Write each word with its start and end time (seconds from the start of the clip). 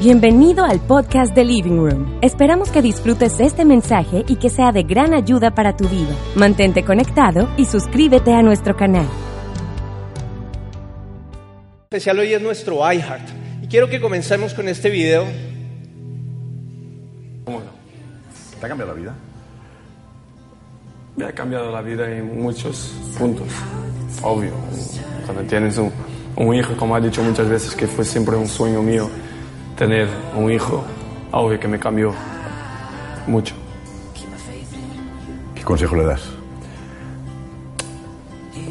Bienvenido 0.00 0.64
al 0.64 0.78
podcast 0.78 1.34
de 1.34 1.44
Living 1.44 1.76
Room. 1.78 2.20
Esperamos 2.22 2.70
que 2.70 2.82
disfrutes 2.82 3.40
este 3.40 3.64
mensaje 3.64 4.24
y 4.28 4.36
que 4.36 4.48
sea 4.48 4.70
de 4.70 4.84
gran 4.84 5.12
ayuda 5.12 5.56
para 5.56 5.76
tu 5.76 5.88
vida. 5.88 6.14
Mantente 6.36 6.84
conectado 6.84 7.48
y 7.56 7.64
suscríbete 7.64 8.32
a 8.32 8.40
nuestro 8.40 8.76
canal. 8.76 9.08
especial 11.90 12.20
hoy 12.20 12.32
es 12.32 12.40
nuestro 12.40 12.76
iHeart. 12.76 13.28
Y 13.60 13.66
quiero 13.66 13.88
que 13.88 14.00
comencemos 14.00 14.54
con 14.54 14.68
este 14.68 14.88
video. 14.88 15.24
¿Cómo 17.44 17.58
no? 17.58 17.66
¿Te 18.60 18.66
ha 18.66 18.68
cambiado 18.68 18.92
la 18.92 19.00
vida? 19.00 19.14
Me 21.16 21.24
ha 21.24 21.32
cambiado 21.32 21.72
la 21.72 21.82
vida 21.82 22.08
en 22.08 22.40
muchos 22.40 22.94
puntos. 23.18 23.48
Obvio, 24.22 24.52
cuando 25.24 25.42
tienes 25.42 25.76
un, 25.76 25.90
un 26.36 26.54
hijo, 26.54 26.76
como 26.76 26.94
ha 26.94 27.00
dicho 27.00 27.20
muchas 27.20 27.48
veces, 27.48 27.74
que 27.74 27.88
fue 27.88 28.04
siempre 28.04 28.36
un 28.36 28.46
sueño 28.46 28.80
mío 28.80 29.10
tener 29.78 30.08
un 30.36 30.50
hijo, 30.52 30.84
obvio 31.32 31.58
que 31.60 31.68
me 31.68 31.78
cambió 31.78 32.12
mucho. 33.26 33.54
¿Qué 35.54 35.62
consejo 35.62 35.94
le 35.96 36.04
das? 36.04 36.22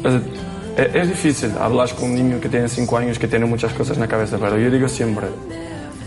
Es, 0.04 0.94
es- 0.94 1.08
difícil 1.08 1.52
hablar 1.58 1.88
con 1.94 2.10
un 2.10 2.14
niño 2.14 2.40
que 2.40 2.48
tiene 2.48 2.68
5 2.68 2.96
años, 2.98 3.18
que 3.18 3.26
tiene 3.26 3.46
muchas 3.46 3.72
cosas 3.72 3.96
en 3.96 4.02
la 4.02 4.08
cabeza, 4.08 4.36
pero 4.38 4.58
yo 4.58 4.70
digo 4.70 4.88
siempre, 4.88 5.26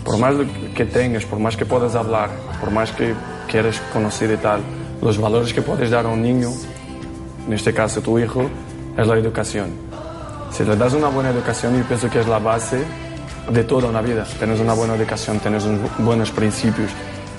por 0.04 0.18
más 0.18 0.34
que 0.74 0.84
tengas, 0.86 1.24
por 1.24 1.38
más 1.38 1.56
que 1.56 1.66
puedas 1.66 1.94
hablar, 1.94 2.30
por 2.60 2.70
más 2.70 2.90
que 2.92 3.12
quieras 3.48 3.80
conocer 3.92 4.30
y 4.30 4.36
tal, 4.36 4.60
los 5.02 5.18
valores 5.18 5.52
que 5.52 5.62
puedes 5.62 5.90
dar 5.90 6.06
a 6.06 6.08
un 6.08 6.22
niño, 6.22 6.50
en 7.46 7.52
este 7.52 7.74
caso 7.74 8.00
tu 8.00 8.18
hijo, 8.18 8.48
es 8.96 9.06
la 9.06 9.16
educación. 9.18 9.70
Si 10.52 10.64
le 10.64 10.76
das 10.76 10.92
una 10.94 11.08
buena 11.08 11.30
educación, 11.30 11.76
yo 11.76 11.84
pienso 11.84 12.08
que 12.08 12.20
es 12.20 12.28
la 12.28 12.38
base 12.38 12.82
de 13.50 13.64
toda 13.64 13.88
una 13.88 14.00
vida. 14.00 14.24
Tienes 14.38 14.60
una 14.60 14.74
buena 14.74 14.94
educación, 14.94 15.38
tienes 15.40 15.64
buenos 15.98 16.30
principios 16.30 16.90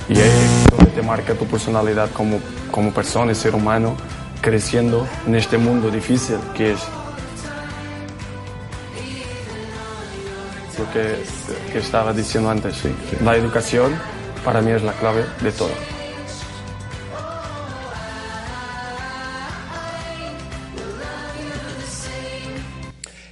y 0.09 0.13
ahí 0.13 0.21
es 0.21 0.71
donde 0.71 0.91
te 0.91 1.01
marca 1.01 1.33
tu 1.33 1.45
personalidad 1.45 2.11
como, 2.11 2.39
como 2.71 2.91
persona 2.91 3.31
y 3.31 3.35
ser 3.35 3.55
humano 3.55 3.95
creciendo 4.41 5.07
en 5.25 5.35
este 5.35 5.57
mundo 5.57 5.89
difícil 5.89 6.37
que 6.55 6.73
es 6.73 6.79
lo 10.77 10.91
que, 10.91 11.77
estaba 11.77 12.13
diciendo 12.13 12.49
antes. 12.49 12.83
La 13.23 13.35
educación 13.35 13.93
para 14.43 14.61
mí 14.61 14.71
es 14.71 14.83
la 14.83 14.93
clave 14.93 15.25
de 15.41 15.51
todo. 15.51 15.71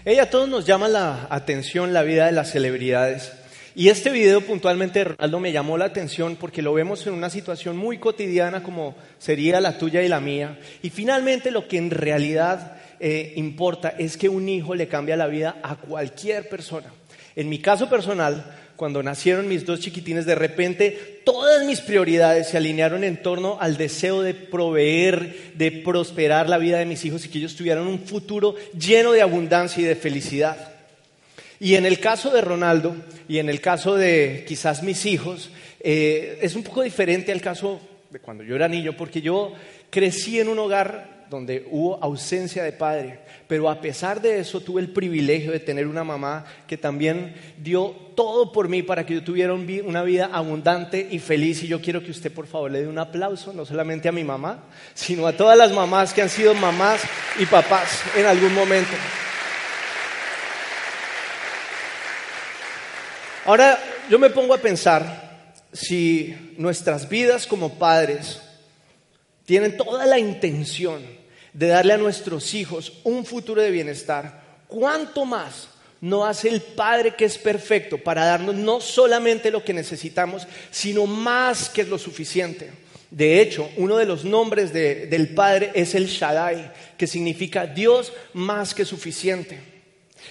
Ella 0.04 0.24
a 0.24 0.30
todos 0.32 0.50
nos 0.50 0.66
llama 0.66 0.88
la 0.88 1.28
atención 1.30 1.94
la 1.94 2.02
vida 2.02 2.26
de 2.26 2.32
las 2.32 2.50
celebridades. 2.50 3.34
Y 3.76 3.90
este 3.90 4.10
video 4.10 4.42
puntualmente 4.42 4.98
de 4.98 5.06
Ronaldo 5.06 5.40
me 5.40 5.52
llamó 5.52 5.78
la 5.78 5.86
atención 5.86 6.38
porque 6.38 6.64
lo 6.64 6.74
vemos 6.74 7.06
en 7.06 7.14
una 7.14 7.30
situación 7.30 7.78
muy 7.78 8.00
cotidiana 8.00 8.64
como 8.64 8.96
sería 9.20 9.62
la 9.62 9.78
tuya 9.78 10.02
y 10.02 10.08
la 10.08 10.20
mía. 10.20 10.58
Y 10.82 10.90
finalmente 10.90 11.52
lo 11.52 11.68
que 11.68 11.78
en 11.78 11.92
realidad 11.92 12.78
eh, 13.00 13.34
importa 13.36 13.90
es 13.90 14.18
que 14.18 14.28
un 14.28 14.50
hijo 14.50 14.74
le 14.74 14.88
cambia 14.88 15.16
la 15.16 15.28
vida 15.28 15.58
a 15.62 15.76
cualquier 15.76 16.50
persona. 16.50 16.92
En 17.36 17.48
mi 17.48 17.60
caso 17.60 17.88
personal, 17.88 18.44
cuando 18.82 19.04
nacieron 19.04 19.48
mis 19.48 19.64
dos 19.64 19.80
chiquitines, 19.80 20.26
de 20.26 20.34
repente 20.34 21.22
todas 21.24 21.68
mis 21.68 21.82
prioridades 21.82 22.48
se 22.48 22.58
alinearon 22.58 23.04
en 23.04 23.22
torno 23.22 23.60
al 23.62 23.78
deseo 23.78 24.24
de 24.24 24.34
proveer, 24.34 25.52
de 25.54 25.72
prosperar 25.72 26.50
la 26.50 26.58
vida 26.58 26.80
de 26.80 26.88
mis 26.88 27.06
hijos 27.06 27.24
y 27.24 27.30
que 27.30 27.38
ellos 27.38 27.56
tuvieran 27.56 27.86
un 27.86 28.00
futuro 28.00 28.56
lleno 28.76 29.12
de 29.12 29.22
abundancia 29.22 29.84
y 29.84 29.86
de 29.86 29.96
felicidad. 29.96 30.74
Y 31.60 31.76
en 31.76 31.86
el 31.86 32.00
caso 32.00 32.32
de 32.32 32.42
Ronaldo 32.42 32.96
y 33.30 33.38
en 33.38 33.50
el 33.50 33.62
caso 33.62 33.96
de 33.96 34.46
quizás 34.48 34.82
mis 34.82 35.06
hijos, 35.06 35.52
eh, 35.82 36.40
es 36.42 36.56
un 36.56 36.64
poco 36.64 36.82
diferente 36.82 37.32
al 37.32 37.40
caso 37.40 37.80
de 38.10 38.18
cuando 38.18 38.44
yo 38.44 38.56
era 38.56 38.68
niño, 38.68 38.98
porque 38.98 39.22
yo 39.22 39.54
crecí 39.92 40.40
en 40.40 40.48
un 40.48 40.58
hogar 40.58 41.21
donde 41.32 41.66
hubo 41.72 41.98
ausencia 42.04 42.62
de 42.62 42.74
padre, 42.74 43.22
pero 43.48 43.70
a 43.70 43.80
pesar 43.80 44.22
de 44.22 44.40
eso 44.42 44.60
tuve 44.60 44.82
el 44.82 44.90
privilegio 44.92 45.54
de 45.54 45.62
tener 45.62 45.88
una 45.88 46.04
mamá 46.04 46.46
que 46.68 46.78
también 46.78 47.34
dio 47.58 47.96
todo 48.16 48.52
por 48.52 48.68
mí 48.68 48.84
para 48.84 49.06
que 49.06 49.14
yo 49.14 49.24
tuviera 49.24 49.54
un 49.54 49.66
vi- 49.66 49.80
una 49.80 50.04
vida 50.04 50.30
abundante 50.32 51.08
y 51.10 51.20
feliz. 51.20 51.64
Y 51.64 51.68
yo 51.70 51.82
quiero 51.82 52.04
que 52.04 52.12
usted 52.12 52.34
por 52.34 52.48
favor 52.48 52.70
le 52.70 52.82
dé 52.82 52.88
un 52.90 53.00
aplauso, 53.00 53.54
no 53.54 53.66
solamente 53.66 54.10
a 54.10 54.12
mi 54.12 54.26
mamá, 54.26 54.66
sino 54.94 55.26
a 55.26 55.32
todas 55.32 55.58
las 55.58 55.72
mamás 55.72 56.14
que 56.14 56.22
han 56.22 56.30
sido 56.30 56.54
mamás 56.54 57.02
y 57.40 57.46
papás 57.46 58.02
en 58.18 58.26
algún 58.26 58.54
momento. 58.54 58.92
Ahora 63.46 63.80
yo 64.10 64.20
me 64.20 64.30
pongo 64.30 64.54
a 64.54 64.58
pensar 64.58 65.54
si 65.72 66.54
nuestras 66.58 67.08
vidas 67.08 67.48
como 67.48 67.76
padres 67.80 68.42
tienen 69.46 69.78
toda 69.78 70.06
la 70.06 70.20
intención 70.20 71.21
de 71.54 71.68
darle 71.68 71.94
a 71.94 71.98
nuestros 71.98 72.54
hijos 72.54 72.94
un 73.04 73.26
futuro 73.26 73.62
de 73.62 73.72
bienestar, 73.72 74.42
¿cuánto 74.68 75.26
más 75.26 75.70
no 76.00 76.26
hace 76.26 76.50
el 76.50 76.62
Padre 76.62 77.16
que 77.16 77.26
es 77.26 77.38
perfecto 77.38 77.98
para 77.98 78.26
darnos 78.26 78.56
no 78.56 78.82
solamente 78.82 79.52
lo 79.52 79.64
que 79.64 79.74
necesitamos, 79.74 80.48
sino 80.72 81.06
más 81.06 81.70
que 81.70 81.84
lo 81.84 81.98
suficiente? 81.98 82.70
De 83.10 83.42
hecho, 83.42 83.70
uno 83.76 83.98
de 83.98 84.06
los 84.06 84.24
nombres 84.24 84.72
de- 84.72 85.08
del 85.08 85.30
Padre 85.36 85.72
es 85.76 85.94
el 85.96 86.08
Shaddai, 86.08 86.72
que 86.98 87.08
significa 87.08 87.68
Dios 87.68 88.14
más 88.34 88.74
que 88.74 88.86
suficiente. 88.86 89.60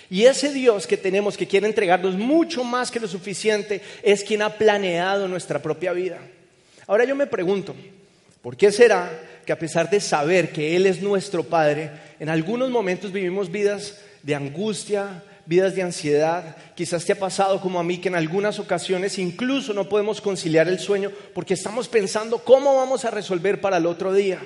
Y 0.08 0.24
ese 0.24 0.52
Dios 0.52 0.86
que 0.86 0.96
tenemos, 0.96 1.36
que 1.36 1.46
quiere 1.46 1.66
entregarnos 1.66 2.14
mucho 2.14 2.64
más 2.64 2.90
que 2.90 2.98
lo 2.98 3.06
suficiente, 3.06 3.82
es 4.02 4.24
quien 4.24 4.40
ha 4.40 4.56
planeado 4.56 5.28
nuestra 5.28 5.60
propia 5.60 5.92
vida. 5.92 6.18
Ahora 6.86 7.04
yo 7.04 7.14
me 7.14 7.26
pregunto, 7.26 7.74
¿por 8.40 8.56
qué 8.56 8.72
será 8.72 9.10
que 9.50 9.54
a 9.54 9.58
pesar 9.58 9.90
de 9.90 9.98
saber 9.98 10.52
que 10.52 10.76
Él 10.76 10.86
es 10.86 11.02
nuestro 11.02 11.42
Padre, 11.42 11.90
en 12.20 12.28
algunos 12.28 12.70
momentos 12.70 13.10
vivimos 13.10 13.50
vidas 13.50 13.98
de 14.22 14.36
angustia, 14.36 15.24
vidas 15.44 15.74
de 15.74 15.82
ansiedad? 15.82 16.56
Quizás 16.76 17.04
te 17.04 17.14
ha 17.14 17.18
pasado 17.18 17.60
como 17.60 17.80
a 17.80 17.82
mí 17.82 17.98
que 17.98 18.06
en 18.06 18.14
algunas 18.14 18.60
ocasiones 18.60 19.18
incluso 19.18 19.74
no 19.74 19.88
podemos 19.88 20.20
conciliar 20.20 20.68
el 20.68 20.78
sueño 20.78 21.10
porque 21.34 21.54
estamos 21.54 21.88
pensando 21.88 22.44
cómo 22.44 22.76
vamos 22.76 23.04
a 23.04 23.10
resolver 23.10 23.60
para 23.60 23.78
el 23.78 23.86
otro 23.86 24.12
día. 24.12 24.38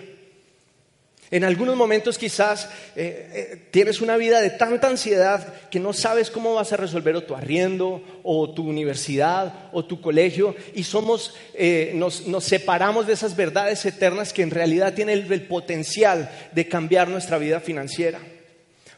En 1.31 1.43
algunos 1.43 1.77
momentos 1.77 2.19
quizás 2.19 2.69
eh, 2.95 3.31
eh, 3.33 3.69
tienes 3.71 4.01
una 4.01 4.17
vida 4.17 4.41
de 4.41 4.51
tanta 4.51 4.89
ansiedad 4.89 5.55
que 5.71 5.81
no 5.81 5.93
sabes 5.93 6.31
cómo 6.31 6.55
vas 6.55 6.73
a 6.73 6.77
resolver 6.77 7.21
tu 7.23 7.35
arriendo 7.35 8.03
o 8.23 8.53
tu 8.53 8.69
universidad 8.69 9.71
o 9.73 9.85
tu 9.85 10.01
colegio 10.01 10.55
y 10.75 10.85
somos, 10.85 11.35
eh, 11.55 11.93
nos, 11.95 12.27
nos 12.27 12.45
separamos 12.45 13.07
de 13.07 13.15
esas 13.15 13.37
verdades 13.37 13.85
eternas 13.87 14.33
que 14.33 14.43
en 14.43 14.51
realidad 14.51 14.95
tienen 14.95 15.19
el, 15.19 15.33
el 15.33 15.43
potencial 15.43 16.31
de 16.53 16.69
cambiar 16.69 17.09
nuestra 17.09 17.39
vida 17.39 17.61
financiera. 17.61 18.21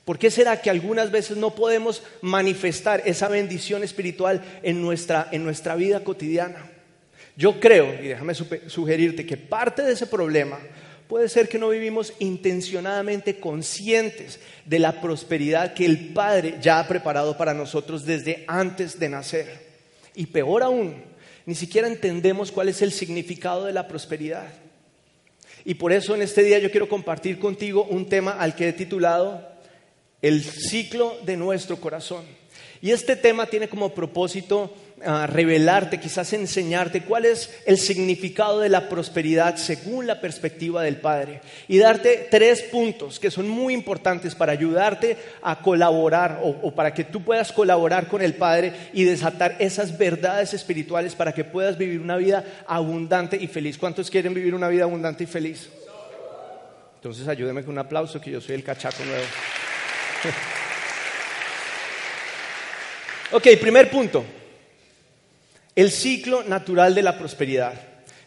¿Por 0.05 0.19
qué 0.19 0.31
será 0.31 0.61
que 0.61 0.71
algunas 0.71 1.11
veces 1.11 1.37
no 1.37 1.55
podemos 1.55 2.03
manifestar 2.23 3.03
esa 3.07 3.29
bendición 3.29 3.83
espiritual 3.83 4.41
en 4.63 4.81
nuestra, 4.81 5.29
en 5.33 5.43
nuestra 5.43 5.75
vida 5.75 6.05
cotidiana? 6.05 6.71
Yo 7.37 7.61
creo, 7.61 7.93
y 8.03 8.09
déjame 8.09 8.35
sugerirte, 8.35 9.27
que 9.27 9.37
parte 9.37 9.83
de 9.83 9.93
ese 9.93 10.07
problema 10.07 10.59
puede 11.09 11.29
ser 11.29 11.49
que 11.49 11.59
no 11.59 11.69
vivimos 11.69 12.13
intencionadamente 12.19 13.39
conscientes 13.39 14.41
de 14.65 14.79
la 14.79 15.01
prosperidad 15.01 15.75
que 15.75 15.87
el 15.87 16.13
Padre 16.13 16.59
ya 16.61 16.81
ha 16.81 16.89
preparado 16.89 17.37
para 17.37 17.55
nosotros 17.55 18.05
desde 18.05 18.45
antes 18.49 18.99
de 18.99 19.09
nacer. 19.09 19.67
Y 20.15 20.27
peor 20.27 20.63
aún, 20.63 21.03
ni 21.45 21.55
siquiera 21.55 21.89
entendemos 21.89 22.51
cuál 22.51 22.69
es 22.69 22.83
el 22.83 22.93
significado 22.93 23.65
de 23.65 23.73
la 23.73 23.87
prosperidad. 23.87 24.47
Y 25.65 25.75
por 25.75 25.93
eso 25.93 26.15
en 26.15 26.23
este 26.23 26.43
día 26.43 26.59
yo 26.59 26.71
quiero 26.71 26.89
compartir 26.89 27.39
contigo 27.39 27.85
un 27.85 28.09
tema 28.09 28.33
al 28.33 28.55
que 28.55 28.69
he 28.69 28.73
titulado 28.73 29.49
El 30.23 30.43
ciclo 30.43 31.17
de 31.25 31.37
nuestro 31.37 31.77
corazón. 31.77 32.25
Y 32.83 32.91
este 32.91 33.17
tema 33.17 33.47
tiene 33.47 33.69
como 33.69 33.95
propósito 33.95 34.75
ah, 35.05 35.27
revelarte, 35.27 35.99
quizás 35.99 36.33
enseñarte 36.33 37.03
cuál 37.03 37.25
es 37.25 37.51
el 37.65 37.79
significado 37.79 38.61
de 38.61 38.69
la 38.69 38.89
prosperidad 38.89 39.57
según 39.57 40.07
la 40.07 40.21
perspectiva 40.21 40.83
del 40.83 40.97
Padre. 40.97 41.41
Y 41.69 41.79
darte 41.79 42.29
tres 42.31 42.63
puntos 42.63 43.19
que 43.19 43.31
son 43.31 43.49
muy 43.49 43.75
importantes 43.75 44.35
para 44.35 44.53
ayudarte 44.53 45.17
a 45.43 45.61
colaborar 45.61 46.41
o, 46.43 46.71
para 46.75 46.93
que 46.93 47.05
tú 47.05 47.23
puedas 47.23 47.53
colaborar 47.53 48.09
con 48.09 48.23
el 48.23 48.35
Padre 48.35 48.73
y 48.93 49.05
desatar 49.05 49.57
esas 49.59 49.97
verdades 49.97 50.55
espirituales 50.55 51.15
para 51.15 51.33
que 51.33 51.45
puedas 51.45 51.79
vivir 51.79 52.01
una 52.01 52.17
vida 52.17 52.45
abundante 52.67 53.37
y 53.41 53.47
feliz. 53.47 53.79
¿Cuántos 53.79 54.11
quieren 54.11 54.35
vivir 54.35 54.55
una 54.55 54.69
vida 54.69 54.85
abundante 54.85 55.25
y 55.25 55.27
feliz? 55.27 55.69
Entonces 56.97 57.29
ayúdeme 57.29 57.63
con 57.63 57.75
un 57.75 57.79
aplauso 57.79 58.21
que 58.21 58.33
yo 58.33 58.41
soy 58.41 58.57
el 58.57 58.65
cachaco 58.65 59.05
nuevo. 59.05 59.25
Ok, 63.33 63.49
primer 63.61 63.91
punto. 63.91 64.25
El 65.75 65.91
ciclo 65.91 66.45
natural 66.45 66.95
de 66.95 67.03
la 67.03 67.19
prosperidad. 67.19 67.75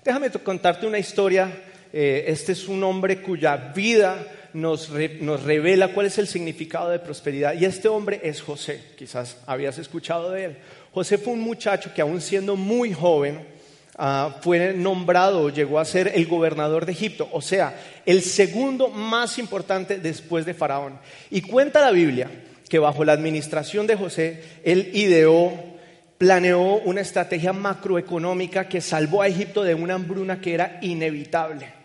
Déjame 0.04 0.30
contarte 0.30 0.86
una 0.86 1.00
historia. 1.00 1.50
Eh, 1.94 2.26
este 2.28 2.52
es 2.52 2.68
un 2.68 2.84
hombre 2.84 3.22
cuya 3.22 3.56
vida 3.56 4.18
nos, 4.52 4.92
nos 5.22 5.44
revela 5.44 5.94
cuál 5.94 6.08
es 6.08 6.18
el 6.18 6.28
significado 6.28 6.90
de 6.90 7.00
prosperidad. 7.00 7.54
Y 7.54 7.64
este 7.64 7.88
hombre 7.88 8.20
es 8.24 8.42
José. 8.42 8.82
Quizás 8.98 9.38
habías 9.48 9.78
escuchado 9.78 10.32
de 10.32 10.44
él. 10.44 10.58
José 10.94 11.18
fue 11.18 11.32
un 11.32 11.40
muchacho 11.40 11.94
que 11.94 12.02
aún 12.02 12.20
siendo 12.20 12.58
muy 12.58 12.92
joven 12.92 13.48
ah, 13.98 14.36
fue 14.42 14.74
nombrado, 14.74 15.50
llegó 15.50 15.80
a 15.80 15.86
ser 15.86 16.12
el 16.14 16.28
gobernador 16.28 16.86
de 16.86 16.92
Egipto, 16.92 17.30
o 17.32 17.42
sea, 17.42 17.80
el 18.06 18.22
segundo 18.22 18.90
más 18.90 19.38
importante 19.38 19.98
después 19.98 20.46
de 20.46 20.54
Faraón. 20.54 21.00
Y 21.32 21.42
cuenta 21.42 21.80
la 21.80 21.92
Biblia 21.92 22.30
que 22.70 22.80
bajo 22.80 23.04
la 23.04 23.14
administración 23.14 23.88
de 23.88 23.96
José, 23.96 24.44
él 24.64 24.92
ideó, 24.94 25.52
planeó 26.18 26.76
una 26.86 27.02
estrategia 27.02 27.52
macroeconómica 27.52 28.70
que 28.70 28.80
salvó 28.80 29.22
a 29.22 29.28
Egipto 29.28 29.64
de 29.64 29.74
una 29.74 29.96
hambruna 29.96 30.40
que 30.40 30.54
era 30.54 30.78
inevitable. 30.82 31.80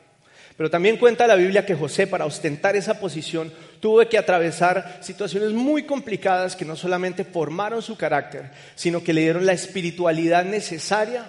Pero 0.56 0.70
también 0.70 0.98
cuenta 0.98 1.26
la 1.26 1.34
Biblia 1.34 1.66
que 1.66 1.75
José, 1.75 2.06
para 2.06 2.26
ostentar 2.26 2.76
esa 2.76 3.00
posición, 3.00 3.52
tuvo 3.81 4.06
que 4.08 4.19
atravesar 4.19 4.98
situaciones 5.00 5.50
muy 5.50 5.82
complicadas 5.82 6.54
que 6.54 6.64
no 6.64 6.76
solamente 6.76 7.25
formaron 7.25 7.82
su 7.82 7.96
carácter, 7.96 8.50
sino 8.76 9.02
que 9.02 9.12
le 9.12 9.22
dieron 9.22 9.46
la 9.46 9.52
espiritualidad 9.52 10.44
necesaria 10.44 11.25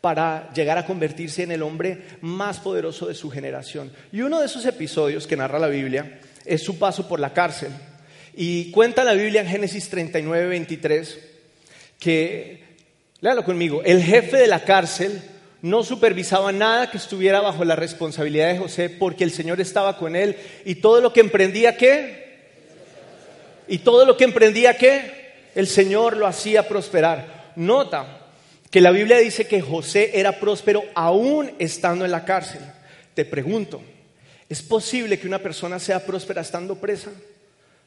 para 0.00 0.52
llegar 0.54 0.78
a 0.78 0.86
convertirse 0.86 1.42
en 1.42 1.52
el 1.52 1.62
hombre 1.62 2.06
más 2.20 2.60
poderoso 2.60 3.06
de 3.06 3.14
su 3.14 3.28
generación. 3.28 3.90
Y 4.12 4.20
uno 4.20 4.38
de 4.38 4.46
esos 4.46 4.64
episodios 4.66 5.26
que 5.26 5.36
narra 5.36 5.58
la 5.58 5.66
Biblia 5.66 6.20
es 6.44 6.62
su 6.62 6.78
paso 6.78 7.08
por 7.08 7.18
la 7.18 7.32
cárcel. 7.32 7.70
Y 8.42 8.70
cuenta 8.70 9.04
la 9.04 9.12
Biblia 9.12 9.42
en 9.42 9.48
Génesis 9.48 9.90
39, 9.90 10.46
23, 10.46 11.18
que, 11.98 12.62
léalo 13.20 13.44
conmigo, 13.44 13.82
el 13.84 14.02
jefe 14.02 14.38
de 14.38 14.46
la 14.46 14.64
cárcel 14.64 15.20
no 15.60 15.82
supervisaba 15.82 16.50
nada 16.50 16.90
que 16.90 16.96
estuviera 16.96 17.42
bajo 17.42 17.66
la 17.66 17.76
responsabilidad 17.76 18.50
de 18.50 18.58
José 18.58 18.88
porque 18.88 19.24
el 19.24 19.30
Señor 19.30 19.60
estaba 19.60 19.98
con 19.98 20.16
él 20.16 20.36
y 20.64 20.76
todo 20.76 21.02
lo 21.02 21.12
que 21.12 21.20
emprendía 21.20 21.76
qué? 21.76 22.48
Y 23.68 23.80
todo 23.80 24.06
lo 24.06 24.16
que 24.16 24.24
emprendía 24.24 24.78
qué? 24.78 25.50
El 25.54 25.66
Señor 25.66 26.16
lo 26.16 26.26
hacía 26.26 26.66
prosperar. 26.66 27.52
Nota 27.56 28.26
que 28.70 28.80
la 28.80 28.90
Biblia 28.90 29.18
dice 29.18 29.46
que 29.46 29.60
José 29.60 30.12
era 30.14 30.40
próspero 30.40 30.82
aún 30.94 31.52
estando 31.58 32.06
en 32.06 32.10
la 32.10 32.24
cárcel. 32.24 32.62
Te 33.12 33.26
pregunto, 33.26 33.82
¿es 34.48 34.62
posible 34.62 35.18
que 35.18 35.26
una 35.26 35.40
persona 35.40 35.78
sea 35.78 36.06
próspera 36.06 36.40
estando 36.40 36.76
presa? 36.76 37.10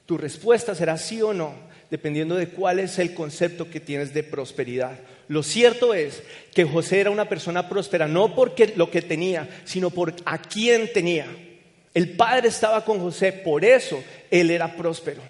Tu 0.05 0.17
respuesta 0.17 0.75
será 0.75 0.97
sí 0.97 1.21
o 1.21 1.33
no, 1.33 1.53
dependiendo 1.89 2.35
de 2.35 2.50
cuál 2.50 2.79
es 2.79 3.00
el 3.00 3.13
concepto 3.13 3.69
que 3.69 3.79
tienes 3.79 4.13
de 4.13 4.23
prosperidad. 4.23 5.00
Lo 5.27 5.44
cierto 5.44 5.94
es 5.94 6.23
que 6.53 6.65
José 6.65 7.00
era 7.00 7.09
una 7.09 7.29
persona 7.29 7.69
próspera, 7.69 8.07
no 8.07 8.35
porque 8.35 8.73
lo 8.75 8.91
que 8.91 9.01
tenía, 9.01 9.47
sino 9.63 9.89
por 9.89 10.13
a 10.25 10.41
quién 10.41 10.91
tenía. 10.91 11.27
El 11.94 12.15
padre 12.15 12.50
estaba 12.50 12.83
con 12.83 13.00
José, 13.00 13.31
por 13.31 13.63
eso 13.63 14.03
él 14.29 14.51
era 14.51 14.75
próspero. 14.75 15.21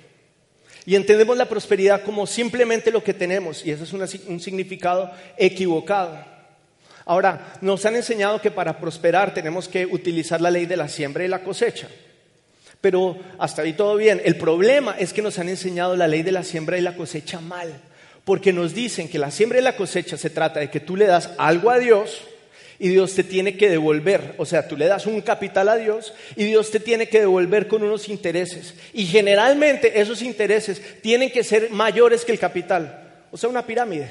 Y 0.85 0.95
entendemos 0.95 1.37
la 1.37 1.47
prosperidad 1.47 2.03
como 2.03 2.25
simplemente 2.25 2.91
lo 2.91 3.03
que 3.03 3.13
tenemos, 3.13 3.65
y 3.65 3.71
eso 3.71 3.83
es 3.83 3.93
un 3.93 4.39
significado 4.39 5.11
equivocado. 5.37 6.25
Ahora, 7.05 7.57
nos 7.61 7.85
han 7.85 7.95
enseñado 7.95 8.41
que 8.41 8.51
para 8.51 8.79
prosperar 8.79 9.33
tenemos 9.33 9.67
que 9.67 9.85
utilizar 9.85 10.41
la 10.41 10.51
ley 10.51 10.65
de 10.65 10.77
la 10.77 10.87
siembra 10.87 11.23
y 11.23 11.27
la 11.27 11.43
cosecha. 11.43 11.89
Pero 12.83 13.17
hasta 13.37 13.61
ahí 13.61 13.71
todo 13.71 13.95
bien. 13.95 14.21
El 14.25 14.35
problema 14.35 14.97
es 14.99 15.13
que 15.13 15.21
nos 15.21 15.39
han 15.39 15.47
enseñado 15.47 15.95
la 15.95 16.05
ley 16.05 16.21
de 16.21 16.33
la 16.33 16.43
siembra 16.43 16.77
y 16.77 16.81
la 16.81 16.97
cosecha 16.97 17.39
mal. 17.39 17.71
Porque 18.25 18.51
nos 18.51 18.73
dicen 18.73 19.07
que 19.07 19.17
la 19.17 19.31
siembra 19.31 19.59
y 19.59 19.61
la 19.61 19.77
cosecha 19.77 20.17
se 20.17 20.29
trata 20.29 20.59
de 20.59 20.69
que 20.69 20.81
tú 20.81 20.97
le 20.97 21.05
das 21.05 21.29
algo 21.37 21.69
a 21.69 21.79
Dios 21.79 22.23
y 22.79 22.89
Dios 22.89 23.13
te 23.15 23.23
tiene 23.23 23.55
que 23.55 23.69
devolver. 23.69 24.35
O 24.37 24.45
sea, 24.45 24.67
tú 24.67 24.75
le 24.75 24.87
das 24.87 25.05
un 25.05 25.21
capital 25.21 25.69
a 25.69 25.77
Dios 25.77 26.13
y 26.35 26.43
Dios 26.43 26.71
te 26.71 26.81
tiene 26.81 27.07
que 27.07 27.21
devolver 27.21 27.69
con 27.69 27.83
unos 27.83 28.09
intereses. 28.09 28.73
Y 28.91 29.05
generalmente 29.05 30.01
esos 30.01 30.21
intereses 30.21 30.81
tienen 31.01 31.31
que 31.31 31.45
ser 31.45 31.69
mayores 31.69 32.25
que 32.25 32.33
el 32.33 32.39
capital. 32.39 33.13
O 33.31 33.37
sea, 33.37 33.49
una 33.49 33.65
pirámide. 33.65 34.09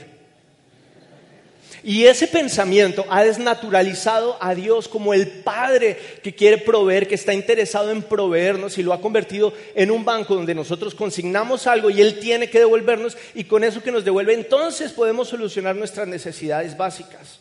Y 1.84 2.04
ese 2.04 2.28
pensamiento 2.28 3.04
ha 3.10 3.24
desnaturalizado 3.24 4.36
a 4.40 4.54
Dios 4.54 4.86
como 4.86 5.14
el 5.14 5.26
Padre 5.26 5.98
que 6.22 6.34
quiere 6.34 6.58
proveer, 6.58 7.08
que 7.08 7.16
está 7.16 7.34
interesado 7.34 7.90
en 7.90 8.02
proveernos 8.02 8.78
y 8.78 8.84
lo 8.84 8.92
ha 8.92 9.00
convertido 9.00 9.52
en 9.74 9.90
un 9.90 10.04
banco 10.04 10.36
donde 10.36 10.54
nosotros 10.54 10.94
consignamos 10.94 11.66
algo 11.66 11.90
y 11.90 12.00
Él 12.00 12.20
tiene 12.20 12.48
que 12.48 12.60
devolvernos 12.60 13.16
y 13.34 13.44
con 13.44 13.64
eso 13.64 13.82
que 13.82 13.90
nos 13.90 14.04
devuelve 14.04 14.34
entonces 14.34 14.92
podemos 14.92 15.28
solucionar 15.28 15.74
nuestras 15.74 16.06
necesidades 16.06 16.76
básicas. 16.76 17.40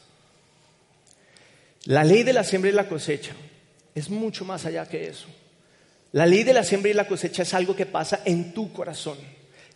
La 1.85 2.03
ley 2.03 2.23
de 2.23 2.33
la 2.33 2.43
siembra 2.43 2.71
y 2.71 2.73
la 2.73 2.87
cosecha 2.87 3.33
es 3.93 4.09
mucho 4.09 4.43
más 4.43 4.65
allá 4.65 4.87
que 4.87 5.07
eso. 5.07 5.27
La 6.13 6.25
ley 6.25 6.43
de 6.43 6.53
la 6.53 6.63
siembra 6.63 6.91
y 6.91 6.93
la 6.93 7.07
cosecha 7.07 7.43
es 7.43 7.53
algo 7.53 7.75
que 7.75 7.85
pasa 7.85 8.21
en 8.25 8.53
tu 8.53 8.73
corazón, 8.73 9.17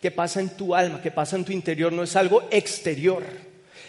que 0.00 0.10
pasa 0.10 0.40
en 0.40 0.50
tu 0.50 0.74
alma, 0.74 1.00
que 1.00 1.10
pasa 1.10 1.36
en 1.36 1.44
tu 1.44 1.52
interior, 1.52 1.92
no 1.92 2.02
es 2.02 2.14
algo 2.16 2.48
exterior. 2.50 3.22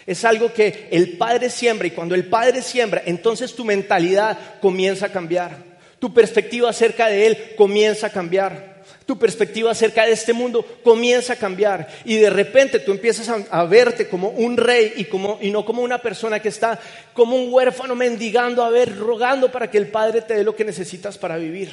Es 0.08 0.24
algo 0.24 0.54
que 0.54 0.88
el 0.90 1.18
Padre 1.18 1.50
siembra 1.50 1.86
y 1.86 1.90
cuando 1.90 2.14
el 2.14 2.24
Padre 2.24 2.62
siembra, 2.62 3.02
entonces 3.04 3.54
tu 3.54 3.62
mentalidad 3.62 4.58
comienza 4.58 5.04
a 5.04 5.12
cambiar. 5.12 5.58
Tu 5.98 6.14
perspectiva 6.14 6.70
acerca 6.70 7.08
de 7.08 7.26
Él 7.26 7.38
comienza 7.58 8.06
a 8.06 8.10
cambiar. 8.10 8.84
Tu 9.04 9.18
perspectiva 9.18 9.70
acerca 9.70 10.06
de 10.06 10.12
este 10.12 10.32
mundo 10.32 10.64
comienza 10.82 11.34
a 11.34 11.36
cambiar. 11.36 11.88
Y 12.06 12.16
de 12.16 12.30
repente 12.30 12.78
tú 12.78 12.92
empiezas 12.92 13.28
a, 13.50 13.64
verte 13.64 14.08
como 14.08 14.30
un 14.30 14.56
rey 14.56 14.94
y, 14.96 15.04
como, 15.04 15.38
y 15.42 15.50
no 15.50 15.66
como 15.66 15.82
una 15.82 15.98
persona 15.98 16.40
que 16.40 16.48
está 16.48 16.80
como 17.12 17.36
un 17.36 17.52
huérfano 17.52 17.94
mendigando 17.94 18.64
a 18.64 18.70
ver, 18.70 18.96
rogando 18.96 19.52
para 19.52 19.70
que 19.70 19.76
el 19.76 19.88
Padre 19.88 20.22
te 20.22 20.36
dé 20.36 20.42
lo 20.42 20.56
que 20.56 20.64
necesitas 20.64 21.18
para 21.18 21.36
vivir. 21.36 21.68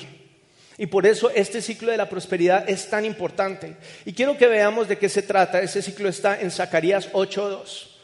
Y 0.78 0.88
por 0.88 1.06
eso 1.06 1.30
este 1.30 1.62
ciclo 1.62 1.90
de 1.90 1.98
la 1.98 2.10
prosperidad 2.10 2.70
es 2.70 2.90
tan 2.90 3.06
importante. 3.06 3.78
Y 4.04 4.12
quiero 4.12 4.38
que 4.38 4.48
veamos 4.48 4.90
de 4.90 4.98
qué 4.98 5.08
se 5.08 5.22
trata. 5.22 5.62
Ese 5.62 5.82
ciclo 5.82 6.10
está 6.10 6.42
en 6.42 6.52
Zacarías 6.52 7.14
8.2. 7.14 7.95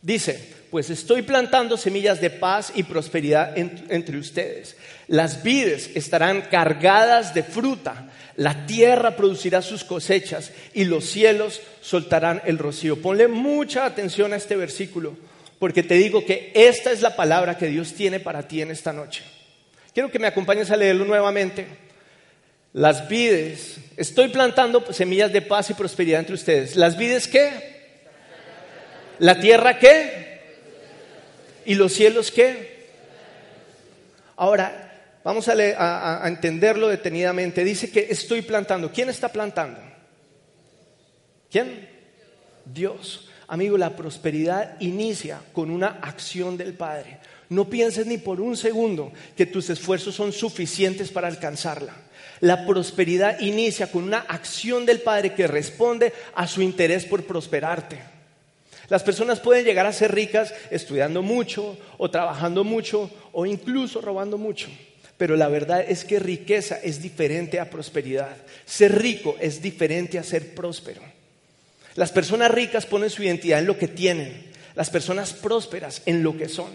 Dice, 0.00 0.54
pues 0.70 0.90
estoy 0.90 1.22
plantando 1.22 1.76
semillas 1.76 2.20
de 2.20 2.30
paz 2.30 2.72
y 2.74 2.82
prosperidad 2.82 3.56
entre 3.56 4.18
ustedes. 4.18 4.76
Las 5.08 5.42
vides 5.42 5.90
estarán 5.94 6.42
cargadas 6.42 7.34
de 7.34 7.42
fruta, 7.42 8.10
la 8.36 8.66
tierra 8.66 9.16
producirá 9.16 9.62
sus 9.62 9.82
cosechas 9.82 10.52
y 10.72 10.84
los 10.84 11.04
cielos 11.06 11.60
soltarán 11.80 12.42
el 12.44 12.58
rocío. 12.58 13.00
Ponle 13.02 13.26
mucha 13.26 13.84
atención 13.84 14.32
a 14.32 14.36
este 14.36 14.54
versículo, 14.54 15.16
porque 15.58 15.82
te 15.82 15.94
digo 15.94 16.24
que 16.24 16.52
esta 16.54 16.92
es 16.92 17.02
la 17.02 17.16
palabra 17.16 17.58
que 17.58 17.66
Dios 17.66 17.94
tiene 17.94 18.20
para 18.20 18.46
ti 18.46 18.62
en 18.62 18.70
esta 18.70 18.92
noche. 18.92 19.24
Quiero 19.92 20.12
que 20.12 20.20
me 20.20 20.28
acompañes 20.28 20.70
a 20.70 20.76
leerlo 20.76 21.04
nuevamente. 21.04 21.66
Las 22.74 23.08
vides, 23.08 23.78
estoy 23.96 24.28
plantando 24.28 24.84
semillas 24.92 25.32
de 25.32 25.42
paz 25.42 25.70
y 25.70 25.74
prosperidad 25.74 26.20
entre 26.20 26.34
ustedes. 26.34 26.76
¿Las 26.76 26.96
vides 26.96 27.26
qué? 27.26 27.77
¿La 29.18 29.40
tierra 29.40 29.78
qué? 29.78 30.28
¿Y 31.64 31.74
los 31.74 31.92
cielos 31.92 32.30
qué? 32.30 32.78
Ahora, 34.36 35.18
vamos 35.24 35.48
a, 35.48 36.22
a, 36.24 36.28
entenderlo 36.28 36.88
detenidamente. 36.88 37.64
Dice 37.64 37.90
que 37.90 38.06
estoy 38.10 38.42
plantando. 38.42 38.92
¿Quién 38.92 39.08
está 39.08 39.28
plantando? 39.28 39.80
¿Quién? 41.50 41.88
Dios. 42.64 43.28
Amigo, 43.48 43.76
la 43.76 43.96
prosperidad 43.96 44.76
inicia 44.80 45.40
con 45.52 45.70
una 45.70 45.98
acción 46.02 46.56
del 46.56 46.74
Padre. 46.74 47.18
No 47.48 47.68
pienses 47.68 48.06
ni 48.06 48.18
por 48.18 48.40
un 48.40 48.56
segundo 48.56 49.10
que 49.36 49.46
tus 49.46 49.70
esfuerzos 49.70 50.14
son 50.14 50.32
suficientes 50.32 51.10
para 51.10 51.28
alcanzarla. 51.28 51.94
La 52.40 52.66
prosperidad 52.66 53.40
inicia 53.40 53.90
con 53.90 54.04
una 54.04 54.18
acción 54.18 54.86
del 54.86 55.00
Padre 55.00 55.34
que 55.34 55.46
responde 55.46 56.12
a 56.34 56.46
su 56.46 56.62
interés 56.62 57.04
por 57.04 57.24
prosperarte. 57.24 58.17
Las 58.88 59.02
personas 59.02 59.40
pueden 59.40 59.64
llegar 59.64 59.86
a 59.86 59.92
ser 59.92 60.14
ricas 60.14 60.54
estudiando 60.70 61.22
mucho 61.22 61.76
o 61.98 62.10
trabajando 62.10 62.64
mucho 62.64 63.10
o 63.32 63.44
incluso 63.44 64.00
robando 64.00 64.38
mucho. 64.38 64.68
Pero 65.18 65.36
la 65.36 65.48
verdad 65.48 65.84
es 65.86 66.04
que 66.04 66.18
riqueza 66.18 66.78
es 66.82 67.02
diferente 67.02 67.60
a 67.60 67.68
prosperidad. 67.68 68.36
Ser 68.64 69.00
rico 69.00 69.36
es 69.40 69.60
diferente 69.60 70.18
a 70.18 70.22
ser 70.22 70.54
próspero. 70.54 71.02
Las 71.96 72.12
personas 72.12 72.50
ricas 72.50 72.86
ponen 72.86 73.10
su 73.10 73.22
identidad 73.22 73.58
en 73.58 73.66
lo 73.66 73.76
que 73.76 73.88
tienen. 73.88 74.46
Las 74.74 74.88
personas 74.88 75.32
prósperas 75.34 76.02
en 76.06 76.22
lo 76.22 76.36
que 76.38 76.48
son. 76.48 76.70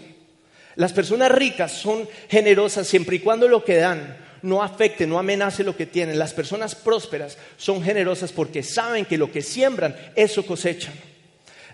Las 0.76 0.92
personas 0.92 1.32
ricas 1.32 1.72
son 1.72 2.06
generosas 2.28 2.86
siempre 2.86 3.16
y 3.16 3.20
cuando 3.20 3.48
lo 3.48 3.64
que 3.64 3.76
dan 3.76 4.18
no 4.42 4.62
afecte, 4.62 5.06
no 5.06 5.18
amenace 5.18 5.64
lo 5.64 5.74
que 5.74 5.86
tienen. 5.86 6.18
Las 6.18 6.34
personas 6.34 6.74
prósperas 6.74 7.38
son 7.56 7.82
generosas 7.82 8.30
porque 8.30 8.62
saben 8.62 9.06
que 9.06 9.16
lo 9.16 9.32
que 9.32 9.40
siembran, 9.40 9.96
eso 10.14 10.44
cosechan. 10.44 10.92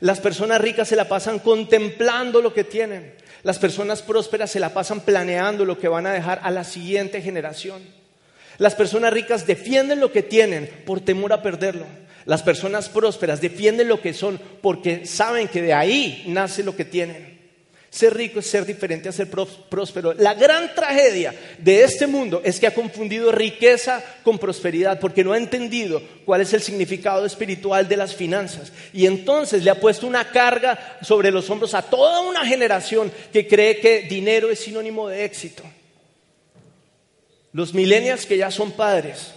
Las 0.01 0.21
personas 0.21 0.61
ricas 0.61 0.89
se 0.89 0.97
la 0.97 1.09
pasan 1.09 1.39
contemplando 1.39 2.41
lo 2.41 2.55
que 2.55 2.65
tienen. 2.65 3.15
Las 3.43 3.59
personas 3.59 4.03
prósperas 4.03 4.51
se 4.51 4.61
la 4.61 4.75
pasan 4.75 5.01
planeando 5.01 5.65
lo 5.65 5.79
que 5.79 5.89
van 5.89 6.07
a 6.07 6.13
dejar 6.13 6.41
a 6.43 6.51
la 6.51 6.65
siguiente 6.65 7.23
generación. 7.23 7.83
Las 8.59 8.75
personas 8.75 9.13
ricas 9.13 9.47
defienden 9.47 10.01
lo 10.01 10.13
que 10.13 10.23
tienen 10.23 10.69
por 10.85 11.01
temor 11.01 11.33
a 11.33 11.43
perderlo. 11.43 11.87
Las 12.27 12.43
personas 12.43 12.89
prósperas 12.89 13.41
defienden 13.41 13.89
lo 13.89 14.01
que 14.01 14.13
son 14.13 14.41
porque 14.61 15.07
saben 15.07 15.49
que 15.49 15.63
de 15.63 15.73
ahí 15.73 16.25
nace 16.27 16.63
lo 16.63 16.77
que 16.77 16.85
tienen. 16.85 17.30
Ser 17.91 18.15
rico 18.15 18.39
es 18.39 18.47
ser 18.47 18.65
diferente 18.65 19.09
a 19.09 19.13
ser 19.13 19.29
próspero. 19.29 20.15
La 20.15 20.35
gran 20.35 20.73
tragedia 20.77 21.35
de 21.59 21.83
este 21.83 22.07
mundo 22.07 22.41
es 22.45 22.61
que 22.61 22.69
ha 22.69 22.75
confundido 22.75 23.33
riqueza 23.33 24.01
con 24.23 24.39
prosperidad 24.39 25.01
porque 25.01 25.25
no 25.25 25.33
ha 25.33 25.39
entendido 25.39 26.01
cuál 26.25 26.41
es 26.41 26.53
el 26.53 26.63
significado 26.63 27.27
espiritual 27.27 27.89
de 27.89 27.97
las 27.97 28.15
finanzas. 28.15 28.73
Y 28.93 29.07
entonces 29.07 29.65
le 29.65 29.71
ha 29.71 29.81
puesto 29.81 30.07
una 30.07 30.31
carga 30.31 30.99
sobre 31.03 31.33
los 31.33 31.51
hombros 31.51 31.75
a 31.75 31.83
toda 31.83 32.21
una 32.21 32.47
generación 32.47 33.11
que 33.33 33.49
cree 33.49 33.81
que 33.81 34.03
dinero 34.03 34.51
es 34.51 34.61
sinónimo 34.61 35.09
de 35.09 35.25
éxito. 35.25 35.65
Los 37.53 37.75
millennials 37.75 38.25
que 38.25 38.37
ya 38.37 38.53
son 38.53 38.71
padres 38.71 39.33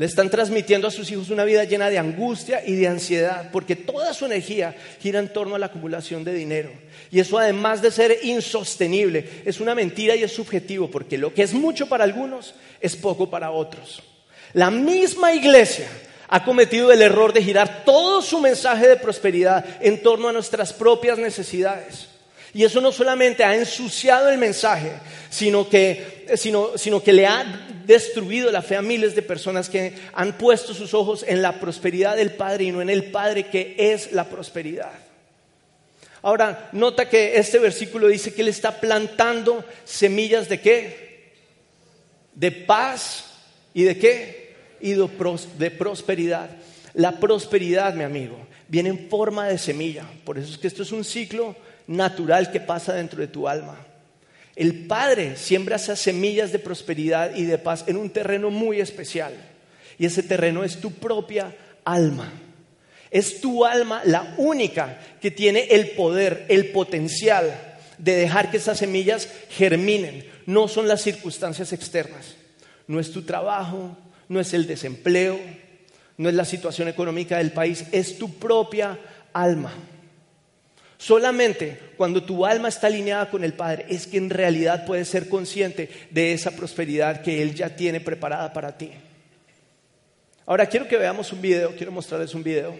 le 0.00 0.06
están 0.06 0.30
transmitiendo 0.30 0.88
a 0.88 0.90
sus 0.90 1.10
hijos 1.10 1.28
una 1.28 1.44
vida 1.44 1.62
llena 1.64 1.90
de 1.90 1.98
angustia 1.98 2.62
y 2.66 2.74
de 2.74 2.88
ansiedad, 2.88 3.50
porque 3.52 3.76
toda 3.76 4.14
su 4.14 4.24
energía 4.24 4.74
gira 4.98 5.18
en 5.18 5.30
torno 5.30 5.56
a 5.56 5.58
la 5.58 5.66
acumulación 5.66 6.24
de 6.24 6.32
dinero. 6.32 6.72
Y 7.10 7.20
eso 7.20 7.38
además 7.38 7.82
de 7.82 7.90
ser 7.90 8.16
insostenible, 8.22 9.42
es 9.44 9.60
una 9.60 9.74
mentira 9.74 10.16
y 10.16 10.22
es 10.22 10.32
subjetivo, 10.32 10.90
porque 10.90 11.18
lo 11.18 11.34
que 11.34 11.42
es 11.42 11.52
mucho 11.52 11.86
para 11.86 12.04
algunos 12.04 12.54
es 12.80 12.96
poco 12.96 13.28
para 13.28 13.50
otros. 13.50 14.02
La 14.54 14.70
misma 14.70 15.34
iglesia 15.34 15.86
ha 16.28 16.46
cometido 16.46 16.90
el 16.90 17.02
error 17.02 17.34
de 17.34 17.42
girar 17.42 17.84
todo 17.84 18.22
su 18.22 18.40
mensaje 18.40 18.88
de 18.88 18.96
prosperidad 18.96 19.62
en 19.82 20.02
torno 20.02 20.30
a 20.30 20.32
nuestras 20.32 20.72
propias 20.72 21.18
necesidades. 21.18 22.08
Y 22.54 22.64
eso 22.64 22.80
no 22.80 22.90
solamente 22.90 23.44
ha 23.44 23.54
ensuciado 23.54 24.30
el 24.30 24.38
mensaje, 24.38 24.92
sino 25.28 25.68
que, 25.68 26.26
sino, 26.36 26.78
sino 26.78 27.02
que 27.02 27.12
le 27.12 27.26
ha 27.26 27.66
destruido 27.90 28.52
la 28.52 28.62
fe 28.62 28.76
a 28.76 28.82
miles 28.82 29.16
de 29.16 29.22
personas 29.22 29.68
que 29.68 29.94
han 30.12 30.38
puesto 30.38 30.74
sus 30.74 30.94
ojos 30.94 31.24
en 31.26 31.42
la 31.42 31.58
prosperidad 31.58 32.16
del 32.16 32.30
Padre 32.30 32.64
y 32.64 32.70
no 32.72 32.80
en 32.80 32.88
el 32.88 33.10
Padre 33.10 33.46
que 33.46 33.74
es 33.76 34.12
la 34.12 34.24
prosperidad. 34.24 34.92
Ahora, 36.22 36.68
nota 36.72 37.08
que 37.08 37.36
este 37.36 37.58
versículo 37.58 38.06
dice 38.06 38.32
que 38.32 38.42
Él 38.42 38.48
está 38.48 38.78
plantando 38.78 39.64
semillas 39.84 40.48
de 40.48 40.60
qué? 40.60 41.32
De 42.34 42.52
paz 42.52 43.24
y 43.74 43.82
de 43.82 43.98
qué? 43.98 44.54
Y 44.80 44.92
de 44.92 45.70
prosperidad. 45.72 46.48
La 46.94 47.18
prosperidad, 47.18 47.94
mi 47.94 48.04
amigo, 48.04 48.38
viene 48.68 48.90
en 48.90 49.08
forma 49.08 49.48
de 49.48 49.58
semilla. 49.58 50.04
Por 50.24 50.38
eso 50.38 50.52
es 50.52 50.58
que 50.58 50.68
esto 50.68 50.84
es 50.84 50.92
un 50.92 51.04
ciclo 51.04 51.56
natural 51.88 52.52
que 52.52 52.60
pasa 52.60 52.92
dentro 52.92 53.20
de 53.20 53.26
tu 53.26 53.48
alma. 53.48 53.76
El 54.60 54.74
Padre 54.74 55.38
siembra 55.38 55.76
esas 55.76 55.98
semillas 55.98 56.52
de 56.52 56.58
prosperidad 56.58 57.34
y 57.34 57.44
de 57.44 57.56
paz 57.56 57.84
en 57.86 57.96
un 57.96 58.10
terreno 58.10 58.50
muy 58.50 58.78
especial. 58.78 59.32
Y 59.98 60.04
ese 60.04 60.22
terreno 60.22 60.64
es 60.64 60.82
tu 60.82 60.92
propia 60.92 61.56
alma. 61.82 62.30
Es 63.10 63.40
tu 63.40 63.64
alma 63.64 64.02
la 64.04 64.34
única 64.36 65.00
que 65.18 65.30
tiene 65.30 65.60
el 65.70 65.92
poder, 65.92 66.44
el 66.50 66.72
potencial 66.72 67.78
de 67.96 68.16
dejar 68.16 68.50
que 68.50 68.58
esas 68.58 68.76
semillas 68.76 69.30
germinen. 69.48 70.28
No 70.44 70.68
son 70.68 70.88
las 70.88 71.00
circunstancias 71.00 71.72
externas. 71.72 72.34
No 72.86 73.00
es 73.00 73.12
tu 73.12 73.22
trabajo, 73.22 73.96
no 74.28 74.40
es 74.40 74.52
el 74.52 74.66
desempleo, 74.66 75.40
no 76.18 76.28
es 76.28 76.34
la 76.34 76.44
situación 76.44 76.86
económica 76.88 77.38
del 77.38 77.52
país, 77.52 77.86
es 77.92 78.18
tu 78.18 78.34
propia 78.34 78.98
alma. 79.32 79.72
Solamente 81.00 81.94
cuando 81.96 82.22
tu 82.22 82.44
alma 82.44 82.68
está 82.68 82.88
alineada 82.88 83.30
con 83.30 83.42
el 83.42 83.54
Padre 83.54 83.86
es 83.88 84.06
que 84.06 84.18
en 84.18 84.28
realidad 84.28 84.84
puedes 84.84 85.08
ser 85.08 85.30
consciente 85.30 85.88
de 86.10 86.34
esa 86.34 86.50
prosperidad 86.50 87.22
que 87.22 87.40
Él 87.40 87.54
ya 87.54 87.74
tiene 87.74 88.00
preparada 88.00 88.52
para 88.52 88.76
ti. 88.76 88.90
Ahora 90.44 90.66
quiero 90.66 90.86
que 90.86 90.98
veamos 90.98 91.32
un 91.32 91.40
video, 91.40 91.74
quiero 91.74 91.90
mostrarles 91.90 92.34
un 92.34 92.42
video. 92.42 92.76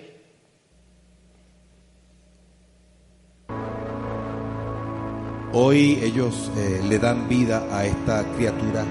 Hoy 5.54 5.98
ellos 6.02 6.52
eh, 6.58 6.82
le 6.86 6.98
dan 6.98 7.26
vida 7.26 7.74
a 7.74 7.86
esta 7.86 8.22
criatura 8.36 8.84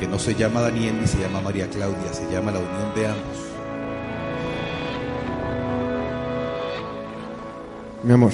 que 0.00 0.08
no 0.08 0.18
se 0.18 0.34
llama 0.34 0.60
Daniel 0.60 1.00
ni 1.00 1.06
se 1.06 1.20
llama 1.20 1.40
María 1.40 1.70
Claudia, 1.70 2.12
se 2.12 2.28
llama 2.32 2.50
la 2.50 2.58
unión 2.58 2.94
de 2.96 3.06
ambos. 3.06 3.43
Mi 8.04 8.12
amor. 8.12 8.32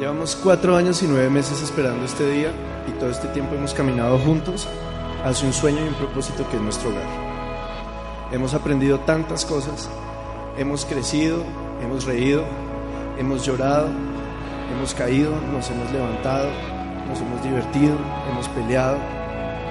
Llevamos 0.00 0.34
cuatro 0.34 0.74
años 0.74 1.00
y 1.00 1.06
nueve 1.06 1.30
meses 1.30 1.62
esperando 1.62 2.04
este 2.04 2.28
día 2.28 2.50
y 2.88 2.90
todo 2.98 3.08
este 3.08 3.28
tiempo 3.28 3.54
hemos 3.54 3.72
caminado 3.72 4.18
juntos 4.18 4.66
hacia 5.24 5.46
un 5.46 5.52
sueño 5.52 5.84
y 5.84 5.88
un 5.88 5.94
propósito 5.94 6.44
que 6.50 6.56
es 6.56 6.62
nuestro 6.62 6.90
hogar. 6.90 7.06
Hemos 8.32 8.52
aprendido 8.52 8.98
tantas 8.98 9.44
cosas, 9.44 9.88
hemos 10.58 10.84
crecido, 10.84 11.44
hemos 11.84 12.04
reído, 12.04 12.42
hemos 13.16 13.46
llorado, 13.46 13.86
hemos 14.76 14.92
caído, 14.92 15.30
nos 15.52 15.70
hemos 15.70 15.92
levantado, 15.92 16.48
nos 17.08 17.20
hemos 17.20 17.44
divertido, 17.44 17.94
hemos 18.28 18.48
peleado, 18.48 18.98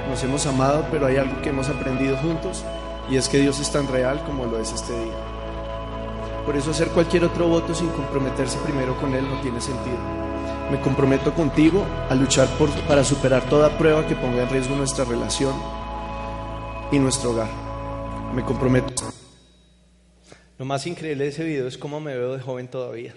nos 0.09 0.23
hemos 0.23 0.45
amado, 0.45 0.85
pero 0.89 1.07
hay 1.07 1.17
algo 1.17 1.41
que 1.41 1.49
hemos 1.49 1.67
aprendido 1.67 2.15
juntos 2.17 2.63
y 3.09 3.17
es 3.17 3.27
que 3.27 3.39
Dios 3.39 3.59
es 3.59 3.69
tan 3.69 3.85
real 3.89 4.23
como 4.25 4.45
lo 4.45 4.59
es 4.59 4.71
este 4.71 4.93
día. 4.93 5.35
Por 6.45 6.55
eso 6.55 6.71
hacer 6.71 6.89
cualquier 6.89 7.23
otro 7.23 7.47
voto 7.47 7.73
sin 7.73 7.89
comprometerse 7.89 8.59
primero 8.59 8.95
con 9.01 9.15
Él 9.15 9.27
no 9.27 9.41
tiene 9.41 9.59
sentido. 9.59 9.97
Me 10.69 10.79
comprometo 10.79 11.33
contigo 11.33 11.83
a 12.07 12.13
luchar 12.13 12.47
por, 12.57 12.69
para 12.87 13.03
superar 13.03 13.49
toda 13.49 13.75
prueba 13.77 14.07
que 14.07 14.15
ponga 14.15 14.43
en 14.43 14.49
riesgo 14.49 14.75
nuestra 14.75 15.05
relación 15.05 15.55
y 16.91 16.99
nuestro 16.99 17.31
hogar. 17.31 17.49
Me 18.33 18.43
comprometo. 18.43 18.93
Lo 20.59 20.65
más 20.65 20.85
increíble 20.85 21.23
de 21.23 21.29
ese 21.31 21.43
video 21.43 21.67
es 21.67 21.77
cómo 21.79 21.99
me 21.99 22.15
veo 22.15 22.33
de 22.33 22.41
joven 22.41 22.67
todavía. 22.67 23.15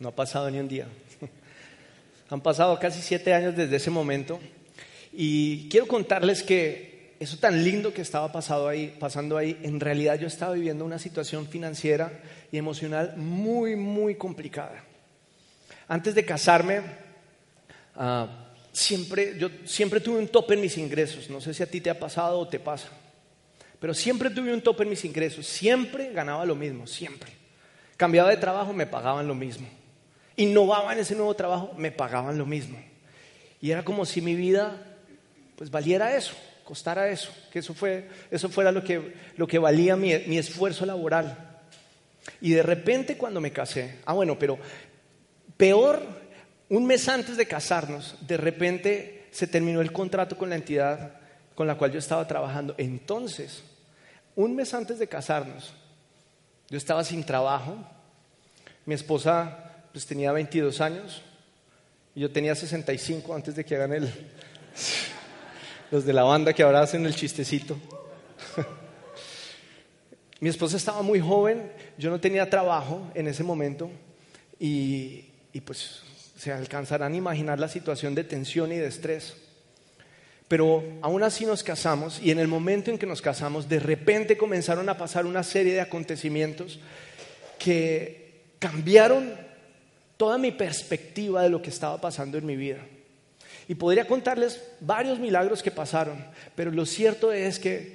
No 0.00 0.08
ha 0.08 0.12
pasado 0.12 0.50
ni 0.50 0.58
un 0.58 0.66
día. 0.66 0.88
Han 2.30 2.40
pasado 2.40 2.78
casi 2.80 3.00
siete 3.00 3.32
años 3.32 3.56
desde 3.56 3.76
ese 3.76 3.90
momento 3.90 4.40
y 5.12 5.68
quiero 5.68 5.86
contarles 5.86 6.42
que 6.42 6.89
eso 7.20 7.36
tan 7.36 7.62
lindo 7.62 7.92
que 7.92 8.00
estaba 8.00 8.32
pasado 8.32 8.66
ahí, 8.66 8.96
pasando 8.98 9.36
ahí, 9.36 9.60
en 9.62 9.78
realidad 9.78 10.18
yo 10.18 10.26
estaba 10.26 10.54
viviendo 10.54 10.86
una 10.86 10.98
situación 10.98 11.46
financiera 11.46 12.10
y 12.50 12.56
emocional 12.56 13.14
muy, 13.18 13.76
muy 13.76 14.14
complicada. 14.14 14.82
Antes 15.86 16.14
de 16.14 16.24
casarme, 16.24 16.80
ah, 17.96 18.48
siempre, 18.72 19.38
yo 19.38 19.50
siempre 19.66 20.00
tuve 20.00 20.18
un 20.18 20.28
tope 20.28 20.54
en 20.54 20.62
mis 20.62 20.78
ingresos. 20.78 21.28
No 21.28 21.42
sé 21.42 21.52
si 21.52 21.62
a 21.62 21.66
ti 21.66 21.82
te 21.82 21.90
ha 21.90 21.98
pasado 21.98 22.38
o 22.38 22.48
te 22.48 22.58
pasa. 22.58 22.88
Pero 23.78 23.92
siempre 23.92 24.30
tuve 24.30 24.54
un 24.54 24.62
tope 24.62 24.84
en 24.84 24.88
mis 24.90 25.04
ingresos. 25.04 25.46
Siempre 25.46 26.12
ganaba 26.14 26.46
lo 26.46 26.54
mismo, 26.54 26.86
siempre. 26.86 27.30
Cambiaba 27.98 28.30
de 28.30 28.38
trabajo, 28.38 28.72
me 28.72 28.86
pagaban 28.86 29.28
lo 29.28 29.34
mismo. 29.34 29.68
Innovaba 30.36 30.94
en 30.94 31.00
ese 31.00 31.14
nuevo 31.14 31.34
trabajo, 31.34 31.74
me 31.76 31.92
pagaban 31.92 32.38
lo 32.38 32.46
mismo. 32.46 32.82
Y 33.60 33.72
era 33.72 33.84
como 33.84 34.06
si 34.06 34.22
mi 34.22 34.34
vida 34.34 34.86
pues 35.56 35.70
valiera 35.70 36.16
eso 36.16 36.34
costara 36.70 37.08
eso, 37.08 37.32
que 37.50 37.58
eso, 37.58 37.74
fue, 37.74 38.08
eso 38.30 38.48
fuera 38.48 38.70
lo 38.70 38.84
que, 38.84 39.12
lo 39.36 39.48
que 39.48 39.58
valía 39.58 39.96
mi, 39.96 40.16
mi 40.28 40.38
esfuerzo 40.38 40.86
laboral. 40.86 41.58
Y 42.40 42.52
de 42.52 42.62
repente 42.62 43.18
cuando 43.18 43.40
me 43.40 43.50
casé, 43.50 43.96
ah 44.04 44.12
bueno, 44.12 44.38
pero 44.38 44.56
peor, 45.56 46.00
un 46.68 46.86
mes 46.86 47.08
antes 47.08 47.36
de 47.36 47.46
casarnos, 47.46 48.14
de 48.20 48.36
repente 48.36 49.26
se 49.32 49.48
terminó 49.48 49.80
el 49.80 49.90
contrato 49.90 50.38
con 50.38 50.48
la 50.48 50.54
entidad 50.54 51.14
con 51.56 51.66
la 51.66 51.74
cual 51.74 51.90
yo 51.90 51.98
estaba 51.98 52.24
trabajando. 52.28 52.76
Entonces, 52.78 53.64
un 54.36 54.54
mes 54.54 54.72
antes 54.72 55.00
de 55.00 55.08
casarnos, 55.08 55.74
yo 56.68 56.78
estaba 56.78 57.02
sin 57.02 57.24
trabajo, 57.24 57.78
mi 58.86 58.94
esposa 58.94 59.72
pues 59.90 60.06
tenía 60.06 60.30
22 60.30 60.80
años, 60.80 61.20
y 62.14 62.20
yo 62.20 62.30
tenía 62.30 62.54
65 62.54 63.34
antes 63.34 63.56
de 63.56 63.64
que 63.64 63.74
hagan 63.74 63.92
el 63.92 64.12
los 65.90 66.04
de 66.04 66.12
la 66.12 66.22
banda 66.22 66.52
que 66.52 66.62
ahora 66.62 66.82
hacen 66.82 67.04
el 67.04 67.14
chistecito. 67.14 67.76
Mi 70.40 70.48
esposa 70.48 70.76
estaba 70.76 71.02
muy 71.02 71.20
joven, 71.20 71.70
yo 71.98 72.10
no 72.10 72.20
tenía 72.20 72.48
trabajo 72.48 73.10
en 73.14 73.28
ese 73.28 73.42
momento 73.42 73.90
y, 74.58 75.24
pues 75.64 76.02
se 76.38 76.52
alcanzarán 76.52 77.12
a 77.12 77.16
imaginar 77.16 77.58
la 77.58 77.68
situación 77.68 78.14
de 78.14 78.24
tensión 78.24 78.72
y 78.72 78.76
de 78.76 78.86
estrés. 78.86 79.36
Pero 80.48 80.82
aún 81.02 81.22
así 81.22 81.44
nos 81.44 81.62
casamos 81.62 82.18
y 82.22 82.30
en 82.30 82.38
el 82.38 82.48
momento 82.48 82.90
en 82.90 82.98
que 82.98 83.04
nos 83.06 83.20
casamos, 83.20 83.68
de 83.68 83.78
repente 83.78 84.38
comenzaron 84.38 84.88
a 84.88 84.96
pasar 84.96 85.26
una 85.26 85.42
serie 85.42 85.74
de 85.74 85.82
acontecimientos 85.82 86.80
que 87.58 88.30
cambiaron 88.58 89.34
toda 90.16 90.38
mi 90.38 90.50
perspectiva 90.50 91.42
de 91.42 91.50
lo 91.50 91.60
que 91.60 91.68
estaba 91.68 92.00
pasando 92.00 92.38
en 92.38 92.46
mi 92.46 92.56
vida. 92.56 92.78
Y 93.70 93.76
podría 93.76 94.04
contarles 94.04 94.60
varios 94.80 95.20
milagros 95.20 95.62
que 95.62 95.70
pasaron, 95.70 96.26
pero 96.56 96.72
lo 96.72 96.84
cierto 96.84 97.30
es 97.30 97.60
que 97.60 97.94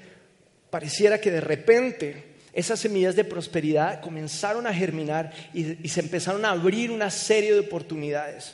pareciera 0.69 1.19
que 1.19 1.31
de 1.31 1.41
repente 1.41 2.23
esas 2.53 2.79
semillas 2.79 3.17
de 3.17 3.25
prosperidad 3.25 3.99
comenzaron 3.99 4.67
a 4.67 4.73
germinar 4.73 5.33
y, 5.53 5.85
se 5.89 5.99
empezaron 5.99 6.45
a 6.45 6.51
abrir 6.51 6.91
una 6.91 7.11
serie 7.11 7.51
de 7.51 7.59
oportunidades 7.59 8.53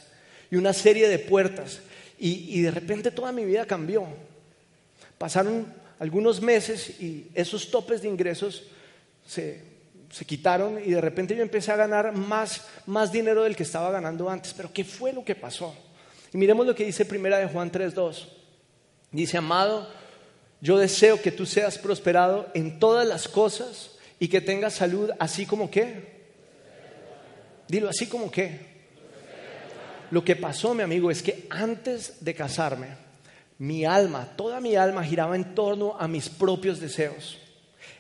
y 0.49 0.55
una 0.55 0.73
serie 0.73 1.07
de 1.09 1.19
puertas. 1.19 1.81
Y, 2.17 2.57
y 2.57 2.63
de 2.63 2.71
repente 2.71 3.11
toda 3.11 3.31
mi 3.31 3.45
vida 3.45 3.67
cambió. 3.67 4.07
Pasaron 5.19 5.71
algunos 5.99 6.41
meses 6.41 6.99
y 6.99 7.27
esos 7.35 7.69
topes 7.69 8.01
de 8.01 8.07
ingresos 8.07 8.63
se 9.27 9.69
se 10.11 10.25
quitaron 10.25 10.79
y 10.83 10.89
de 10.89 10.99
repente 10.99 11.35
yo 11.35 11.41
empecé 11.41 11.71
a 11.71 11.77
ganar 11.77 12.11
más, 12.13 12.65
más 12.87 13.11
dinero 13.11 13.43
del 13.43 13.55
que 13.55 13.63
estaba 13.63 13.91
ganando 13.91 14.27
antes. 14.27 14.53
Pero 14.53 14.73
¿qué 14.73 14.83
fue 14.83 15.13
lo 15.13 15.23
que 15.23 15.35
pasó? 15.35 15.73
Y 16.33 16.38
miremos 16.38 16.65
lo 16.65 16.75
que 16.75 16.85
dice 16.85 17.05
primera 17.05 17.38
de 17.39 17.47
Juan 17.47 17.71
3.2. 17.71 18.27
Dice, 19.11 19.38
amado, 19.38 19.88
yo 20.61 20.77
deseo 20.77 21.21
que 21.21 21.31
tú 21.31 21.45
seas 21.45 21.77
prosperado 21.77 22.50
en 22.53 22.79
todas 22.79 23.07
las 23.07 23.27
cosas 23.27 23.91
y 24.19 24.27
que 24.27 24.39
tengas 24.39 24.73
salud, 24.73 25.09
así 25.19 25.45
como 25.45 25.69
qué. 25.69 26.21
Dilo, 27.67 27.89
así 27.89 28.07
como 28.07 28.31
qué. 28.31 28.71
Lo 30.11 30.23
que 30.23 30.35
pasó, 30.35 30.73
mi 30.73 30.83
amigo, 30.83 31.09
es 31.09 31.23
que 31.23 31.47
antes 31.50 32.23
de 32.23 32.33
casarme, 32.33 32.88
mi 33.57 33.85
alma, 33.85 34.27
toda 34.35 34.59
mi 34.59 34.75
alma 34.75 35.03
giraba 35.03 35.35
en 35.35 35.55
torno 35.55 35.95
a 36.00 36.07
mis 36.07 36.29
propios 36.29 36.79
deseos. 36.79 37.39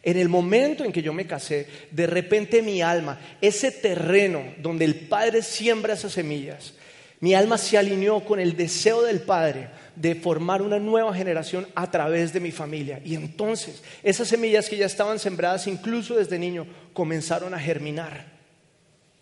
En 0.03 0.17
el 0.17 0.29
momento 0.29 0.83
en 0.83 0.91
que 0.91 1.01
yo 1.01 1.13
me 1.13 1.27
casé, 1.27 1.67
de 1.91 2.07
repente 2.07 2.61
mi 2.61 2.81
alma, 2.81 3.19
ese 3.39 3.71
terreno 3.71 4.43
donde 4.57 4.85
el 4.85 4.95
Padre 5.07 5.41
siembra 5.41 5.93
esas 5.93 6.13
semillas, 6.13 6.73
mi 7.21 7.35
alma 7.35 7.57
se 7.57 7.77
alineó 7.77 8.25
con 8.25 8.39
el 8.39 8.57
deseo 8.57 9.03
del 9.03 9.21
Padre 9.21 9.69
de 9.95 10.15
formar 10.15 10.63
una 10.63 10.79
nueva 10.79 11.13
generación 11.13 11.67
a 11.75 11.89
través 11.91 12.33
de 12.33 12.39
mi 12.39 12.51
familia. 12.51 12.99
Y 13.05 13.13
entonces 13.13 13.83
esas 14.01 14.27
semillas 14.27 14.67
que 14.67 14.77
ya 14.77 14.87
estaban 14.87 15.19
sembradas 15.19 15.67
incluso 15.67 16.15
desde 16.15 16.39
niño 16.39 16.65
comenzaron 16.93 17.53
a 17.53 17.59
germinar. 17.59 18.25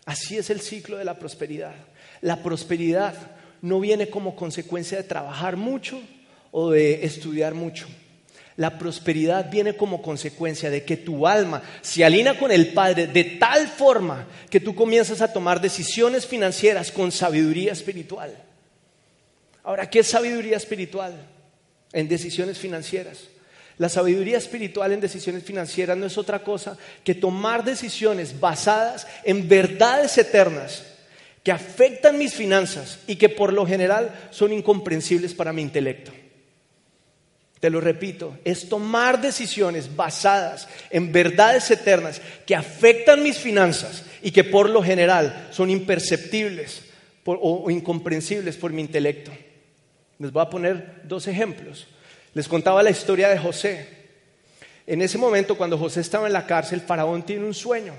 Así 0.06 0.38
es 0.38 0.50
el 0.50 0.62
ciclo 0.62 0.98
de 0.98 1.04
la 1.04 1.20
prosperidad. 1.20 1.76
La 2.22 2.42
prosperidad 2.42 3.16
no 3.62 3.82
viene 3.82 4.10
como 4.10 4.36
consecuencia 4.36 4.98
de 4.98 5.04
trabajar 5.04 5.58
mucho 5.58 6.02
o 6.52 6.72
de 6.72 7.06
estudiar 7.06 7.54
mucho. 7.54 7.88
La 8.60 8.78
prosperidad 8.78 9.50
viene 9.50 9.78
como 9.78 10.02
consecuencia 10.02 10.70
de 10.70 10.84
que 10.84 10.98
tu 10.98 11.26
alma 11.26 11.64
se 11.80 12.04
alinea 12.04 12.38
con 12.38 12.52
el 12.52 12.74
Padre 12.74 13.08
de 13.08 13.24
tal 13.24 13.70
forma 13.70 14.28
que 14.50 14.60
tú 14.60 14.76
comienzas 14.76 15.22
a 15.22 15.32
tomar 15.32 15.62
decisiones 15.62 16.26
financieras 16.26 16.92
con 16.92 17.14
sabiduría 17.14 17.72
espiritual. 17.72 18.36
Ahora, 19.64 19.90
¿qué 19.90 20.00
es 20.00 20.08
sabiduría 20.08 20.58
espiritual 20.58 21.14
en 21.94 22.10
decisiones 22.10 22.58
financieras? 22.58 23.20
La 23.78 23.88
sabiduría 23.88 24.38
espiritual 24.38 24.92
en 24.92 25.00
decisiones 25.00 25.46
financieras 25.46 25.98
no 25.98 26.06
es 26.06 26.18
otra 26.18 26.44
cosa 26.44 26.78
que 27.06 27.16
tomar 27.16 27.64
decisiones 27.64 28.42
basadas 28.42 29.08
en 29.24 29.48
verdades 29.48 30.18
eternas 30.18 30.84
que 31.46 31.54
afectan 31.54 32.18
mis 32.18 32.34
finanzas 32.34 33.00
y 33.08 33.16
que 33.16 33.30
por 33.30 33.54
lo 33.54 33.66
general 33.66 34.14
son 34.32 34.52
incomprensibles 34.52 35.34
para 35.34 35.54
mi 35.54 35.62
intelecto. 35.62 36.12
Te 37.60 37.70
lo 37.70 37.82
repito, 37.82 38.38
es 38.46 38.70
tomar 38.70 39.20
decisiones 39.20 39.94
basadas 39.94 40.68
en 40.90 41.12
verdades 41.12 41.70
eternas 41.72 42.22
que 42.46 42.56
afectan 42.56 43.22
mis 43.22 43.38
finanzas 43.38 44.04
y 44.22 44.32
que 44.32 44.46
por 44.46 44.70
lo 44.70 44.82
general 44.82 45.50
son 45.52 45.70
imperceptibles 45.70 46.84
o, 47.26 47.70
incomprensibles 47.70 48.56
por 48.56 48.72
mi 48.72 48.82
intelecto. 48.82 49.32
Les 50.20 50.32
voy 50.32 50.42
a 50.42 50.50
poner 50.50 51.02
dos 51.04 51.28
ejemplos. 51.28 51.88
Les 52.34 52.48
contaba 52.48 52.82
la 52.82 52.92
historia 52.92 53.28
de 53.28 53.38
José. 53.38 53.88
En 54.88 55.02
ese 55.02 55.18
momento, 55.18 55.58
cuando 55.58 55.78
José 55.78 56.00
estaba 56.00 56.28
en 56.28 56.34
la 56.34 56.46
cárcel, 56.46 56.82
Faraón 56.82 57.24
tiene 57.24 57.46
un 57.46 57.54
sueño. 57.54 57.94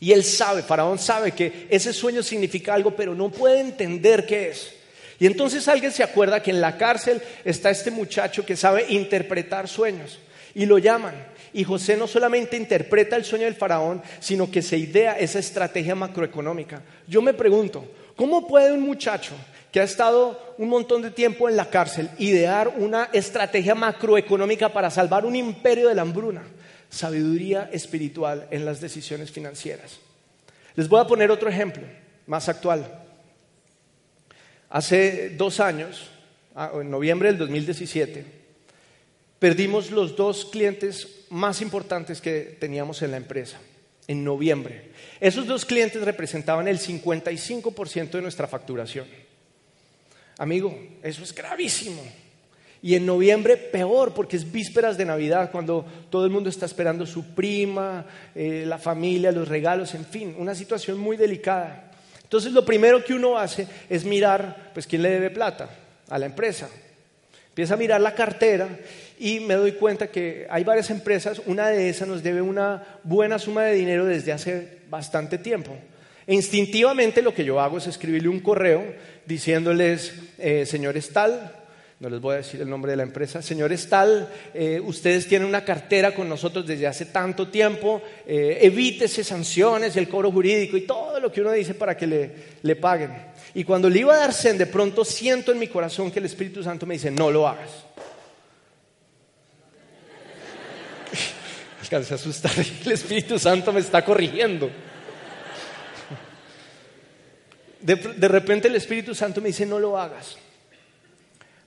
Y 0.00 0.12
él 0.12 0.24
sabe, 0.24 0.62
Faraón 0.62 0.98
sabe 0.98 1.32
que 1.32 1.66
ese 1.68 1.92
sueño 1.92 2.22
significa 2.22 2.72
algo, 2.72 2.96
pero 2.96 3.14
no 3.14 3.30
puede 3.30 3.60
entender 3.60 4.24
qué 4.26 4.48
es. 4.48 4.79
Y 5.20 5.26
entonces 5.26 5.68
alguien 5.68 5.92
se 5.92 6.02
acuerda 6.02 6.42
que 6.42 6.50
en 6.50 6.62
la 6.62 6.78
cárcel 6.78 7.22
está 7.44 7.68
este 7.68 7.90
muchacho 7.90 8.44
que 8.44 8.56
sabe 8.56 8.86
interpretar 8.88 9.68
sueños 9.68 10.18
y 10.54 10.64
lo 10.64 10.78
llaman. 10.78 11.14
Y 11.52 11.62
José 11.62 11.96
no 11.96 12.06
solamente 12.06 12.56
interpreta 12.56 13.16
el 13.16 13.24
sueño 13.24 13.44
del 13.44 13.54
faraón, 13.54 14.02
sino 14.18 14.50
que 14.50 14.62
se 14.62 14.78
idea 14.78 15.18
esa 15.18 15.38
estrategia 15.38 15.94
macroeconómica. 15.94 16.80
Yo 17.06 17.20
me 17.20 17.34
pregunto, 17.34 17.84
¿cómo 18.16 18.48
puede 18.48 18.72
un 18.72 18.80
muchacho 18.80 19.34
que 19.70 19.80
ha 19.80 19.84
estado 19.84 20.54
un 20.56 20.70
montón 20.70 21.02
de 21.02 21.10
tiempo 21.10 21.50
en 21.50 21.56
la 21.56 21.68
cárcel 21.68 22.08
idear 22.18 22.68
una 22.78 23.10
estrategia 23.12 23.74
macroeconómica 23.74 24.70
para 24.70 24.90
salvar 24.90 25.26
un 25.26 25.36
imperio 25.36 25.88
de 25.88 25.96
la 25.96 26.02
hambruna? 26.02 26.42
Sabiduría 26.88 27.68
espiritual 27.72 28.48
en 28.50 28.64
las 28.64 28.80
decisiones 28.80 29.30
financieras. 29.30 29.98
Les 30.76 30.88
voy 30.88 31.00
a 31.00 31.06
poner 31.06 31.30
otro 31.30 31.50
ejemplo 31.50 31.82
más 32.26 32.48
actual. 32.48 33.09
Hace 34.70 35.30
dos 35.30 35.58
años, 35.58 36.10
ah, 36.54 36.70
en 36.74 36.90
noviembre 36.90 37.28
del 37.28 37.38
2017, 37.38 38.24
perdimos 39.40 39.90
los 39.90 40.14
dos 40.14 40.44
clientes 40.44 41.26
más 41.28 41.60
importantes 41.60 42.20
que 42.20 42.56
teníamos 42.60 43.02
en 43.02 43.10
la 43.10 43.16
empresa, 43.16 43.58
en 44.06 44.22
noviembre. 44.22 44.92
Esos 45.18 45.48
dos 45.48 45.64
clientes 45.64 46.00
representaban 46.02 46.68
el 46.68 46.78
55% 46.78 48.10
de 48.12 48.22
nuestra 48.22 48.46
facturación. 48.46 49.06
Amigo, 50.38 50.78
eso 51.02 51.24
es 51.24 51.34
gravísimo. 51.34 52.02
Y 52.80 52.94
en 52.94 53.04
noviembre 53.04 53.56
peor, 53.56 54.14
porque 54.14 54.36
es 54.36 54.50
vísperas 54.50 54.96
de 54.96 55.04
Navidad, 55.04 55.50
cuando 55.50 55.84
todo 56.10 56.24
el 56.24 56.30
mundo 56.30 56.48
está 56.48 56.64
esperando 56.64 57.04
su 57.06 57.34
prima, 57.34 58.06
eh, 58.36 58.64
la 58.66 58.78
familia, 58.78 59.32
los 59.32 59.48
regalos, 59.48 59.94
en 59.94 60.06
fin, 60.06 60.34
una 60.38 60.54
situación 60.54 60.96
muy 60.96 61.16
delicada. 61.16 61.89
Entonces 62.30 62.52
lo 62.52 62.64
primero 62.64 63.04
que 63.04 63.12
uno 63.12 63.36
hace 63.36 63.66
es 63.88 64.04
mirar, 64.04 64.70
pues, 64.72 64.86
quién 64.86 65.02
le 65.02 65.10
debe 65.10 65.30
plata 65.30 65.68
a 66.08 66.16
la 66.16 66.26
empresa. 66.26 66.68
Empieza 67.48 67.74
a 67.74 67.76
mirar 67.76 68.00
la 68.00 68.14
cartera 68.14 68.68
y 69.18 69.40
me 69.40 69.54
doy 69.54 69.72
cuenta 69.72 70.06
que 70.06 70.46
hay 70.48 70.62
varias 70.62 70.90
empresas, 70.90 71.42
una 71.46 71.70
de 71.70 71.88
esas 71.88 72.06
nos 72.06 72.22
debe 72.22 72.40
una 72.40 73.00
buena 73.02 73.40
suma 73.40 73.64
de 73.64 73.74
dinero 73.74 74.06
desde 74.06 74.30
hace 74.30 74.78
bastante 74.88 75.38
tiempo. 75.38 75.76
E 76.24 76.32
instintivamente 76.32 77.20
lo 77.20 77.34
que 77.34 77.44
yo 77.44 77.58
hago 77.58 77.78
es 77.78 77.88
escribirle 77.88 78.28
un 78.28 78.38
correo 78.38 78.94
diciéndoles, 79.26 80.14
eh, 80.38 80.66
señores 80.66 81.10
tal, 81.12 81.52
no 82.00 82.08
les 82.08 82.18
voy 82.18 82.32
a 82.32 82.38
decir 82.38 82.62
el 82.62 82.70
nombre 82.70 82.92
de 82.92 82.96
la 82.96 83.02
empresa, 83.02 83.42
señores 83.42 83.86
tal, 83.86 84.26
eh, 84.54 84.80
ustedes 84.82 85.28
tienen 85.28 85.46
una 85.46 85.62
cartera 85.62 86.14
con 86.14 86.30
nosotros 86.30 86.66
desde 86.66 86.86
hace 86.86 87.04
tanto 87.04 87.48
tiempo, 87.48 88.00
eh, 88.26 88.56
evítese 88.62 89.22
sanciones, 89.22 89.94
el 89.96 90.08
cobro 90.08 90.32
jurídico 90.32 90.78
y 90.78 90.86
todo 90.86 91.20
lo 91.20 91.30
que 91.30 91.42
uno 91.42 91.52
dice 91.52 91.74
para 91.74 91.98
que 91.98 92.06
le, 92.06 92.34
le 92.62 92.76
paguen. 92.76 93.12
Y 93.52 93.64
cuando 93.64 93.90
le 93.90 93.98
iba 93.98 94.14
a 94.14 94.16
dar 94.16 94.32
sen, 94.32 94.56
de 94.56 94.64
pronto 94.64 95.04
siento 95.04 95.52
en 95.52 95.58
mi 95.58 95.68
corazón 95.68 96.10
que 96.10 96.20
el 96.20 96.24
Espíritu 96.24 96.62
Santo 96.62 96.86
me 96.86 96.94
dice, 96.94 97.10
no 97.10 97.30
lo 97.30 97.46
hagas. 97.46 97.70
Alcancé 101.82 102.14
a 102.14 102.16
asustar 102.16 102.52
el 102.86 102.92
Espíritu 102.92 103.38
Santo 103.38 103.74
me 103.74 103.80
está 103.80 104.02
corrigiendo. 104.02 104.70
De, 107.78 107.94
de 107.94 108.28
repente 108.28 108.68
el 108.68 108.76
Espíritu 108.76 109.14
Santo 109.14 109.42
me 109.42 109.48
dice, 109.48 109.66
no 109.66 109.78
lo 109.78 109.98
hagas. 109.98 110.38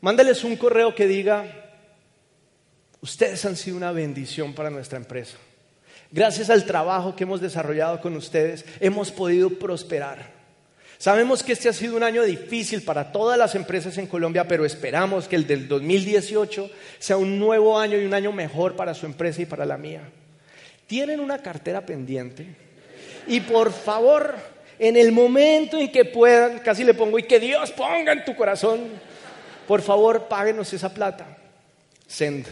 Mándales 0.03 0.43
un 0.43 0.57
correo 0.57 0.93
que 0.93 1.07
diga, 1.07 1.45
ustedes 2.99 3.45
han 3.45 3.55
sido 3.55 3.77
una 3.77 3.93
bendición 3.93 4.53
para 4.53 4.69
nuestra 4.69 4.97
empresa. 4.97 5.37
Gracias 6.11 6.49
al 6.49 6.65
trabajo 6.65 7.15
que 7.15 7.23
hemos 7.23 7.39
desarrollado 7.39 8.01
con 8.01 8.17
ustedes, 8.17 8.65
hemos 8.81 9.13
podido 9.13 9.51
prosperar. 9.51 10.29
Sabemos 10.97 11.41
que 11.41 11.53
este 11.53 11.69
ha 11.69 11.73
sido 11.73 11.95
un 11.95 12.03
año 12.03 12.23
difícil 12.23 12.81
para 12.81 13.13
todas 13.13 13.37
las 13.37 13.55
empresas 13.55 13.97
en 13.97 14.07
Colombia, 14.07 14.45
pero 14.45 14.65
esperamos 14.65 15.29
que 15.29 15.37
el 15.37 15.47
del 15.47 15.69
2018 15.69 16.69
sea 16.99 17.15
un 17.15 17.39
nuevo 17.39 17.79
año 17.79 17.97
y 17.97 18.03
un 18.03 18.13
año 18.13 18.33
mejor 18.33 18.75
para 18.75 18.93
su 18.93 19.05
empresa 19.05 19.43
y 19.43 19.45
para 19.45 19.65
la 19.65 19.77
mía. 19.77 20.01
¿Tienen 20.85 21.21
una 21.21 21.41
cartera 21.41 21.85
pendiente? 21.85 22.45
Y 23.25 23.39
por 23.39 23.71
favor, 23.71 24.35
en 24.79 24.97
el 24.97 25.13
momento 25.13 25.77
en 25.77 25.89
que 25.93 26.03
puedan, 26.03 26.59
casi 26.59 26.83
le 26.83 26.93
pongo, 26.93 27.17
y 27.19 27.23
que 27.23 27.39
Dios 27.39 27.71
ponga 27.71 28.11
en 28.11 28.25
tu 28.25 28.35
corazón 28.35 29.12
por 29.67 29.82
favor, 29.82 30.28
páguenos 30.28 30.73
esa 30.73 30.93
plata. 30.93 31.38
Send. 32.08 32.47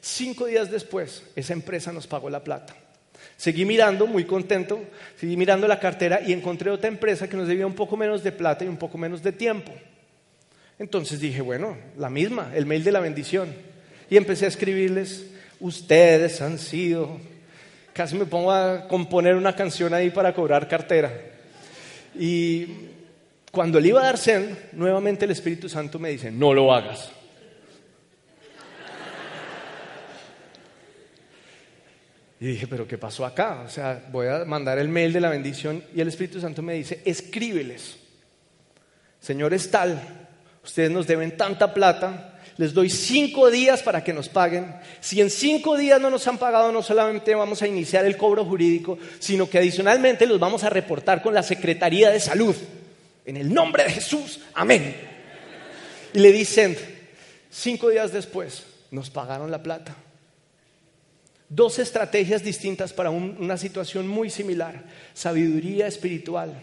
Cinco 0.00 0.46
días 0.46 0.70
después, 0.70 1.24
esa 1.36 1.52
empresa 1.52 1.92
nos 1.92 2.06
pagó 2.06 2.30
la 2.30 2.42
plata. 2.42 2.74
Seguí 3.36 3.64
mirando, 3.64 4.06
muy 4.06 4.24
contento, 4.24 4.82
seguí 5.16 5.36
mirando 5.36 5.66
la 5.66 5.80
cartera 5.80 6.20
y 6.20 6.32
encontré 6.32 6.70
otra 6.70 6.88
empresa 6.88 7.28
que 7.28 7.36
nos 7.36 7.48
debía 7.48 7.66
un 7.66 7.74
poco 7.74 7.96
menos 7.96 8.22
de 8.22 8.32
plata 8.32 8.64
y 8.64 8.68
un 8.68 8.76
poco 8.76 8.98
menos 8.98 9.22
de 9.22 9.32
tiempo. 9.32 9.72
Entonces 10.78 11.20
dije, 11.20 11.40
bueno, 11.40 11.76
la 11.98 12.10
misma, 12.10 12.52
el 12.54 12.66
mail 12.66 12.84
de 12.84 12.92
la 12.92 13.00
bendición. 13.00 13.54
Y 14.08 14.16
empecé 14.16 14.46
a 14.46 14.48
escribirles, 14.48 15.26
ustedes 15.60 16.40
han 16.40 16.58
sido, 16.58 17.18
casi 17.92 18.16
me 18.16 18.24
pongo 18.24 18.52
a 18.52 18.88
componer 18.88 19.36
una 19.36 19.54
canción 19.54 19.92
ahí 19.94 20.10
para 20.10 20.34
cobrar 20.34 20.68
cartera. 20.68 21.12
Y 22.18 22.89
cuando 23.50 23.80
le 23.80 23.88
iba 23.88 24.00
a 24.00 24.04
dar 24.04 24.18
sen, 24.18 24.56
nuevamente 24.72 25.24
el 25.24 25.32
Espíritu 25.32 25.68
Santo 25.68 25.98
me 25.98 26.10
dice, 26.10 26.30
no 26.30 26.54
lo 26.54 26.72
hagas. 26.72 27.10
Y 32.38 32.46
dije, 32.46 32.66
pero 32.66 32.88
¿qué 32.88 32.96
pasó 32.96 33.26
acá? 33.26 33.62
O 33.66 33.68
sea, 33.68 34.06
voy 34.10 34.26
a 34.28 34.46
mandar 34.46 34.78
el 34.78 34.88
mail 34.88 35.12
de 35.12 35.20
la 35.20 35.28
bendición 35.28 35.84
y 35.94 36.00
el 36.00 36.08
Espíritu 36.08 36.40
Santo 36.40 36.62
me 36.62 36.72
dice, 36.72 37.02
escríbeles, 37.04 37.98
señores 39.20 39.70
tal, 39.70 40.28
ustedes 40.64 40.90
nos 40.90 41.06
deben 41.06 41.36
tanta 41.36 41.74
plata, 41.74 42.38
les 42.56 42.72
doy 42.72 42.88
cinco 42.88 43.50
días 43.50 43.82
para 43.82 44.02
que 44.02 44.14
nos 44.14 44.30
paguen. 44.30 44.74
Si 45.00 45.20
en 45.20 45.28
cinco 45.28 45.76
días 45.76 46.00
no 46.00 46.08
nos 46.08 46.26
han 46.28 46.38
pagado, 46.38 46.72
no 46.72 46.82
solamente 46.82 47.34
vamos 47.34 47.60
a 47.60 47.66
iniciar 47.66 48.06
el 48.06 48.16
cobro 48.16 48.44
jurídico, 48.44 48.98
sino 49.18 49.50
que 49.50 49.58
adicionalmente 49.58 50.26
los 50.26 50.40
vamos 50.40 50.64
a 50.64 50.70
reportar 50.70 51.22
con 51.22 51.34
la 51.34 51.42
Secretaría 51.42 52.10
de 52.10 52.20
Salud. 52.20 52.54
En 53.24 53.36
el 53.36 53.52
nombre 53.52 53.84
de 53.84 53.90
Jesús, 53.90 54.40
amén. 54.54 54.96
Y 56.12 56.18
le 56.18 56.32
dicen, 56.32 56.76
cinco 57.50 57.88
días 57.90 58.12
después, 58.12 58.64
nos 58.90 59.10
pagaron 59.10 59.50
la 59.50 59.62
plata. 59.62 59.94
Dos 61.48 61.78
estrategias 61.78 62.42
distintas 62.42 62.92
para 62.92 63.10
una 63.10 63.56
situación 63.56 64.06
muy 64.06 64.30
similar. 64.30 64.84
Sabiduría 65.14 65.86
espiritual 65.86 66.62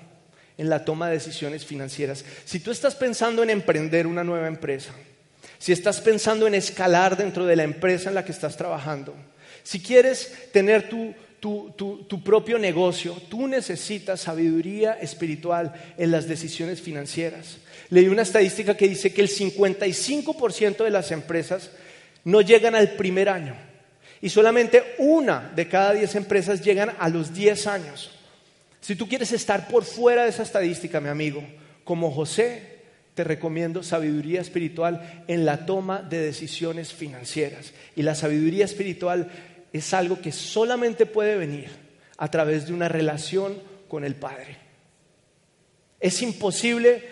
en 0.58 0.70
la 0.70 0.86
toma 0.86 1.08
de 1.08 1.16
decisiones 1.16 1.66
financieras. 1.66 2.26
Si 2.46 2.60
tú 2.60 2.72
estás 2.72 2.96
pensando 2.96 3.44
en 3.44 3.50
emprender 3.50 4.08
una 4.08 4.24
nueva 4.24 4.48
empresa, 4.48 4.94
si 5.60 5.72
estás 5.72 6.02
pensando 6.02 6.48
en 6.48 6.56
escalar 6.56 7.18
dentro 7.18 7.46
de 7.46 7.56
la 7.56 7.64
empresa 7.64 8.10
en 8.10 8.16
la 8.16 8.26
que 8.26 8.32
estás 8.32 8.58
trabajando, 8.58 9.14
si 9.64 9.82
quieres 9.82 10.50
tener 10.52 10.90
tu, 10.90 11.14
tu, 11.40 12.22
propio 12.24 12.58
negocio, 12.58 13.16
tú 13.30 13.48
necesitas 13.48 14.22
sabiduría 14.22 14.94
espiritual 14.94 15.74
en 15.98 16.12
las 16.12 16.28
decisiones 16.28 16.82
financieras. 16.82 17.58
Leí 17.90 18.08
una 18.08 18.24
estadística 18.24 18.76
que 18.76 18.88
dice 18.88 19.14
que 19.14 19.22
el 19.22 19.30
55% 19.30 20.84
de 20.84 20.90
las 20.90 21.12
empresas 21.12 21.72
no 22.24 22.42
llegan 22.42 22.76
al 22.76 22.92
primer 22.92 23.30
año 23.30 23.56
y 24.22 24.30
solamente 24.30 24.84
una 24.98 25.52
de 25.56 25.68
cada 25.68 25.94
diez 25.94 26.16
empresas 26.16 26.62
llegan 26.62 26.92
a 27.00 27.10
los 27.10 27.34
diez 27.34 27.68
años. 27.68 28.12
Si 28.82 28.96
tú 28.96 29.08
quieres 29.08 29.32
estar 29.32 29.68
por 29.68 29.84
fuera 29.84 30.24
de 30.24 30.30
esa 30.30 30.44
estadística, 30.44 31.00
mi 31.00 31.10
amigo, 31.10 31.44
como 31.84 32.12
José, 32.12 32.78
te 33.14 33.24
recomiendo 33.24 33.84
sabiduría 33.84 34.42
espiritual 34.42 35.24
en 35.28 35.46
la 35.46 35.66
toma 35.66 36.02
de 36.02 36.20
decisiones 36.20 36.94
financieras. 36.94 37.74
Y 37.96 38.04
la 38.04 38.16
sabiduría 38.16 38.66
espiritual 38.66 39.32
es 39.74 39.94
algo 39.94 40.22
que 40.22 40.32
solamente 40.32 41.06
puede 41.06 41.38
venir 41.38 41.70
a 42.18 42.30
través 42.32 42.68
de 42.68 42.74
una 42.74 42.88
relación 42.88 43.62
con 43.88 44.04
el 44.04 44.16
Padre. 44.16 44.58
Es 46.00 46.22
imposible, 46.22 47.04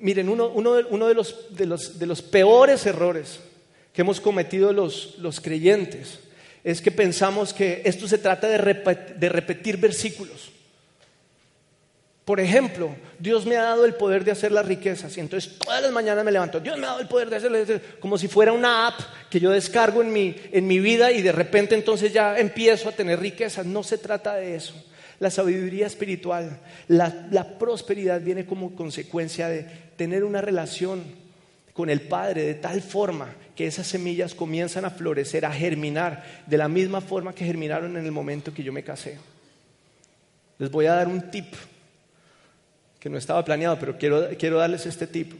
miren, 0.00 0.28
uno, 0.28 0.74
de, 0.74 1.14
los, 1.14 1.98
de 1.98 2.06
los 2.06 2.22
peores 2.22 2.86
errores 2.86 3.40
que 3.92 4.02
hemos 4.02 4.20
cometido 4.20 4.72
los, 4.72 5.16
los 5.18 5.40
creyentes 5.40 6.20
es 6.66 6.82
que 6.82 6.90
pensamos 6.90 7.54
que 7.54 7.82
esto 7.84 8.08
se 8.08 8.18
trata 8.18 8.48
de, 8.48 8.58
de 8.58 9.28
repetir 9.28 9.76
versículos. 9.76 10.50
Por 12.26 12.40
ejemplo, 12.40 12.90
Dios 13.20 13.46
me 13.46 13.56
ha 13.56 13.62
dado 13.62 13.84
el 13.84 13.94
poder 13.94 14.24
de 14.24 14.32
hacer 14.32 14.50
las 14.50 14.66
riquezas 14.66 15.16
y 15.16 15.20
entonces 15.20 15.60
todas 15.60 15.80
las 15.80 15.92
mañanas 15.92 16.24
me 16.24 16.32
levanto, 16.32 16.58
Dios 16.58 16.76
me 16.76 16.84
ha 16.84 16.88
dado 16.88 17.00
el 17.00 17.06
poder 17.06 17.30
de 17.30 17.36
hacer 17.36 17.82
como 18.00 18.18
si 18.18 18.26
fuera 18.26 18.52
una 18.52 18.88
app 18.88 18.98
que 19.30 19.38
yo 19.38 19.52
descargo 19.52 20.02
en 20.02 20.12
mi, 20.12 20.34
en 20.50 20.66
mi 20.66 20.80
vida 20.80 21.12
y 21.12 21.22
de 21.22 21.30
repente 21.30 21.76
entonces 21.76 22.12
ya 22.12 22.36
empiezo 22.36 22.88
a 22.88 22.92
tener 22.92 23.20
riquezas. 23.20 23.64
No 23.64 23.84
se 23.84 23.96
trata 23.96 24.34
de 24.34 24.56
eso. 24.56 24.74
La 25.20 25.30
sabiduría 25.30 25.86
espiritual, 25.86 26.58
la, 26.88 27.28
la 27.30 27.58
prosperidad 27.58 28.20
viene 28.20 28.44
como 28.44 28.74
consecuencia 28.74 29.48
de 29.48 29.62
tener 29.96 30.24
una 30.24 30.40
relación 30.40 31.04
con 31.74 31.90
el 31.90 32.00
Padre 32.00 32.42
de 32.42 32.54
tal 32.54 32.82
forma 32.82 33.36
que 33.54 33.68
esas 33.68 33.86
semillas 33.86 34.34
comienzan 34.34 34.84
a 34.84 34.90
florecer, 34.90 35.46
a 35.46 35.52
germinar, 35.52 36.42
de 36.44 36.58
la 36.58 36.66
misma 36.66 37.00
forma 37.00 37.32
que 37.32 37.44
germinaron 37.44 37.96
en 37.96 38.04
el 38.04 38.10
momento 38.10 38.52
que 38.52 38.64
yo 38.64 38.72
me 38.72 38.82
casé. 38.82 39.16
Les 40.58 40.72
voy 40.72 40.86
a 40.86 40.94
dar 40.94 41.06
un 41.06 41.30
tip 41.30 41.54
que 43.06 43.10
no 43.10 43.18
estaba 43.18 43.44
planeado, 43.44 43.78
pero 43.78 43.96
quiero, 43.96 44.30
quiero 44.36 44.58
darles 44.58 44.84
este 44.84 45.06
tip. 45.06 45.32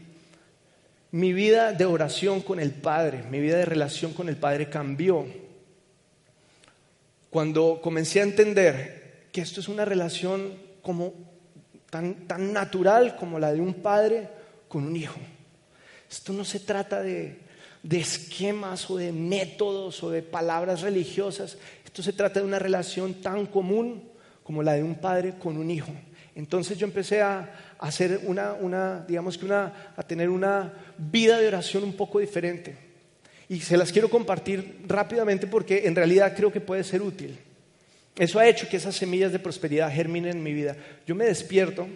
Mi 1.11 1.33
vida 1.33 1.72
de 1.72 1.85
oración 1.85 2.40
con 2.40 2.61
el 2.61 2.70
Padre, 2.70 3.24
mi 3.29 3.40
vida 3.40 3.57
de 3.57 3.64
relación 3.64 4.12
con 4.12 4.29
el 4.29 4.37
Padre 4.37 4.70
cambió 4.70 5.26
cuando 7.29 7.81
comencé 7.83 8.20
a 8.20 8.22
entender 8.22 9.26
que 9.33 9.40
esto 9.40 9.59
es 9.59 9.66
una 9.66 9.85
relación 9.85 10.55
como 10.81 11.12
tan, 11.90 12.29
tan 12.29 12.52
natural 12.52 13.16
como 13.16 13.40
la 13.40 13.52
de 13.52 13.61
un 13.61 13.74
padre 13.74 14.29
con 14.68 14.85
un 14.85 14.94
hijo. 14.94 15.18
Esto 16.09 16.33
no 16.33 16.44
se 16.44 16.61
trata 16.61 17.02
de, 17.02 17.40
esquemas 17.90 18.88
o 18.88 18.96
de 18.96 19.11
métodos 19.11 20.05
o 20.05 20.11
de 20.11 20.22
palabras 20.22 20.83
religiosas. 20.83 21.59
Esto 21.85 22.00
se 22.00 22.12
trata 22.12 22.38
de 22.38 22.46
una 22.46 22.61
relación 22.61 23.14
tan 23.14 23.46
común 23.46 24.05
como 24.44 24.62
la 24.62 24.74
de 24.74 24.85
un 24.85 24.94
padre 24.94 25.35
con 25.37 25.57
un 25.57 25.68
hijo. 25.68 25.90
Entonces 26.37 26.77
yo 26.77 26.87
empecé 26.87 27.22
a, 27.22 27.75
hacer 27.79 28.20
una, 28.25 29.05
digamos 29.09 29.37
que 29.37 29.46
una, 29.46 29.92
a 29.96 30.03
tener 30.03 30.29
una 30.29 30.72
vida 30.96 31.38
de 31.38 31.49
oración 31.49 31.83
un 31.83 31.94
poco 31.94 32.20
diferente. 32.20 32.77
Y 33.49 33.61
se 33.61 33.77
las 33.77 33.90
quiero 33.90 34.11
compartir 34.11 34.85
rápidamente 34.87 35.46
porque 35.46 35.87
en 35.87 35.96
realidad 35.96 36.35
creo 36.37 36.53
que 36.53 36.61
puede 36.61 36.85
ser 36.85 37.01
útil. 37.01 37.38
Eso 38.16 38.38
ha 38.38 38.46
hecho 38.46 38.68
que 38.68 38.77
esas 38.77 38.94
semillas 38.94 39.33
de 39.33 39.38
prosperidad 39.38 39.90
germinen 39.90 40.37
en 40.37 40.42
mi 40.42 40.53
vida. 40.53 40.77
Yo 41.07 41.14
me 41.14 41.25
despierto 41.25 41.88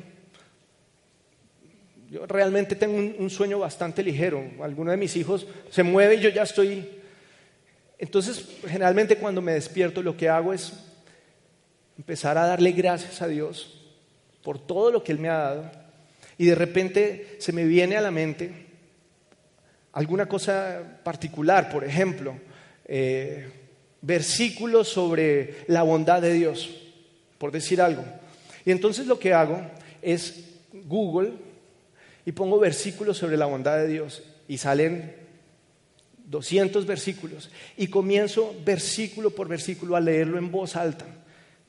yo 2.10 2.26
realmente 2.26 2.74
tengo 2.74 2.96
un, 2.96 3.30
sueño 3.30 3.60
bastante 3.60 4.02
ligero. 4.02 4.44
Alguno 4.60 4.90
de 4.90 4.96
mis 4.96 5.14
hijos 5.14 5.46
se 5.70 5.84
mueve 5.84 6.16
y 6.16 6.20
yo 6.20 6.28
ya 6.28 6.42
estoy... 6.42 6.84
Entonces, 7.98 8.44
generalmente 8.66 9.16
cuando 9.16 9.40
me 9.40 9.52
despierto 9.52 10.02
lo 10.02 10.16
que 10.16 10.28
hago 10.28 10.52
es 10.52 10.72
empezar 11.96 12.36
a 12.36 12.46
darle 12.46 12.72
gracias 12.72 13.22
a 13.22 13.28
Dios 13.28 13.79
por 14.42 14.58
todo 14.58 14.90
lo 14.90 15.02
que 15.02 15.12
Él 15.12 15.18
me 15.18 15.28
ha 15.28 15.38
dado. 15.38 15.70
Y 16.38 16.46
de 16.46 16.54
repente 16.54 17.36
se 17.38 17.52
me 17.52 17.64
viene 17.64 17.96
a 17.96 18.00
la 18.00 18.10
mente 18.10 18.50
alguna 19.92 20.26
cosa 20.26 21.00
particular, 21.02 21.70
por 21.70 21.84
ejemplo, 21.84 22.34
eh, 22.86 23.48
versículos 24.00 24.88
sobre 24.88 25.64
la 25.66 25.82
bondad 25.82 26.22
de 26.22 26.32
Dios, 26.32 26.70
por 27.38 27.52
decir 27.52 27.80
algo. 27.80 28.04
Y 28.64 28.70
entonces 28.70 29.06
lo 29.06 29.18
que 29.18 29.34
hago 29.34 29.60
es 30.02 30.44
Google 30.72 31.32
y 32.24 32.32
pongo 32.32 32.58
versículos 32.58 33.18
sobre 33.18 33.36
la 33.36 33.46
bondad 33.46 33.78
de 33.78 33.88
Dios 33.88 34.22
y 34.48 34.58
salen 34.58 35.14
200 36.26 36.86
versículos 36.86 37.50
y 37.76 37.88
comienzo 37.88 38.54
versículo 38.64 39.30
por 39.30 39.48
versículo 39.48 39.96
a 39.96 40.00
leerlo 40.00 40.38
en 40.38 40.50
voz 40.50 40.76
alta. 40.76 41.06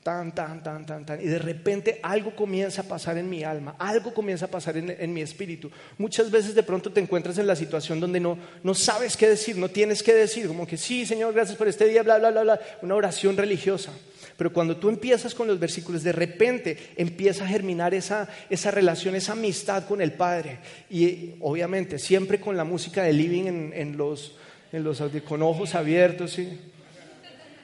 Tan, 0.02 0.34
tan, 0.34 0.60
tan, 0.64 0.84
tan, 0.84 1.06
tan. 1.06 1.20
Y 1.20 1.26
de 1.26 1.38
repente 1.38 2.00
algo 2.02 2.34
comienza 2.34 2.82
a 2.82 2.84
pasar 2.84 3.18
en 3.18 3.30
mi 3.30 3.44
alma, 3.44 3.76
algo 3.78 4.12
comienza 4.12 4.46
a 4.46 4.50
pasar 4.50 4.76
en, 4.76 5.14
mi 5.14 5.20
espíritu. 5.20 5.70
Muchas 5.96 6.28
veces 6.28 6.56
de 6.56 6.64
pronto 6.64 6.90
te 6.90 6.98
encuentras 6.98 7.38
en 7.38 7.46
la 7.46 7.54
situación 7.54 8.00
donde 8.00 8.18
no, 8.18 8.36
no 8.64 8.74
sabes 8.74 9.16
qué 9.16 9.28
decir, 9.28 9.56
no 9.56 9.68
tienes 9.68 10.02
qué 10.02 10.12
decir, 10.12 10.48
como 10.48 10.66
que 10.66 10.76
sí, 10.76 11.06
Señor, 11.06 11.32
gracias 11.32 11.56
por 11.56 11.68
este 11.68 11.86
día, 11.86 12.02
bla, 12.02 12.18
bla, 12.18 12.32
bla, 12.32 12.42
bla, 12.42 12.60
una 12.82 12.96
oración 12.96 13.36
religiosa. 13.36 13.92
Pero 14.36 14.52
cuando 14.52 14.76
tú 14.76 14.88
empiezas 14.88 15.36
con 15.36 15.46
los 15.46 15.60
versículos, 15.60 16.02
de 16.02 16.10
repente 16.10 16.76
empieza 16.96 17.44
a 17.44 17.48
germinar 17.48 17.94
esa, 17.94 18.28
esa 18.50 18.72
relación, 18.72 19.14
esa 19.14 19.32
amistad 19.32 19.86
con 19.86 20.00
el 20.00 20.14
Padre. 20.14 20.58
Y 20.90 21.34
obviamente, 21.38 22.00
siempre 22.00 22.40
con 22.40 22.56
la 22.56 22.64
música 22.64 23.04
de 23.04 23.12
living 23.12 23.44
en, 23.44 23.72
en 23.72 23.96
los, 23.96 24.36
en 24.72 24.82
los, 24.82 25.00
con 25.28 25.42
ojos 25.42 25.76
abiertos. 25.76 26.32
¿sí? 26.32 26.58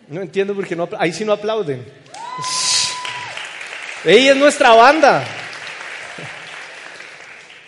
No 0.08 0.22
entiendo 0.22 0.54
por 0.54 0.66
qué 0.66 0.74
no, 0.74 0.88
ahí 0.98 1.12
sí 1.12 1.24
no 1.24 1.32
aplauden. 1.32 1.84
Ella 4.04 4.32
es 4.32 4.36
nuestra 4.36 4.74
banda. 4.74 5.24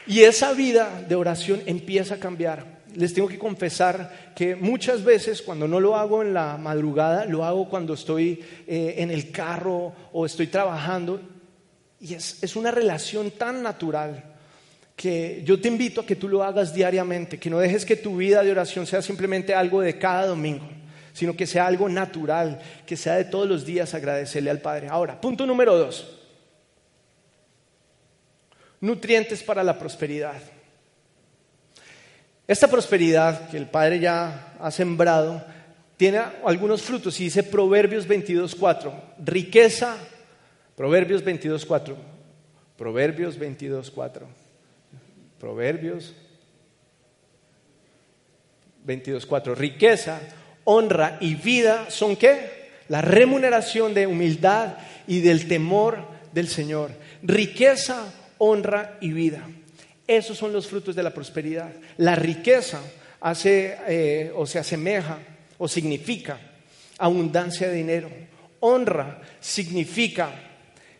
Y 0.06 0.22
esa 0.22 0.52
vida 0.52 1.02
de 1.06 1.14
oración 1.14 1.62
empieza 1.66 2.14
a 2.14 2.18
cambiar 2.18 2.80
les 2.94 3.14
tengo 3.14 3.28
que 3.28 3.38
confesar 3.38 4.32
que 4.34 4.56
muchas 4.56 5.04
veces 5.04 5.42
cuando 5.42 5.68
no 5.68 5.80
lo 5.80 5.96
hago 5.96 6.22
en 6.22 6.34
la 6.34 6.56
madrugada, 6.56 7.24
lo 7.24 7.44
hago 7.44 7.68
cuando 7.68 7.94
estoy 7.94 8.42
eh, 8.66 8.94
en 8.98 9.10
el 9.10 9.30
carro 9.30 9.92
o 10.12 10.26
estoy 10.26 10.48
trabajando. 10.48 11.20
Y 12.00 12.14
es, 12.14 12.42
es 12.42 12.56
una 12.56 12.70
relación 12.70 13.32
tan 13.32 13.62
natural 13.62 14.24
que 14.96 15.42
yo 15.44 15.60
te 15.60 15.68
invito 15.68 16.00
a 16.00 16.06
que 16.06 16.16
tú 16.16 16.28
lo 16.28 16.42
hagas 16.42 16.74
diariamente, 16.74 17.38
que 17.38 17.50
no 17.50 17.58
dejes 17.58 17.84
que 17.84 17.96
tu 17.96 18.16
vida 18.16 18.42
de 18.42 18.50
oración 18.50 18.86
sea 18.86 19.02
simplemente 19.02 19.54
algo 19.54 19.80
de 19.80 19.98
cada 19.98 20.26
domingo, 20.26 20.66
sino 21.20 21.36
que 21.36 21.46
sea 21.46 21.66
algo 21.66 21.86
natural, 21.86 22.58
que 22.86 22.96
sea 22.96 23.16
de 23.16 23.26
todos 23.26 23.46
los 23.46 23.66
días 23.66 23.92
agradecerle 23.92 24.48
al 24.48 24.62
Padre. 24.62 24.88
Ahora, 24.88 25.20
punto 25.20 25.44
número 25.44 25.76
dos. 25.76 26.16
Nutrientes 28.80 29.42
para 29.42 29.62
la 29.62 29.78
prosperidad. 29.78 30.40
Esta 32.48 32.68
prosperidad 32.68 33.50
que 33.50 33.58
el 33.58 33.66
Padre 33.66 34.00
ya 34.00 34.54
ha 34.58 34.70
sembrado 34.70 35.44
tiene 35.98 36.22
algunos 36.42 36.80
frutos 36.80 37.20
y 37.20 37.24
dice 37.24 37.42
Proverbios 37.42 38.08
22.4, 38.08 38.90
riqueza, 39.22 39.98
Proverbios 40.74 41.22
22.4, 41.22 41.96
Proverbios 42.78 43.38
22.4, 43.38 44.22
Proverbios 45.38 46.14
22.4, 48.86 49.54
riqueza, 49.54 50.18
honra 50.70 51.18
y 51.20 51.34
vida 51.34 51.90
son 51.90 52.14
qué? 52.14 52.70
La 52.88 53.02
remuneración 53.02 53.92
de 53.92 54.06
humildad 54.06 54.74
y 55.08 55.20
del 55.20 55.48
temor 55.48 56.04
del 56.32 56.48
Señor. 56.48 56.92
Riqueza, 57.22 58.04
honra 58.38 58.96
y 59.00 59.10
vida. 59.10 59.42
Esos 60.06 60.38
son 60.38 60.52
los 60.52 60.68
frutos 60.68 60.94
de 60.94 61.02
la 61.02 61.12
prosperidad. 61.12 61.72
La 61.96 62.14
riqueza 62.14 62.80
hace 63.20 63.78
eh, 63.88 64.32
o 64.34 64.46
se 64.46 64.60
asemeja 64.60 65.18
o 65.58 65.66
significa 65.66 66.38
abundancia 66.98 67.68
de 67.68 67.74
dinero. 67.74 68.08
Honra 68.60 69.22
significa 69.40 70.30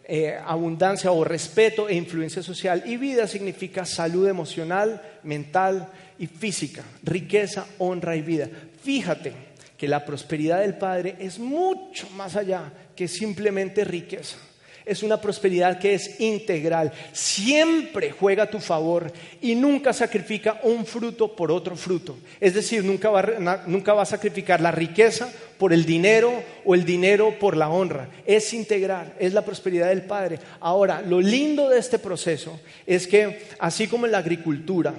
eh, 0.05 0.37
abundancia 0.45 1.13
o 1.13 1.23
respeto 1.23 1.89
e 1.89 1.95
influencia 1.95 2.43
social. 2.43 2.83
Y 2.87 2.97
vida 2.97 3.29
significa 3.29 3.85
salud 3.85 4.27
emocional, 4.27 5.01
mental 5.23 5.89
y 6.19 6.27
física. 6.27 6.83
Riqueza, 7.05 7.67
honra 7.79 8.17
y 8.17 8.23
vida. 8.23 8.49
Fíjate 8.83 9.50
que 9.81 9.89
la 9.89 10.05
prosperidad 10.05 10.61
del 10.61 10.77
Padre 10.77 11.17
es 11.19 11.39
mucho 11.39 12.07
más 12.11 12.37
allá 12.37 12.71
que 12.95 13.09
simplemente 13.09 13.83
riqueza 13.83 14.37
es 14.85 15.05
una 15.05 15.21
prosperidad 15.21 15.79
que 15.79 15.95
es 15.95 16.21
integral. 16.21 16.93
Siempre 17.13 18.11
juega 18.11 18.43
a 18.43 18.51
tu 18.51 18.59
favor 18.59 19.13
y 19.41 19.55
nunca 19.55 19.93
sacrifica 19.93 20.59
un 20.65 20.85
fruto 20.85 21.37
por 21.37 21.53
otro 21.53 21.77
fruto. 21.77 22.19
Es 22.41 22.55
decir, 22.55 22.85
nunca 22.85 23.09
va, 23.09 23.63
nunca 23.67 23.95
va 23.95 24.03
a 24.03 24.07
sacrificar 24.07 24.61
la 24.61 24.73
riqueza 24.73 25.33
por 25.59 25.73
el 25.73 25.85
dinero 25.85 26.43
o 26.65 26.75
el 26.75 26.85
dinero 26.85 27.39
por 27.39 27.57
la 27.57 27.69
honra. 27.69 28.09
Es 28.27 28.53
integral, 28.53 29.15
es 29.21 29.33
la 29.33 29.45
prosperidad 29.45 29.91
del 29.91 30.03
Padre. 30.03 30.41
Ahora, 30.59 31.03
lo 31.03 31.21
lindo 31.21 31.69
de 31.69 31.79
este 31.79 32.01
proceso 32.01 32.59
es 32.85 33.07
que, 33.07 33.47
así 33.61 33.87
como 33.87 34.07
en 34.07 34.13
la 34.13 34.19
agricultura, 34.19 34.93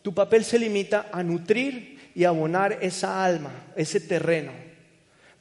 tu 0.00 0.14
papel 0.14 0.44
se 0.44 0.60
limita 0.60 1.08
a 1.10 1.24
nutrir 1.24 1.93
y 2.14 2.24
abonar 2.24 2.78
esa 2.80 3.24
alma, 3.24 3.50
ese 3.76 4.00
terreno, 4.00 4.52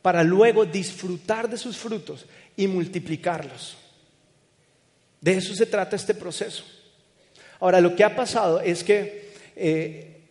para 0.01 0.23
luego 0.23 0.65
disfrutar 0.65 1.49
de 1.49 1.57
sus 1.57 1.77
frutos 1.77 2.25
y 2.57 2.67
multiplicarlos. 2.67 3.77
De 5.21 5.33
eso 5.33 5.55
se 5.55 5.65
trata 5.65 5.95
este 5.95 6.13
proceso. 6.13 6.63
Ahora, 7.59 7.79
lo 7.79 7.95
que 7.95 8.03
ha 8.03 8.15
pasado 8.15 8.59
es 8.59 8.83
que 8.83 9.31
eh, 9.55 10.21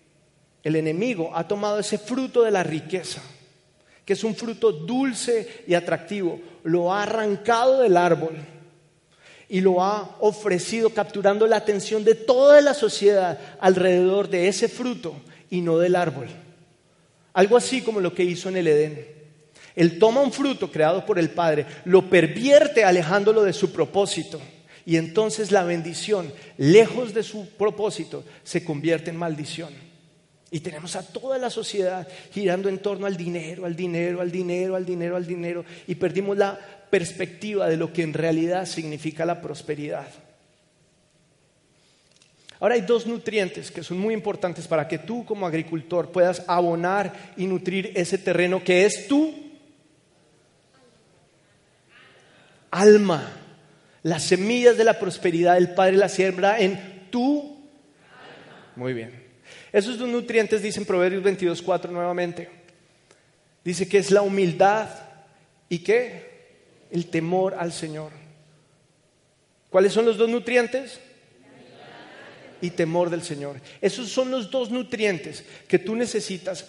el 0.63 0.77
enemigo 0.77 1.31
ha 1.35 1.49
tomado 1.49 1.79
ese 1.79 1.97
fruto 1.97 2.43
de 2.43 2.51
la 2.51 2.63
riqueza, 2.63 3.23
que 4.05 4.13
es 4.13 4.25
un 4.25 4.35
fruto 4.35 4.73
dulce 4.73 5.65
y 5.67 5.75
atractivo, 5.75 6.41
lo 6.65 6.93
ha 6.93 7.05
arrancado 7.05 7.81
del 7.81 7.97
árbol 7.97 8.37
y 9.49 9.61
lo 9.61 9.83
ha 9.83 10.17
ofrecido 10.21 10.91
capturando 10.91 11.47
la 11.47 11.57
atención 11.57 12.05
de 12.05 12.15
toda 12.15 12.61
la 12.61 12.75
sociedad 12.75 13.39
alrededor 13.61 14.29
de 14.29 14.49
ese 14.49 14.69
fruto 14.69 15.15
y 15.53 15.61
no 15.61 15.79
del 15.79 15.97
árbol. 15.97 16.29
Algo 17.35 17.59
así 17.59 17.83
como 17.83 18.01
lo 18.01 18.15
que 18.15 18.25
hizo 18.25 18.49
en 18.49 18.57
el 18.57 18.67
Edén. 18.69 19.07
Él 19.77 19.99
toma 19.99 20.23
un 20.23 20.33
fruto 20.33 20.73
creado 20.73 21.05
por 21.05 21.19
el 21.19 21.29
Padre, 21.29 21.67
lo 21.85 22.09
pervierte 22.09 22.85
alejándolo 22.85 23.43
de 23.43 23.53
su 23.53 23.71
propósito. 23.71 24.41
Y 24.87 24.97
entonces 24.97 25.53
la 25.53 25.63
bendición, 25.63 26.33
lejos 26.57 27.13
de 27.13 27.23
su 27.23 27.51
propósito, 27.51 28.25
se 28.43 28.65
convierte 28.65 29.11
en 29.11 29.19
maldición. 29.19 29.75
Y 30.51 30.61
tenemos 30.61 30.97
a 30.97 31.07
toda 31.07 31.37
la 31.37 31.51
sociedad 31.51 32.09
girando 32.33 32.71
en 32.71 32.79
torno 32.79 33.05
al 33.07 33.19
dinero, 33.19 33.67
al 33.67 33.77
dinero, 33.77 34.23
al 34.23 34.33
dinero, 34.33 34.75
al 34.75 34.87
dinero, 34.87 35.17
al 35.17 35.27
dinero. 35.27 35.65
Y 35.87 35.97
perdimos 35.97 36.39
la 36.39 36.59
perspectiva 36.89 37.69
de 37.69 37.77
lo 37.77 37.93
que 37.93 38.03
en 38.03 38.15
realidad 38.15 38.65
significa 38.65 39.27
la 39.27 39.43
prosperidad. 39.43 40.09
Ahora 42.63 42.77
hay 42.77 42.83
dos 42.83 43.09
nutrientes 43.09 43.73
que 43.73 43.83
son 43.83 43.99
muy 43.99 44.15
importantes 44.15 44.69
para 44.69 44.87
que 44.87 44.97
tú 44.97 45.25
como 45.25 45.49
agricultor 45.49 46.13
puedas 46.13 46.45
abonar 46.47 47.13
y 47.37 47.49
nutrir 47.49 47.91
ese 47.97 48.19
terreno 48.19 48.63
que 48.63 48.85
es 48.85 49.09
tú 49.09 49.35
alma. 52.71 53.33
Las 54.05 54.23
semillas 54.23 54.77
de 54.77 54.85
la 54.85 55.01
prosperidad 55.01 55.57
el 55.57 55.75
Padre 55.75 55.97
la 55.97 56.09
siembra 56.09 56.61
en 56.61 57.09
tu 57.11 57.41
alma. 57.41 58.73
Muy 58.77 58.93
bien. 58.93 59.11
Esos 59.73 59.99
dos 59.99 60.09
nutrientes 60.09 60.63
dicen 60.63 60.85
Proverbios 60.85 61.25
22, 61.25 61.61
4 61.63 61.91
nuevamente. 61.91 62.49
Dice 63.65 63.89
que 63.89 63.99
es 63.99 64.13
la 64.13 64.23
humildad 64.23 64.89
y 65.69 65.81
qué? 65.81 66.31
El 66.93 67.07
temor 67.07 67.57
al 67.59 67.73
Señor. 67.73 68.13
¿Cuáles 69.69 69.93
son 69.93 70.05
los 70.05 70.17
dos 70.17 70.29
nutrientes? 70.29 71.01
Y 72.63 72.71
temor 72.71 73.11
del 73.11 73.23
Señor. 73.23 73.57
Esos 73.83 74.09
son 74.09 74.31
los 74.31 74.51
dos 74.51 74.71
nutrientes 74.71 75.45
que 75.69 75.79
tú 75.79 75.95
necesitas 75.95 76.65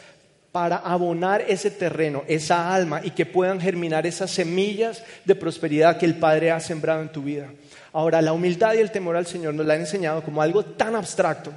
para 0.51 0.77
abonar 0.77 1.43
ese 1.47 1.71
terreno, 1.71 2.23
esa 2.27 2.75
alma 2.75 3.01
y 3.03 3.10
que 3.12 3.25
puedan 3.25 3.60
germinar 3.60 4.06
esas 4.06 4.29
semillas 4.29 5.03
de 5.25 5.34
prosperidad 5.34 5.97
que 5.97 6.06
el 6.06 6.15
Padre 6.15 6.51
ha 6.51 6.60
sembrado 6.60 7.01
en 7.01 7.12
tu 7.12 7.23
vida. 7.23 7.49
Ahora, 7.91 8.21
la 8.21 8.34
humildad 8.34 8.75
y 8.75 8.79
el 8.79 8.91
temor 8.91 9.15
al 9.15 9.25
Señor 9.25 9.53
nos 9.53 9.65
la 9.65 9.73
han 9.73 9.82
enseñado 9.82 10.23
como 10.23 10.41
algo 10.41 10.63
tan 10.63 10.95
abstracto 10.95 11.51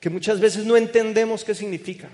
que 0.00 0.10
muchas 0.10 0.40
veces 0.40 0.64
no 0.64 0.76
entendemos 0.76 1.44
qué 1.44 1.54
significa. 1.54 2.08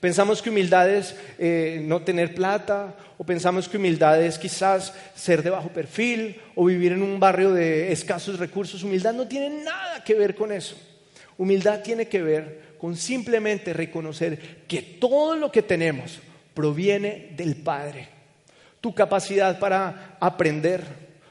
Pensamos 0.00 0.42
que 0.42 0.50
humildad 0.50 0.90
es 0.90 1.16
eh, 1.38 1.80
no 1.84 2.02
tener 2.02 2.34
plata, 2.34 2.94
o 3.16 3.24
pensamos 3.24 3.68
que 3.68 3.78
humildad 3.78 4.22
es 4.22 4.38
quizás 4.38 4.92
ser 5.14 5.42
de 5.42 5.50
bajo 5.50 5.70
perfil, 5.70 6.40
o 6.54 6.66
vivir 6.66 6.92
en 6.92 7.02
un 7.02 7.18
barrio 7.18 7.52
de 7.52 7.90
escasos 7.90 8.38
recursos. 8.38 8.82
Humildad 8.82 9.14
no 9.14 9.26
tiene 9.26 9.64
nada 9.64 10.04
que 10.04 10.14
ver 10.14 10.34
con 10.34 10.52
eso. 10.52 10.76
Humildad 11.38 11.82
tiene 11.82 12.06
que 12.06 12.22
ver 12.22 12.68
con 12.78 12.96
simplemente 12.96 13.72
reconocer 13.72 14.66
que 14.68 14.82
todo 14.82 15.36
lo 15.36 15.50
que 15.50 15.62
tenemos 15.62 16.18
proviene 16.52 17.30
del 17.36 17.56
Padre. 17.56 18.08
Tu 18.80 18.94
capacidad 18.94 19.58
para 19.58 20.16
aprender, 20.20 20.84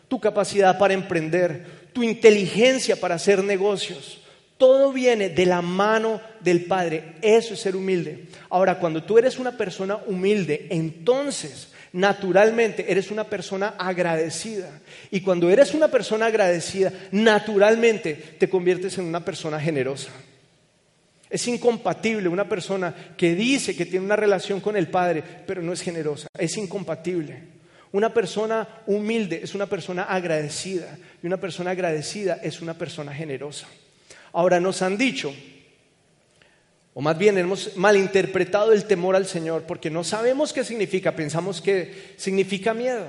tu 0.08 0.20
capacidad 0.20 0.78
para 0.78 0.93
emprender, 0.93 1.65
tu 1.93 2.04
inteligencia 2.04 3.00
para 3.00 3.15
hacer 3.15 3.43
negocios, 3.43 4.22
todo 4.58 4.91
viene 4.91 5.30
de 5.30 5.46
la 5.46 5.62
mano 5.62 6.20
del 6.39 6.65
Padre. 6.65 7.15
Eso 7.22 7.54
es 7.54 7.60
ser 7.60 7.76
humilde. 7.76 8.26
Ahora, 8.50 8.80
cuando 8.80 9.04
tú 9.04 9.17
eres 9.17 9.38
una 9.38 9.56
persona 9.56 9.98
humilde, 10.08 10.67
entonces 10.70 11.70
naturalmente 11.98 12.92
eres 12.92 13.10
una 13.10 13.24
persona 13.24 13.74
agradecida. 13.78 14.70
Y 15.10 15.22
cuando 15.22 15.50
eres 15.50 15.74
una 15.74 15.88
persona 15.88 16.28
agradecida, 16.28 16.94
naturalmente 17.12 18.14
te 18.38 18.48
conviertes 18.48 18.98
en 19.00 19.06
una 19.06 19.26
persona 19.26 19.60
generosa. 19.60 20.12
Es 21.30 21.48
incompatible 21.48 22.30
una 22.30 22.48
persona 22.48 22.94
que 23.18 23.34
dice 23.34 23.76
que 23.76 23.86
tiene 23.86 24.06
una 24.06 24.16
relación 24.16 24.62
con 24.62 24.78
el 24.78 24.88
Padre, 24.88 25.24
pero 25.46 25.62
no 25.62 25.74
es 25.74 25.82
generosa. 25.82 26.28
Es 26.38 26.56
incompatible. 26.58 27.58
Una 27.92 28.14
persona 28.14 28.68
humilde 28.86 29.42
es 29.44 29.56
una 29.56 29.66
persona 29.66 30.04
agradecida 30.04 30.98
y 31.22 31.26
una 31.26 31.38
persona 31.38 31.72
agradecida 31.72 32.40
es 32.44 32.62
una 32.62 32.76
persona 32.76 33.14
generosa. 33.14 33.68
Ahora 34.34 34.60
nos 34.60 34.84
han 34.84 34.98
dicho, 34.98 35.34
o 36.98 37.02
más 37.02 37.16
bien 37.16 37.38
hemos 37.38 37.78
malinterpretado 37.78 38.74
el 38.74 38.86
temor 38.86 39.16
al 39.16 39.28
Señor 39.28 39.66
porque 39.68 39.92
no 39.92 40.04
sabemos 40.04 40.52
qué 40.52 40.64
significa, 40.64 41.16
pensamos 41.16 41.62
que 41.62 42.16
significa 42.18 42.74
miedo. 42.74 43.06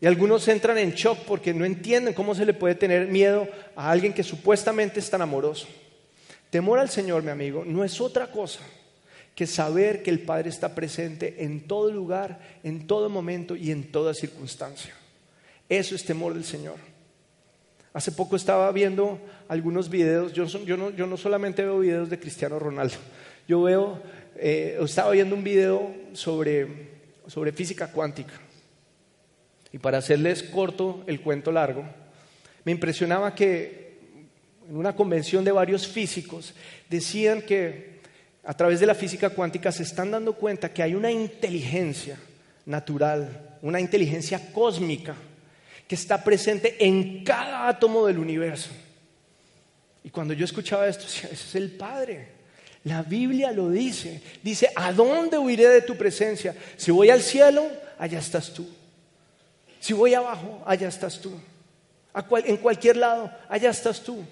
Y 0.00 0.06
algunos 0.06 0.48
entran 0.48 0.78
en 0.78 0.94
shock 0.94 1.20
porque 1.20 1.54
no 1.54 1.64
entienden 1.64 2.12
cómo 2.12 2.34
se 2.34 2.44
le 2.44 2.54
puede 2.54 2.74
tener 2.74 3.06
miedo 3.06 3.46
a 3.76 3.92
alguien 3.92 4.12
que 4.12 4.24
supuestamente 4.24 4.98
es 4.98 5.08
tan 5.08 5.22
amoroso. 5.22 5.68
Temor 6.50 6.80
al 6.80 6.90
Señor, 6.90 7.22
mi 7.22 7.30
amigo, 7.30 7.62
no 7.64 7.84
es 7.84 8.00
otra 8.00 8.32
cosa 8.32 8.62
que 9.36 9.46
saber 9.46 10.02
que 10.02 10.10
el 10.10 10.18
Padre 10.18 10.50
está 10.50 10.74
presente 10.74 11.44
en 11.44 11.68
todo 11.68 11.92
lugar, 11.92 12.40
en 12.64 12.88
todo 12.88 13.08
momento 13.08 13.54
y 13.54 13.70
en 13.70 13.92
toda 13.92 14.12
circunstancia. 14.12 14.92
Eso 15.68 15.94
es 15.94 16.04
temor 16.04 16.34
del 16.34 16.44
Señor. 16.44 16.93
Hace 17.94 18.10
poco 18.10 18.34
estaba 18.34 18.70
viendo 18.72 19.20
algunos 19.46 19.88
videos, 19.88 20.32
yo, 20.32 20.46
no, 20.76 21.16
solamente 21.16 21.62
veo 21.62 21.78
videos 21.78 22.10
de 22.10 22.18
Cristiano 22.18 22.58
Ronaldo, 22.58 22.96
yo 23.46 23.62
veo, 23.62 24.02
eh, 24.34 24.76
estaba 24.82 25.12
viendo 25.12 25.36
un 25.36 25.44
video 25.44 25.94
sobre, 26.12 26.66
sobre 27.28 27.52
física 27.52 27.92
cuántica. 27.92 28.34
Y 29.70 29.78
para 29.78 29.98
hacerles 29.98 30.42
corto 30.42 31.04
el 31.06 31.20
cuento 31.20 31.52
largo, 31.52 31.84
me 32.64 32.72
impresionaba 32.72 33.32
que 33.32 33.84
en 34.68 34.76
una 34.76 34.96
convención 34.96 35.44
de 35.44 35.52
varios 35.52 35.86
físicos, 35.86 36.52
decían 36.90 37.42
que 37.42 38.00
a 38.42 38.54
través 38.54 38.80
de 38.80 38.86
la 38.86 38.96
física 38.96 39.30
cuántica 39.30 39.70
se 39.70 39.84
están 39.84 40.10
dando 40.10 40.32
cuenta 40.32 40.72
que 40.72 40.82
hay 40.82 40.96
una 40.96 41.12
inteligencia 41.12 42.18
natural, 42.66 43.58
una 43.62 43.78
inteligencia 43.78 44.52
cósmica 44.52 45.14
que 45.86 45.94
está 45.94 46.22
presente 46.24 46.84
en 46.84 47.24
cada 47.24 47.68
átomo 47.68 48.06
del 48.06 48.18
universo. 48.18 48.70
Y 50.02 50.10
cuando 50.10 50.34
yo 50.34 50.44
escuchaba 50.44 50.86
esto, 50.86 51.04
decía, 51.04 51.30
ese 51.32 51.44
es 51.48 51.54
el 51.54 51.70
Padre. 51.72 52.28
La 52.84 53.02
Biblia 53.02 53.50
lo 53.52 53.70
dice. 53.70 54.20
Dice, 54.42 54.70
¿a 54.76 54.92
dónde 54.92 55.38
huiré 55.38 55.68
de 55.68 55.82
tu 55.82 55.96
presencia? 55.96 56.54
Si 56.76 56.90
voy 56.90 57.10
al 57.10 57.22
cielo, 57.22 57.66
allá 57.98 58.18
estás 58.18 58.52
tú. 58.52 58.68
Si 59.80 59.92
voy 59.92 60.14
abajo, 60.14 60.62
allá 60.66 60.88
estás 60.88 61.20
tú. 61.20 61.32
en 62.44 62.56
cualquier 62.58 62.96
lado, 62.96 63.30
allá 63.48 63.70
estás 63.70 64.02
tú. 64.02 64.24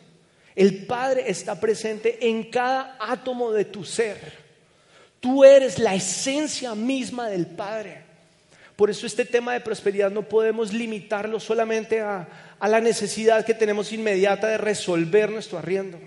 El 0.55 0.87
Padre 0.87 1.25
está 1.27 1.59
presente 1.59 2.29
en 2.29 2.51
cada 2.51 2.97
átomo 3.01 3.53
de 3.53 3.65
tu 3.65 3.85
ser. 3.85 4.41
Tú 5.21 5.45
eres 5.45 5.79
la 5.79 5.95
esencia 5.95 6.75
misma 6.75 7.29
del 7.29 7.47
Padre. 7.47 8.12
Por 8.76 8.90
eso 8.90 9.06
este 9.06 9.24
tema 9.24 9.52
de 9.52 9.61
prosperidad 9.61 10.11
no 10.11 10.22
podemos 10.22 10.72
limitarlo 10.72 11.38
solamente 11.38 12.00
a, 12.00 12.56
la 12.61 12.80
necesidad 12.80 13.44
que 13.44 13.54
tenemos 13.54 13.92
inmediata 13.92 14.48
de 14.48 14.58
resolver 14.58 15.30
nuestro 15.30 15.58
arriendo. 15.58 15.98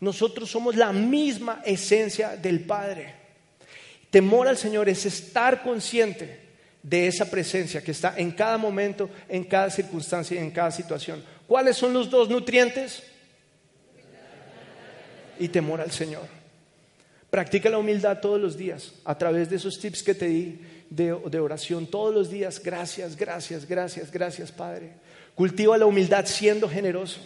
Nosotros 0.00 0.50
somos 0.50 0.76
la 0.76 0.92
misma 0.92 1.62
esencia 1.64 2.36
del 2.36 2.60
Padre. 2.60 3.14
Temor 4.10 4.46
al 4.46 4.58
Señor 4.58 4.88
es 4.88 5.06
estar 5.06 5.62
consciente 5.62 6.40
de 6.82 7.06
esa 7.06 7.30
presencia 7.30 7.82
que 7.82 7.92
está 7.92 8.14
en 8.16 8.30
cada 8.30 8.58
momento, 8.58 9.10
en 9.28 9.44
cada 9.44 9.70
circunstancia 9.70 10.36
y 10.36 10.44
en 10.44 10.50
cada 10.50 10.70
situación. 10.70 11.24
¿Cuáles 11.46 11.76
son 11.76 11.92
los 11.92 12.10
dos 12.10 12.28
nutrientes? 12.28 13.02
Y 15.38 15.48
temor 15.48 15.80
al 15.80 15.90
Señor. 15.90 16.26
Practica 17.30 17.68
la 17.68 17.78
humildad 17.78 18.20
todos 18.20 18.40
los 18.40 18.56
días 18.56 18.92
a 19.04 19.16
través 19.18 19.50
de 19.50 19.56
esos 19.56 19.78
tips 19.78 20.02
que 20.02 20.14
te 20.14 20.26
di 20.26 20.58
de, 20.90 21.12
oración 21.12 21.86
todos 21.86 22.14
los 22.14 22.30
días. 22.30 22.60
Gracias, 22.62 23.16
gracias, 23.16 23.66
gracias, 23.66 24.10
gracias, 24.10 24.52
Padre. 24.52 24.92
Cultiva 25.34 25.76
la 25.76 25.86
humildad 25.86 26.26
siendo 26.26 26.68
generoso. 26.68 27.20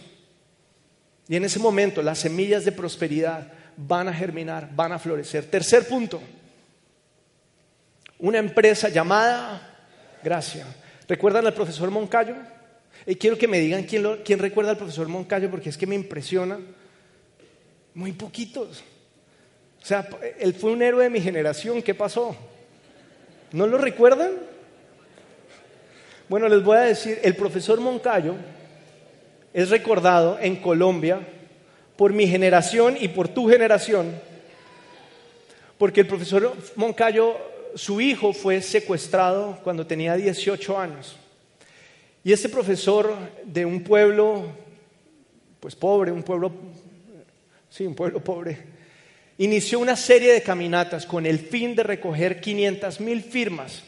Y 1.27 1.35
en 1.35 1.45
ese 1.45 1.59
momento 1.59 2.01
las 2.01 2.19
semillas 2.19 2.65
de 2.65 2.71
prosperidad 2.71 3.51
van 3.77 4.07
a 4.07 4.13
germinar, 4.13 4.69
van 4.75 4.91
a 4.91 4.99
florecer. 4.99 5.45
Tercer 5.45 5.87
punto, 5.87 6.21
una 8.19 8.39
empresa 8.39 8.89
llamada 8.89 9.67
Gracia. 10.23 10.65
¿Recuerdan 11.07 11.47
al 11.47 11.53
profesor 11.53 11.89
Moncayo? 11.89 12.35
Y 13.05 13.15
quiero 13.15 13.37
que 13.37 13.47
me 13.47 13.59
digan 13.59 13.83
quién, 13.83 14.05
quién 14.23 14.39
recuerda 14.39 14.71
al 14.71 14.77
profesor 14.77 15.07
Moncayo 15.07 15.49
porque 15.49 15.69
es 15.69 15.77
que 15.77 15.87
me 15.87 15.95
impresiona. 15.95 16.59
Muy 17.93 18.11
poquitos. 18.11 18.83
O 19.81 19.85
sea, 19.85 20.07
él 20.39 20.53
fue 20.53 20.71
un 20.71 20.81
héroe 20.81 21.03
de 21.03 21.09
mi 21.09 21.19
generación. 21.19 21.81
¿Qué 21.81 21.95
pasó? 21.95 22.35
¿No 23.51 23.67
lo 23.67 23.77
recuerdan? 23.77 24.31
Bueno, 26.29 26.47
les 26.47 26.63
voy 26.63 26.77
a 26.77 26.81
decir, 26.81 27.19
el 27.23 27.35
profesor 27.35 27.81
Moncayo 27.81 28.35
es 29.53 29.69
recordado 29.69 30.39
en 30.39 30.55
Colombia 30.55 31.19
por 31.97 32.13
mi 32.13 32.25
generación 32.27 32.95
y 32.97 33.09
por 33.09 33.27
tu 33.27 33.49
generación, 33.49 34.15
porque 35.77 36.01
el 36.01 36.07
profesor 36.07 36.55
Moncayo, 36.77 37.35
su 37.75 37.99
hijo 37.99 38.31
fue 38.31 38.61
secuestrado 38.61 39.59
cuando 39.63 39.85
tenía 39.85 40.15
18 40.15 40.79
años. 40.79 41.17
Y 42.23 42.31
este 42.31 42.47
profesor 42.47 43.13
de 43.43 43.65
un 43.65 43.83
pueblo, 43.83 44.45
pues 45.59 45.75
pobre, 45.75 46.13
un 46.13 46.23
pueblo, 46.23 46.51
sí, 47.69 47.85
un 47.85 47.95
pueblo 47.95 48.23
pobre, 48.23 48.70
inició 49.37 49.79
una 49.79 49.95
serie 49.95 50.33
de 50.33 50.41
caminatas 50.41 51.05
con 51.05 51.25
el 51.25 51.39
fin 51.39 51.75
de 51.75 51.83
recoger 51.83 52.41
500 52.41 52.99
mil 52.99 53.21
firmas 53.21 53.83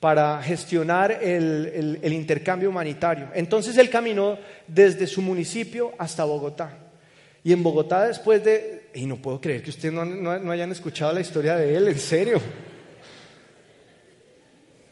para 0.00 0.42
gestionar 0.42 1.12
el, 1.22 2.12
intercambio 2.12 2.70
humanitario. 2.70 3.28
Entonces 3.34 3.76
él 3.78 3.90
caminó 3.90 4.38
desde 4.66 5.06
su 5.06 5.22
municipio 5.22 5.92
hasta 5.98 6.24
Bogotá. 6.24 6.76
Y 7.42 7.52
en 7.52 7.62
Bogotá 7.62 8.06
después 8.06 8.44
de... 8.44 8.88
Y 8.94 9.06
no 9.06 9.16
puedo 9.16 9.40
creer 9.40 9.62
que 9.62 9.70
ustedes 9.70 9.94
no, 9.94 10.04
no 10.04 10.50
hayan 10.50 10.72
escuchado 10.72 11.12
la 11.12 11.20
historia 11.20 11.56
de 11.56 11.76
él, 11.76 11.88
en 11.88 11.98
serio. 11.98 12.40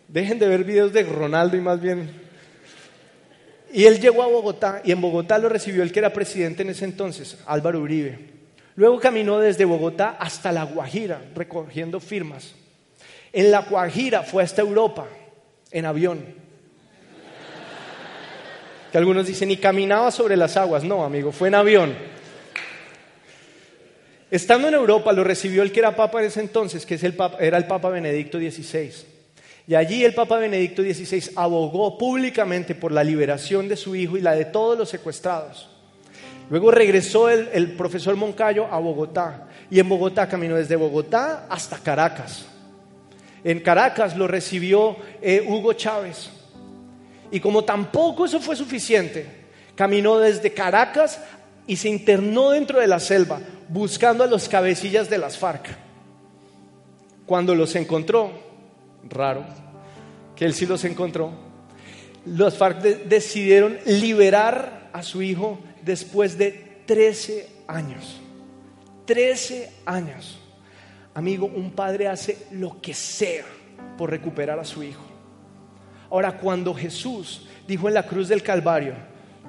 Dejen 0.09 0.39
de 0.39 0.47
ver 0.47 0.63
videos 0.65 0.93
de 0.93 1.03
Ronaldo 1.03 1.57
y 1.57 1.61
más 1.61 1.81
bien... 1.81 2.23
Y 3.73 3.87
él 3.87 3.99
llegó 3.99 4.23
a 4.23 4.29
Bogotá 4.29 4.83
y 4.85 4.93
en 4.93 5.01
Bogotá 5.01 5.37
lo 5.37 5.49
recibió 5.49 5.83
el 5.83 5.91
que 5.91 5.99
era 5.99 6.13
presidente 6.13 6.63
en 6.63 6.71
ese 6.71 6.85
entonces, 6.85 7.39
Álvaro 7.45 7.81
Uribe. 7.81 8.19
Luego 8.77 8.99
caminó 8.99 9.39
desde 9.39 9.65
Bogotá 9.65 10.17
hasta 10.19 10.51
La 10.51 10.65
Guajira 10.65 11.23
recogiendo 11.35 12.01
firmas. 12.01 12.55
En 13.33 13.51
La 13.51 13.61
Guajira 13.63 14.23
fue 14.23 14.43
hasta 14.43 14.63
Europa 14.63 15.07
en 15.71 15.87
avión. 15.87 16.25
Que 18.91 18.99
algunos 18.99 19.27
dicen, 19.27 19.51
y 19.51 19.57
caminaba 19.57 20.11
sobre 20.11 20.37
las 20.37 20.57
aguas. 20.57 20.85
No, 20.85 21.05
amigo, 21.05 21.33
fue 21.33 21.49
en 21.49 21.55
avión. 21.57 21.95
Estando 24.31 24.69
en 24.69 24.75
Europa 24.75 25.13
lo 25.13 25.23
recibió 25.23 25.63
el 25.63 25.71
que 25.71 25.81
era 25.81 25.95
papa 25.95 26.21
en 26.21 26.27
ese 26.27 26.41
entonces, 26.41 26.87
que 26.87 26.95
es 26.95 27.05
el 27.05 27.17
era 27.39 27.57
el 27.57 27.67
Papa 27.67 27.91
Benedicto 27.91 28.39
XVI. 28.39 28.93
Y 29.67 29.75
allí 29.75 30.05
el 30.05 30.15
Papa 30.15 30.39
Benedicto 30.39 30.83
XVI 30.83 31.33
abogó 31.37 31.97
públicamente 31.97 32.75
por 32.75 32.93
la 32.93 33.05
liberación 33.05 33.69
de 33.69 33.77
su 33.77 33.95
hijo 33.97 34.17
y 34.17 34.21
la 34.21 34.35
de 34.35 34.45
todos 34.47 34.77
los 34.77 34.89
secuestrados. 34.89 35.74
Luego 36.51 36.71
regresó 36.71 37.31
el, 37.31 37.73
profesor 37.73 38.17
Moncayo 38.17 38.67
a 38.67 38.79
Bogotá 38.79 39.49
y 39.71 39.81
en 39.81 39.89
Bogotá 39.89 40.29
caminó 40.29 40.57
desde 40.57 40.77
Bogotá 40.77 41.47
hasta 41.49 41.79
Caracas. 41.79 42.45
En 43.43 43.61
Caracas 43.61 44.17
lo 44.17 44.27
recibió 44.27 44.97
eh, 45.23 45.45
Hugo 45.47 45.73
Chávez. 45.73 46.31
Y 47.31 47.41
como 47.41 47.65
tampoco 47.65 48.27
eso 48.27 48.41
fue 48.41 48.57
suficiente, 48.57 49.27
caminó 49.75 50.19
desde 50.19 50.53
Caracas 50.53 51.21
y 51.67 51.77
se 51.77 51.89
internó 51.89 52.51
dentro 52.51 52.79
de 52.79 52.87
la 52.87 53.01
selva 53.01 53.41
buscando 53.69 54.23
a 54.23 54.27
los 54.27 54.49
cabecillas 54.49 55.09
de 55.09 55.19
las 55.19 55.39
FARC. 55.39 55.67
Cuando 57.27 57.55
los 57.55 57.75
encontró, 57.75 58.31
raro, 59.09 59.45
que 60.37 60.45
él 60.45 60.53
sí 60.53 60.67
los 60.67 60.85
encontró, 60.85 61.33
los 62.27 62.57
FARC 62.57 62.83
decidieron 62.83 63.79
liberar 63.87 64.91
a 64.93 65.03
su 65.03 65.23
hijo 65.23 65.59
después 65.85 66.39
de 66.39 66.83
13 66.87 67.49
años. 67.67 68.21
13 69.07 69.71
años. 69.85 70.39
Amigo, 71.15 71.47
un 71.47 71.71
padre 71.71 72.09
hace 72.09 72.47
lo 72.53 72.81
que 72.81 72.95
sea 72.95 73.45
por 73.97 74.11
recuperar 74.11 74.59
a 74.59 74.65
su 74.65 74.83
hijo. 74.83 75.05
Ahora, 76.11 76.39
cuando 76.39 76.75
Jesús 76.75 77.47
dijo 77.67 77.89
en 77.89 77.95
la 77.95 78.07
cruz 78.07 78.29
del 78.29 78.43
Calvario, 78.43 78.95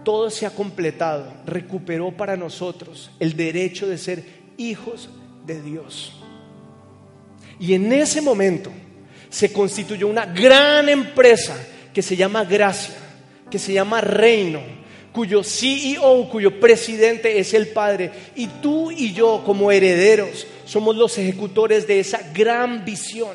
todo 0.03 0.29
se 0.29 0.45
ha 0.45 0.51
completado, 0.51 1.33
recuperó 1.45 2.11
para 2.11 2.37
nosotros 2.37 3.11
el 3.19 3.35
derecho 3.35 3.87
de 3.87 3.97
ser 3.97 4.23
hijos 4.57 5.09
de 5.45 5.61
Dios. 5.61 6.13
Y 7.59 7.73
en 7.73 7.91
ese 7.91 8.21
momento 8.21 8.71
se 9.29 9.51
constituyó 9.51 10.07
una 10.07 10.25
gran 10.25 10.89
empresa 10.89 11.55
que 11.93 12.01
se 12.01 12.15
llama 12.15 12.43
gracia, 12.43 12.95
que 13.49 13.57
se 13.57 13.73
llama 13.73 14.01
reino, 14.01 14.59
cuyo 15.15 15.45
CEO, 15.45 16.27
cuyo 16.29 16.59
presidente 16.59 17.39
es 17.39 17.53
el 17.53 17.69
Padre. 17.69 18.11
Y 18.35 18.47
tú 18.47 18.91
y 18.91 19.13
yo 19.13 19.43
como 19.45 19.71
herederos 19.71 20.45
somos 20.65 20.97
los 20.97 21.17
ejecutores 21.17 21.87
de 21.87 22.01
esa 22.01 22.19
gran 22.33 22.83
visión. 22.83 23.31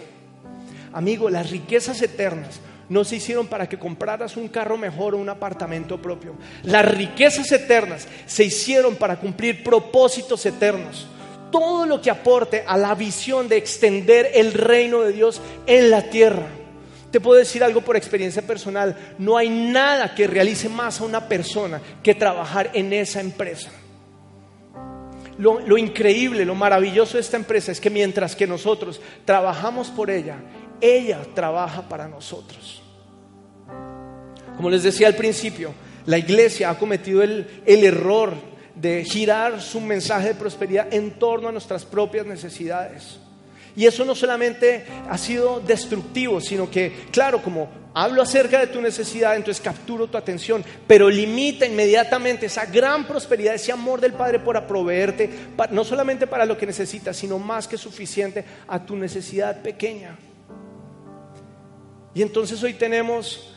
Amigo, 0.93 1.31
las 1.31 1.51
riquezas 1.51 2.03
eternas 2.03 2.61
no 2.91 3.03
se 3.05 3.17
hicieron 3.17 3.47
para 3.47 3.67
que 3.67 3.79
compraras 3.79 4.37
un 4.37 4.49
carro 4.49 4.77
mejor 4.77 5.15
o 5.15 5.19
un 5.19 5.31
apartamento 5.31 6.03
propio. 6.03 6.35
Las 6.65 6.85
riquezas 6.85 7.51
eternas 7.51 8.07
se 8.27 8.45
hicieron 8.45 8.97
para 8.97 9.19
cumplir 9.19 9.65
propósitos 9.65 10.45
eternos. 10.45 11.07
Todo 11.51 11.87
lo 11.87 12.03
que 12.03 12.11
aporte 12.11 12.63
a 12.67 12.77
la 12.77 12.95
visión 12.95 13.49
de 13.49 13.57
extender 13.57 14.33
el 14.35 14.53
reino 14.53 15.01
de 15.01 15.13
Dios 15.13 15.41
en 15.67 15.91
la 15.91 16.11
tierra. 16.11 16.60
Te 17.11 17.21
puedo 17.21 17.39
decir 17.39 17.65
algo 17.65 17.81
por 17.81 17.97
experiencia 17.97 18.43
personal, 18.43 19.15
no 19.19 19.37
hay 19.37 19.49
nada 19.49 20.15
que 20.15 20.27
realice 20.27 20.69
más 20.69 21.01
a 21.01 21.05
una 21.05 21.29
persona 21.29 21.81
que 22.03 22.15
trabajar 22.15 22.71
en 22.73 22.93
esa 22.93 23.21
empresa. 23.21 23.71
Lo, 25.39 25.79
increíble, 25.79 26.45
lo 26.45 26.55
maravilloso 26.55 27.15
de 27.17 27.23
esta 27.23 27.39
empresa 27.39 27.73
es 27.73 27.81
que 27.81 27.89
mientras 27.89 28.37
que 28.37 28.47
nosotros 28.47 29.01
trabajamos 29.25 29.89
por 29.89 30.11
ella, 30.11 30.37
ella 30.81 31.21
trabaja 31.35 31.89
para 31.89 32.07
nosotros. 32.07 32.83
Como 34.57 34.69
les 34.69 34.83
decía 34.83 35.07
al 35.07 35.17
principio, 35.17 35.73
la 36.05 36.19
iglesia 36.19 36.69
ha 36.69 36.79
cometido 36.79 37.23
el 37.23 37.47
error 37.67 38.35
de 38.75 39.05
girar 39.05 39.61
su 39.61 39.81
mensaje 39.81 40.29
de 40.29 40.35
prosperidad 40.35 40.93
en 40.93 41.19
torno 41.19 41.49
a 41.49 41.53
nuestras 41.53 41.85
propias 41.85 42.27
necesidades. 42.27 43.19
Y 43.77 43.87
eso 43.87 44.05
no 44.05 44.15
solamente 44.15 44.85
ha 45.09 45.17
sido 45.17 45.61
destructivo, 45.61 46.41
sino 46.41 46.71
que, 46.71 47.07
claro, 47.11 47.43
como 47.43 47.69
hablo 47.95 48.23
acerca 48.23 48.61
de 48.61 48.69
tu 48.69 48.81
necesidad, 48.81 49.37
entonces 49.37 49.63
capturo 49.63 50.07
tu 50.07 50.17
atención, 50.17 50.65
pero 50.87 51.09
limita 51.09 51.67
inmediatamente 51.67 52.47
esa 52.47 52.67
gran 52.67 53.07
prosperidad, 53.07 53.55
ese 53.55 53.73
amor 53.73 54.01
del 54.01 54.13
Padre 54.13 54.39
por 54.39 54.67
proveerte, 54.67 55.31
no 55.71 55.85
solamente 55.85 56.27
para 56.27 56.45
lo 56.45 56.57
que 56.57 56.67
necesitas, 56.67 57.17
sino 57.17 57.39
más 57.39 57.67
que 57.67 57.77
suficiente 57.77 58.45
a 58.69 58.85
tu 58.85 58.97
necesidad 58.97 59.63
pequeña. 59.63 60.17
Y 62.15 62.23
entonces 62.23 62.63
hoy 62.63 62.75
tenemos 62.75 63.55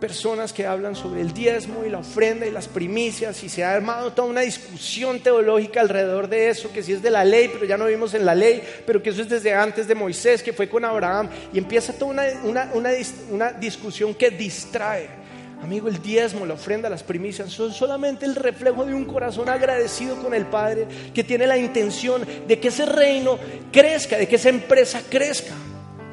personas 0.00 0.52
que 0.52 0.66
hablan 0.66 0.96
sobre 0.96 1.20
el 1.20 1.32
diezmo 1.32 1.84
y 1.84 1.90
la 1.90 1.98
ofrenda 1.98 2.46
y 2.46 2.50
las 2.50 2.66
primicias 2.66 3.44
y 3.44 3.48
se 3.48 3.62
ha 3.62 3.74
armado 3.74 4.12
toda 4.12 4.28
una 4.28 4.40
discusión 4.40 5.20
teológica 5.20 5.80
alrededor 5.80 6.28
de 6.28 6.48
eso, 6.48 6.72
que 6.72 6.82
si 6.82 6.94
es 6.94 7.02
de 7.02 7.10
la 7.10 7.24
ley, 7.24 7.50
pero 7.52 7.66
ya 7.66 7.76
no 7.76 7.86
vimos 7.86 8.14
en 8.14 8.24
la 8.24 8.34
ley, 8.34 8.62
pero 8.86 9.02
que 9.02 9.10
eso 9.10 9.22
es 9.22 9.28
desde 9.28 9.54
antes 9.54 9.86
de 9.86 9.94
Moisés, 9.94 10.42
que 10.42 10.52
fue 10.52 10.68
con 10.68 10.84
Abraham, 10.84 11.28
y 11.52 11.58
empieza 11.58 11.92
toda 11.92 12.24
una, 12.42 12.70
una 12.72 13.52
discusión 13.52 14.14
que 14.14 14.30
distrae. 14.30 15.20
Amigo, 15.62 15.88
el 15.88 16.00
diezmo, 16.00 16.46
la 16.46 16.54
ofrenda, 16.54 16.88
las 16.88 17.02
primicias 17.02 17.50
son 17.50 17.72
solamente 17.74 18.24
el 18.24 18.34
reflejo 18.34 18.86
de 18.86 18.94
un 18.94 19.04
corazón 19.04 19.50
agradecido 19.50 20.16
con 20.16 20.32
el 20.32 20.46
Padre 20.46 20.86
que 21.12 21.22
tiene 21.22 21.46
la 21.46 21.58
intención 21.58 22.26
de 22.48 22.58
que 22.58 22.68
ese 22.68 22.86
reino 22.86 23.38
crezca, 23.70 24.16
de 24.16 24.26
que 24.26 24.36
esa 24.36 24.48
empresa 24.48 25.02
crezca. 25.10 25.52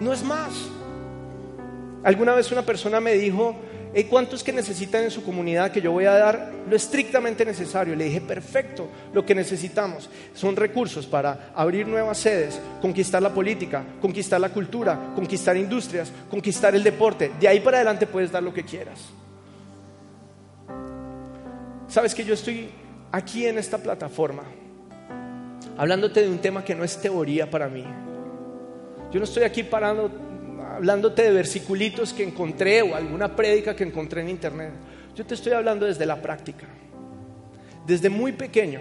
No 0.01 0.11
es 0.11 0.21
más. 0.21 0.51
Alguna 2.03 2.35
vez 2.35 2.51
una 2.51 2.63
persona 2.63 2.99
me 2.99 3.13
dijo, 3.13 3.55
"Hey, 3.93 4.07
¿cuántos 4.09 4.43
que 4.43 4.53
necesitan 4.53 5.03
en 5.03 5.11
su 5.11 5.23
comunidad 5.23 5.71
que 5.71 5.81
yo 5.81 5.91
voy 5.91 6.05
a 6.05 6.13
dar 6.13 6.51
lo 6.69 6.75
estrictamente 6.75 7.45
necesario? 7.45 7.95
Le 7.95 8.05
dije, 8.05 8.21
perfecto, 8.21 8.87
lo 9.13 9.25
que 9.25 9.33
necesitamos 9.33 10.09
son 10.33 10.55
recursos 10.55 11.05
para 11.05 11.51
abrir 11.55 11.87
nuevas 11.87 12.17
sedes, 12.17 12.59
conquistar 12.81 13.21
la 13.21 13.33
política, 13.33 13.83
conquistar 14.01 14.39
la 14.39 14.49
cultura, 14.49 15.13
conquistar 15.15 15.57
industrias, 15.57 16.11
conquistar 16.29 16.75
el 16.75 16.83
deporte. 16.83 17.31
De 17.39 17.47
ahí 17.47 17.59
para 17.59 17.77
adelante 17.77 18.07
puedes 18.07 18.31
dar 18.31 18.43
lo 18.43 18.53
que 18.53 18.63
quieras. 18.63 18.99
Sabes 21.87 22.13
que 22.13 22.25
yo 22.25 22.33
estoy 22.33 22.69
aquí 23.11 23.45
en 23.45 23.57
esta 23.57 23.77
plataforma 23.77 24.43
hablándote 25.77 26.21
de 26.21 26.29
un 26.29 26.39
tema 26.39 26.63
que 26.63 26.75
no 26.75 26.83
es 26.83 26.99
teoría 26.99 27.49
para 27.49 27.69
mí. 27.69 27.85
Yo 29.11 29.19
no 29.19 29.23
estoy 29.23 29.43
aquí 29.43 29.63
parando, 29.63 30.11
hablándote 30.77 31.23
de 31.23 31.31
versiculitos 31.31 32.13
que 32.13 32.23
encontré 32.23 32.83
o 32.83 32.95
alguna 32.95 33.35
prédica 33.35 33.75
que 33.75 33.83
encontré 33.83 34.21
en 34.21 34.29
internet. 34.29 34.71
Yo 35.15 35.25
te 35.25 35.33
estoy 35.33 35.53
hablando 35.53 35.87
desde 35.87 36.05
la 36.05 36.21
práctica. 36.21 36.67
Desde 37.87 38.09
muy 38.09 38.31
pequeño 38.31 38.79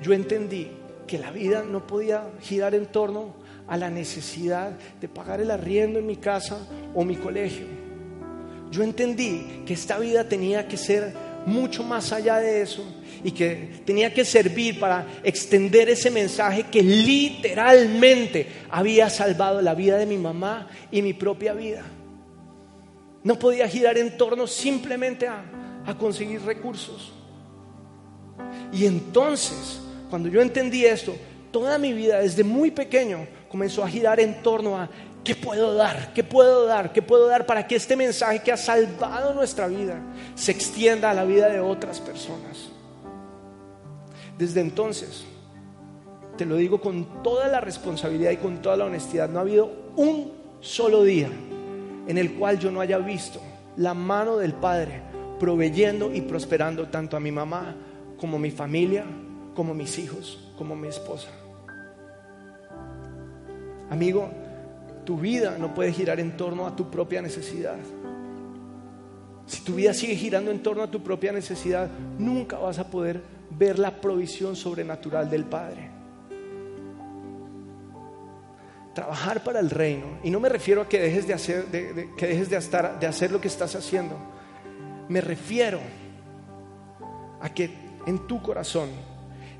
yo 0.00 0.12
entendí 0.12 0.70
que 1.06 1.18
la 1.18 1.32
vida 1.32 1.64
no 1.68 1.84
podía 1.84 2.30
girar 2.40 2.76
en 2.76 2.86
torno 2.86 3.34
a 3.66 3.76
la 3.76 3.90
necesidad 3.90 4.70
de 5.00 5.08
pagar 5.08 5.40
el 5.40 5.50
arriendo 5.50 5.98
en 5.98 6.06
mi 6.06 6.16
casa 6.16 6.58
o 6.94 7.04
mi 7.04 7.16
colegio. 7.16 7.66
Yo 8.70 8.84
entendí 8.84 9.64
que 9.66 9.74
esta 9.74 9.98
vida 9.98 10.28
tenía 10.28 10.68
que 10.68 10.76
ser 10.76 11.12
mucho 11.46 11.82
más 11.82 12.12
allá 12.12 12.38
de 12.38 12.60
eso 12.60 12.84
y 13.24 13.30
que 13.30 13.80
tenía 13.86 14.12
que 14.12 14.24
servir 14.24 14.78
para 14.78 15.06
extender 15.22 15.88
ese 15.88 16.10
mensaje 16.10 16.64
que 16.64 16.82
literalmente 16.82 18.46
había 18.68 19.08
salvado 19.08 19.62
la 19.62 19.74
vida 19.74 19.96
de 19.96 20.06
mi 20.06 20.18
mamá 20.18 20.68
y 20.90 21.00
mi 21.00 21.14
propia 21.14 21.54
vida. 21.54 21.84
No 23.22 23.38
podía 23.38 23.68
girar 23.68 23.96
en 23.96 24.16
torno 24.16 24.46
simplemente 24.46 25.26
a, 25.26 25.44
a 25.86 25.96
conseguir 25.96 26.42
recursos. 26.42 27.12
Y 28.72 28.84
entonces, 28.84 29.80
cuando 30.10 30.28
yo 30.28 30.42
entendí 30.42 30.84
esto, 30.84 31.16
toda 31.50 31.78
mi 31.78 31.92
vida 31.92 32.20
desde 32.20 32.44
muy 32.44 32.70
pequeño 32.70 33.26
comenzó 33.48 33.82
a 33.82 33.88
girar 33.88 34.20
en 34.20 34.42
torno 34.42 34.76
a 34.76 34.90
¿Qué 35.26 35.34
puedo 35.34 35.74
dar? 35.74 36.12
¿Qué 36.12 36.22
puedo 36.22 36.66
dar? 36.66 36.92
¿Qué 36.92 37.02
puedo 37.02 37.26
dar 37.26 37.46
para 37.46 37.66
que 37.66 37.74
este 37.74 37.96
mensaje 37.96 38.42
que 38.44 38.52
ha 38.52 38.56
salvado 38.56 39.34
nuestra 39.34 39.66
vida 39.66 40.00
se 40.36 40.52
extienda 40.52 41.10
a 41.10 41.14
la 41.14 41.24
vida 41.24 41.48
de 41.48 41.58
otras 41.58 42.00
personas? 42.00 42.70
Desde 44.38 44.60
entonces, 44.60 45.24
te 46.36 46.46
lo 46.46 46.54
digo 46.54 46.80
con 46.80 47.24
toda 47.24 47.48
la 47.48 47.60
responsabilidad 47.60 48.30
y 48.30 48.36
con 48.36 48.62
toda 48.62 48.76
la 48.76 48.84
honestidad, 48.84 49.28
no 49.28 49.40
ha 49.40 49.42
habido 49.42 49.68
un 49.96 50.32
solo 50.60 51.02
día 51.02 51.28
en 52.06 52.18
el 52.18 52.34
cual 52.34 52.60
yo 52.60 52.70
no 52.70 52.80
haya 52.80 52.98
visto 52.98 53.40
la 53.76 53.94
mano 53.94 54.36
del 54.36 54.54
Padre 54.54 55.02
proveyendo 55.40 56.14
y 56.14 56.20
prosperando 56.20 56.86
tanto 56.86 57.16
a 57.16 57.20
mi 57.20 57.32
mamá 57.32 57.74
como 58.16 58.36
a 58.36 58.40
mi 58.40 58.52
familia, 58.52 59.04
como 59.56 59.72
a 59.72 59.74
mis 59.74 59.98
hijos, 59.98 60.38
como 60.56 60.74
a 60.74 60.76
mi 60.76 60.86
esposa. 60.86 61.30
Amigo, 63.90 64.30
tu 65.06 65.16
vida 65.16 65.56
no 65.58 65.72
puede 65.72 65.92
girar 65.92 66.20
en 66.20 66.36
torno 66.36 66.66
a 66.66 66.76
tu 66.76 66.90
propia 66.90 67.22
necesidad. 67.22 67.76
Si 69.46 69.62
tu 69.62 69.76
vida 69.76 69.94
sigue 69.94 70.16
girando 70.16 70.50
en 70.50 70.62
torno 70.62 70.82
a 70.82 70.90
tu 70.90 71.02
propia 71.02 71.32
necesidad, 71.32 71.88
nunca 72.18 72.58
vas 72.58 72.78
a 72.80 72.90
poder 72.90 73.22
ver 73.50 73.78
la 73.78 74.00
provisión 74.00 74.56
sobrenatural 74.56 75.30
del 75.30 75.44
Padre. 75.44 75.90
Trabajar 78.92 79.44
para 79.44 79.60
el 79.60 79.70
reino, 79.70 80.18
y 80.24 80.30
no 80.30 80.40
me 80.40 80.48
refiero 80.48 80.82
a 80.82 80.88
que 80.88 80.98
dejes 80.98 81.26
de 81.28 81.34
hacer, 81.34 81.66
que 82.16 82.26
dejes 82.26 82.50
de, 82.50 82.56
estar, 82.56 82.98
de 82.98 83.06
hacer 83.06 83.30
lo 83.30 83.40
que 83.40 83.48
estás 83.48 83.76
haciendo, 83.76 84.16
me 85.08 85.20
refiero 85.20 85.78
a 87.40 87.48
que 87.50 87.70
en 88.06 88.26
tu 88.26 88.42
corazón 88.42 88.88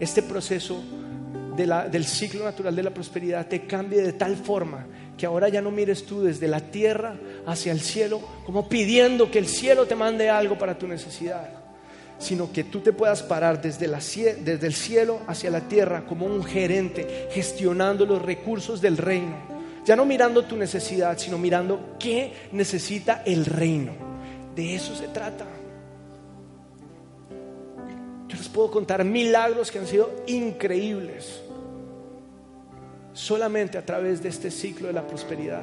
este 0.00 0.22
proceso 0.22 0.82
del 1.56 2.04
ciclo 2.04 2.44
natural 2.44 2.74
de 2.74 2.82
la 2.82 2.92
prosperidad 2.92 3.46
te 3.46 3.66
cambie 3.66 4.02
de 4.02 4.12
tal 4.14 4.36
forma 4.36 4.86
que 5.16 5.26
ahora 5.26 5.48
ya 5.48 5.62
no 5.62 5.70
mires 5.70 6.04
tú 6.04 6.22
desde 6.22 6.46
la 6.46 6.60
tierra 6.60 7.16
hacia 7.46 7.72
el 7.72 7.80
cielo 7.80 8.20
como 8.44 8.68
pidiendo 8.68 9.30
que 9.30 9.38
el 9.38 9.46
cielo 9.46 9.86
te 9.86 9.94
mande 9.94 10.28
algo 10.28 10.58
para 10.58 10.76
tu 10.76 10.86
necesidad, 10.86 11.48
sino 12.18 12.52
que 12.52 12.64
tú 12.64 12.80
te 12.80 12.92
puedas 12.92 13.22
parar 13.22 13.60
desde, 13.60 13.86
la, 13.86 13.98
desde 13.98 14.66
el 14.66 14.74
cielo 14.74 15.20
hacia 15.26 15.50
la 15.50 15.62
tierra 15.62 16.04
como 16.06 16.26
un 16.26 16.44
gerente 16.44 17.28
gestionando 17.30 18.04
los 18.04 18.20
recursos 18.20 18.80
del 18.80 18.96
reino. 18.96 19.56
Ya 19.86 19.96
no 19.96 20.04
mirando 20.04 20.44
tu 20.44 20.56
necesidad, 20.56 21.16
sino 21.16 21.38
mirando 21.38 21.96
qué 21.98 22.32
necesita 22.52 23.22
el 23.24 23.46
reino. 23.46 23.92
De 24.54 24.74
eso 24.74 24.94
se 24.96 25.06
trata. 25.08 25.46
Yo 28.28 28.36
les 28.36 28.48
puedo 28.48 28.70
contar 28.70 29.04
milagros 29.04 29.70
que 29.70 29.78
han 29.78 29.86
sido 29.86 30.10
increíbles 30.26 31.45
solamente 33.16 33.78
a 33.78 33.84
través 33.84 34.22
de 34.22 34.28
este 34.28 34.50
ciclo 34.50 34.88
de 34.88 34.92
la 34.92 35.06
prosperidad. 35.06 35.62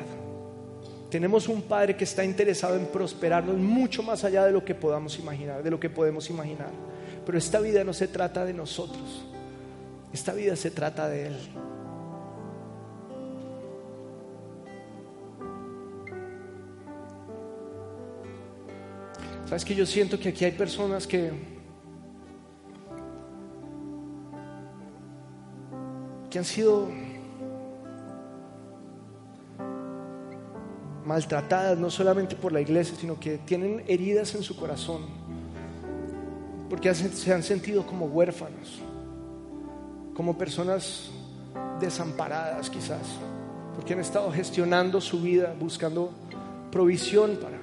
Tenemos 1.12 1.48
un 1.48 1.62
Padre 1.62 1.96
que 1.96 2.04
está 2.04 2.26
interesado 2.26 2.76
en 2.76 2.88
prosperarnos 2.88 3.58
mucho 3.58 4.02
más 4.02 4.24
allá 4.24 4.46
de 4.46 4.52
lo 4.52 4.66
que 4.66 4.74
podamos 4.74 5.20
imaginar, 5.20 5.62
de 5.62 5.70
lo 5.70 5.80
que 5.80 5.88
podemos 5.88 6.28
imaginar. 6.32 6.72
Pero 7.24 7.38
esta 7.38 7.60
vida 7.60 7.84
no 7.84 7.94
se 7.94 8.08
trata 8.08 8.44
de 8.44 8.54
nosotros, 8.54 9.24
esta 10.12 10.34
vida 10.34 10.56
se 10.56 10.72
trata 10.72 11.08
de 11.08 11.28
Él. 11.28 11.38
Sabes 19.46 19.64
que 19.64 19.76
yo 19.76 19.86
siento 19.86 20.20
que 20.20 20.30
aquí 20.30 20.46
hay 20.46 20.54
personas 20.54 21.06
que 21.06 21.32
que 26.32 26.40
han 26.40 26.46
sido 26.46 26.90
maltratadas, 31.06 31.78
no 31.78 31.90
solamente 31.90 32.36
por 32.36 32.52
la 32.52 32.62
iglesia, 32.62 32.96
sino 33.00 33.20
que 33.20 33.38
tienen 33.40 33.84
heridas 33.88 34.36
en 34.36 34.44
su 34.44 34.56
corazón, 34.56 35.02
porque 36.70 36.94
se 36.94 37.34
han 37.34 37.44
sentido 37.44 37.86
como 37.86 38.06
huérfanos, 38.06 38.82
como 40.14 40.38
personas 40.38 41.12
desamparadas 41.80 42.70
quizás, 42.70 43.02
porque 43.76 43.94
han 43.94 44.00
estado 44.00 44.32
gestionando 44.32 45.02
su 45.02 45.22
vida, 45.22 45.56
buscando 45.60 46.12
provisión 46.72 47.38
para, 47.42 47.58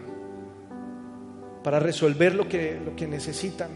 para 1.63 1.81
resolver 1.81 2.35
lo 2.35 2.49
que, 2.49 2.81
lo 2.85 2.95
que 2.95 3.07
necesitan. 3.07 3.71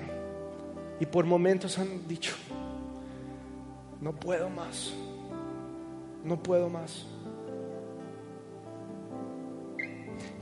Y 1.00 1.06
por 1.06 1.24
momentos 1.24 1.78
han 1.78 2.06
dicho, 2.06 2.34
no 4.00 4.12
puedo 4.12 4.48
más, 4.48 4.92
no 6.24 6.40
puedo 6.42 6.68
más. 6.68 7.06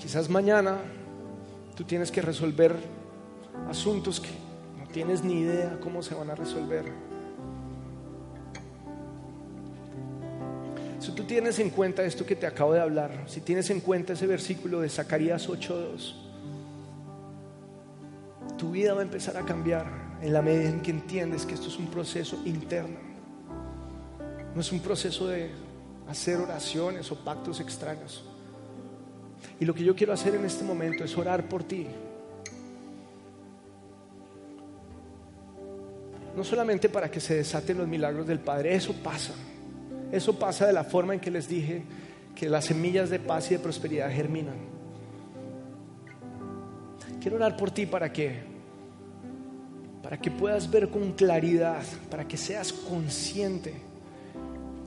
Quizás 0.03 0.29
mañana 0.29 0.79
tú 1.77 1.85
tienes 1.85 2.11
que 2.11 2.21
resolver 2.21 2.75
asuntos 3.71 4.19
que 4.19 4.31
no 4.77 4.85
tienes 4.89 5.23
ni 5.23 5.43
idea 5.43 5.79
cómo 5.81 6.03
se 6.03 6.17
van 6.17 6.29
a 6.29 6.35
resolver. 6.35 6.87
Si 10.99 11.13
tú 11.13 11.23
tienes 11.23 11.61
en 11.61 11.71
cuenta 11.71 12.03
esto 12.03 12.27
que 12.27 12.35
te 12.35 12.49
acabo 12.49 12.73
de 12.73 12.81
hablar, 12.81 13.27
si 13.27 13.43
tienes 13.43 13.71
en 13.71 13.79
cuenta 13.79 14.15
ese 14.15 14.27
versículo 14.27 14.81
de 14.81 14.89
Zacarías 14.89 15.49
8:2, 15.49 16.17
tu 18.59 18.73
vida 18.73 18.95
va 18.95 19.01
a 19.01 19.05
empezar 19.05 19.37
a 19.37 19.45
cambiar 19.45 20.19
en 20.21 20.33
la 20.33 20.43
medida 20.43 20.69
en 20.69 20.81
que 20.81 20.91
entiendes 20.91 21.47
que 21.47 21.55
esto 21.55 21.69
es 21.69 21.79
un 21.79 21.87
proceso 21.87 22.43
interno. 22.45 22.99
No 24.53 24.61
es 24.61 24.73
un 24.73 24.81
proceso 24.81 25.29
de 25.29 25.53
hacer 26.09 26.39
oraciones 26.39 27.13
o 27.13 27.25
pactos 27.25 27.61
extraños. 27.61 28.25
Y 29.61 29.65
lo 29.65 29.75
que 29.75 29.85
yo 29.85 29.95
quiero 29.95 30.13
hacer 30.13 30.35
en 30.35 30.45
este 30.45 30.65
momento 30.65 31.05
es 31.05 31.17
orar 31.17 31.49
por 31.49 31.65
ti. 31.65 31.87
No 36.37 36.45
solamente 36.45 36.89
para 36.89 37.11
que 37.11 37.21
se 37.21 37.37
desaten 37.37 37.79
los 37.79 37.87
milagros 37.87 38.27
del 38.27 38.41
Padre, 38.41 38.75
eso 38.75 38.95
pasa. 39.03 39.35
Eso 40.11 40.39
pasa 40.39 40.67
de 40.67 40.73
la 40.73 40.85
forma 40.85 41.15
en 41.15 41.21
que 41.21 41.31
les 41.31 41.49
dije 41.49 41.83
que 42.35 42.49
las 42.49 42.67
semillas 42.67 43.11
de 43.11 43.19
paz 43.19 43.51
y 43.51 43.55
de 43.55 43.61
prosperidad 43.61 44.11
germinan. 44.11 44.57
Quiero 47.21 47.37
orar 47.37 47.57
por 47.57 47.71
ti 47.71 47.87
para 47.87 48.13
que 48.13 48.53
para 50.03 50.19
que 50.19 50.31
puedas 50.33 50.69
ver 50.69 50.91
con 50.91 51.13
claridad, 51.13 51.83
para 52.11 52.27
que 52.27 52.37
seas 52.37 52.73
consciente 52.73 53.73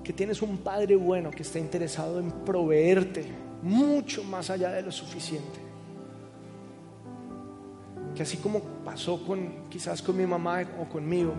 que 0.04 0.14
tienes 0.14 0.42
un 0.42 0.58
Padre 0.58 0.96
bueno 0.96 1.32
que 1.32 1.42
está 1.42 1.58
interesado 1.58 2.20
en 2.20 2.30
proveerte 2.30 3.26
mucho 3.66 4.24
más 4.24 4.52
allá 4.52 4.72
de 4.72 4.84
lo 4.84 4.92
suficiente. 4.92 5.60
Que 8.16 8.22
así 8.22 8.38
como 8.38 8.62
pasó 8.86 9.26
con 9.26 9.68
quizás 9.70 10.04
con 10.04 10.16
mi 10.16 10.26
mamá 10.26 10.64
o 10.80 10.86
conmigo, 10.86 11.34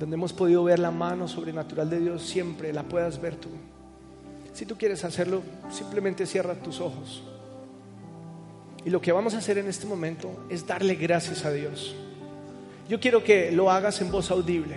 donde 0.00 0.14
hemos 0.14 0.32
podido 0.32 0.64
ver 0.64 0.78
la 0.78 0.90
mano 0.90 1.28
sobrenatural 1.28 1.90
de 1.90 2.00
Dios, 2.00 2.22
siempre 2.22 2.72
la 2.72 2.82
puedas 2.82 3.20
ver 3.20 3.36
tú. 3.36 3.50
Si 4.54 4.64
tú 4.64 4.76
quieres 4.76 5.04
hacerlo, 5.04 5.42
simplemente 5.70 6.24
cierra 6.24 6.54
tus 6.54 6.80
ojos. 6.80 7.22
Y 8.84 8.90
lo 8.90 9.00
que 9.00 9.12
vamos 9.12 9.34
a 9.34 9.38
hacer 9.38 9.58
en 9.58 9.68
este 9.68 9.86
momento 9.86 10.46
es 10.48 10.66
darle 10.66 10.94
gracias 10.94 11.44
a 11.44 11.52
Dios. 11.52 11.94
Yo 12.88 12.98
quiero 12.98 13.22
que 13.22 13.52
lo 13.52 13.70
hagas 13.70 14.00
en 14.00 14.10
voz 14.10 14.30
audible, 14.30 14.76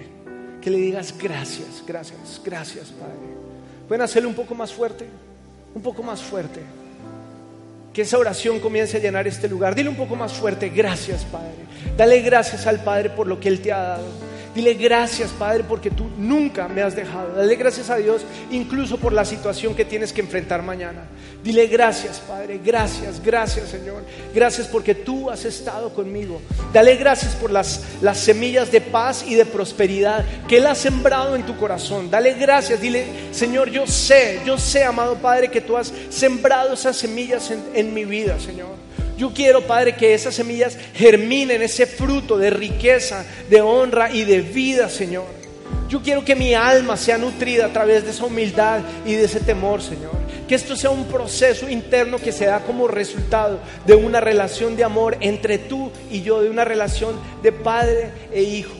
que 0.62 0.70
le 0.70 0.78
digas 0.80 1.16
gracias, 1.18 1.82
gracias, 1.88 2.42
gracias 2.44 2.92
Padre. 2.92 3.32
¿Pueden 3.88 4.02
hacerlo 4.02 4.28
un 4.28 4.36
poco 4.36 4.54
más 4.54 4.74
fuerte? 4.74 5.08
Un 5.74 5.82
poco 5.82 6.04
más 6.04 6.22
fuerte. 6.22 6.62
Que 7.94 8.04
esa 8.04 8.18
oración 8.18 8.60
comience 8.60 8.98
a 8.98 9.00
llenar 9.00 9.28
este 9.28 9.48
lugar. 9.48 9.76
Dile 9.76 9.90
un 9.90 9.96
poco 9.96 10.16
más 10.16 10.34
fuerte, 10.34 10.70
gracias 10.70 11.26
Padre. 11.26 11.66
Dale 11.98 12.22
gracias 12.22 12.66
al 12.68 12.84
Padre 12.84 13.10
por 13.10 13.28
lo 13.28 13.40
que 13.40 13.50
Él 13.50 13.62
te 13.62 13.72
ha 13.72 13.80
dado. 13.80 14.31
Dile 14.54 14.74
gracias, 14.74 15.30
Padre, 15.32 15.64
porque 15.64 15.90
tú 15.90 16.10
nunca 16.18 16.68
me 16.68 16.82
has 16.82 16.94
dejado. 16.96 17.34
Dale 17.36 17.56
gracias 17.56 17.90
a 17.90 17.96
Dios, 17.96 18.24
incluso 18.52 18.98
por 18.98 19.14
la 19.14 19.24
situación 19.24 19.74
que 19.74 19.86
tienes 19.86 20.12
que 20.12 20.20
enfrentar 20.20 20.62
mañana. 20.62 21.04
Dile 21.42 21.68
gracias, 21.68 22.20
Padre, 22.20 22.60
gracias, 22.64 23.24
gracias, 23.24 23.70
Señor. 23.70 24.04
Gracias 24.36 24.68
porque 24.68 24.94
tú 24.94 25.30
has 25.30 25.46
estado 25.46 25.94
conmigo. 25.94 26.42
Dale 26.74 26.98
gracias 26.98 27.34
por 27.36 27.50
las, 27.50 27.84
las 28.02 28.20
semillas 28.20 28.72
de 28.72 28.82
paz 28.82 29.24
y 29.26 29.36
de 29.36 29.46
prosperidad 29.46 30.26
que 30.50 30.58
Él 30.58 30.68
ha 30.68 30.76
sembrado 30.76 31.36
en 31.36 31.46
tu 31.46 31.56
corazón. 31.56 32.12
Dale 32.12 32.34
gracias, 32.34 32.82
dile, 32.82 33.06
Señor, 33.32 33.70
yo 33.70 33.88
sé, 33.88 34.42
yo 34.46 34.58
sé, 34.58 34.84
amado 34.84 35.16
Padre, 35.16 35.50
que 35.50 35.62
tú 35.62 35.78
has 35.78 35.94
sembrado 36.10 36.74
esas 36.74 36.98
semillas 36.98 37.50
en, 37.52 37.64
en 37.74 37.94
mi 37.94 38.04
vida, 38.04 38.38
Señor. 38.38 38.81
Yo 39.22 39.32
quiero, 39.32 39.62
Padre, 39.62 39.96
que 39.96 40.16
esas 40.16 40.34
semillas 40.34 40.76
germinen 40.96 41.62
ese 41.62 41.86
fruto 41.86 42.40
de 42.40 42.50
riqueza, 42.50 43.24
de 43.52 43.62
honra 43.62 44.12
y 44.12 44.24
de 44.24 44.42
vida, 44.42 44.90
Señor. 44.90 45.28
Yo 45.88 46.02
quiero 46.02 46.26
que 46.26 46.36
mi 46.36 46.56
alma 46.56 46.98
sea 46.98 47.20
nutrida 47.20 47.68
a 47.68 47.72
través 47.72 48.04
de 48.04 48.10
esa 48.10 48.26
humildad 48.26 48.80
y 49.06 49.14
de 49.14 49.26
ese 49.26 49.40
temor, 49.40 49.84
Señor. 49.84 50.14
Que 50.48 50.56
esto 50.56 50.76
sea 50.76 50.90
un 50.90 51.06
proceso 51.06 51.70
interno 51.70 52.18
que 52.18 52.32
se 52.32 52.46
da 52.46 52.62
como 52.62 52.88
resultado 52.88 53.60
de 53.86 53.94
una 53.94 54.22
relación 54.22 54.76
de 54.76 54.86
amor 54.86 55.16
entre 55.20 55.60
tú 55.60 55.92
y 56.10 56.24
yo, 56.24 56.42
de 56.42 56.50
una 56.50 56.66
relación 56.66 57.14
de 57.44 57.52
padre 57.52 58.10
e 58.34 58.42
hijo. 58.42 58.74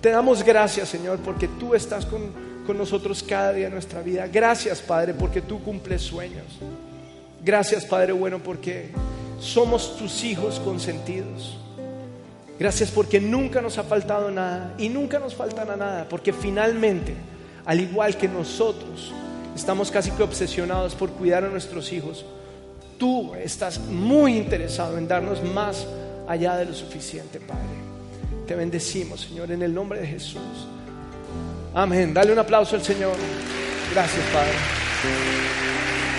Te 0.00 0.10
damos 0.10 0.42
gracias, 0.42 0.88
Señor, 0.88 1.20
porque 1.20 1.46
tú 1.46 1.76
estás 1.76 2.06
con, 2.06 2.32
con 2.66 2.76
nosotros 2.76 3.22
cada 3.22 3.52
día 3.52 3.66
de 3.66 3.74
nuestra 3.74 4.02
vida. 4.02 4.26
Gracias, 4.26 4.80
Padre, 4.80 5.14
porque 5.14 5.40
tú 5.40 5.62
cumples 5.62 6.02
sueños. 6.02 6.58
Gracias, 7.44 7.84
Padre 7.84 8.10
bueno, 8.12 8.40
porque 8.42 8.90
somos 9.40 9.96
tus 9.96 10.22
hijos 10.22 10.60
consentidos. 10.60 11.56
Gracias 12.58 12.90
porque 12.90 13.20
nunca 13.20 13.62
nos 13.62 13.78
ha 13.78 13.82
faltado 13.82 14.30
nada 14.30 14.74
y 14.78 14.90
nunca 14.90 15.18
nos 15.18 15.34
faltará 15.34 15.76
nada, 15.76 16.06
porque 16.08 16.32
finalmente, 16.32 17.14
al 17.64 17.80
igual 17.80 18.16
que 18.16 18.28
nosotros, 18.28 19.12
estamos 19.56 19.90
casi 19.90 20.10
que 20.10 20.22
obsesionados 20.22 20.94
por 20.94 21.10
cuidar 21.10 21.42
a 21.44 21.48
nuestros 21.48 21.90
hijos, 21.90 22.26
tú 22.98 23.34
estás 23.34 23.78
muy 23.78 24.36
interesado 24.36 24.98
en 24.98 25.08
darnos 25.08 25.42
más 25.42 25.86
allá 26.28 26.56
de 26.56 26.66
lo 26.66 26.74
suficiente, 26.74 27.40
Padre. 27.40 27.80
Te 28.46 28.54
bendecimos, 28.54 29.22
Señor, 29.22 29.50
en 29.52 29.62
el 29.62 29.72
nombre 29.72 30.00
de 30.00 30.06
Jesús. 30.06 30.68
Amén. 31.72 32.12
Dale 32.12 32.32
un 32.32 32.38
aplauso 32.38 32.76
al 32.76 32.82
Señor. 32.82 33.16
Gracias, 33.94 34.24
Padre. 34.32 35.69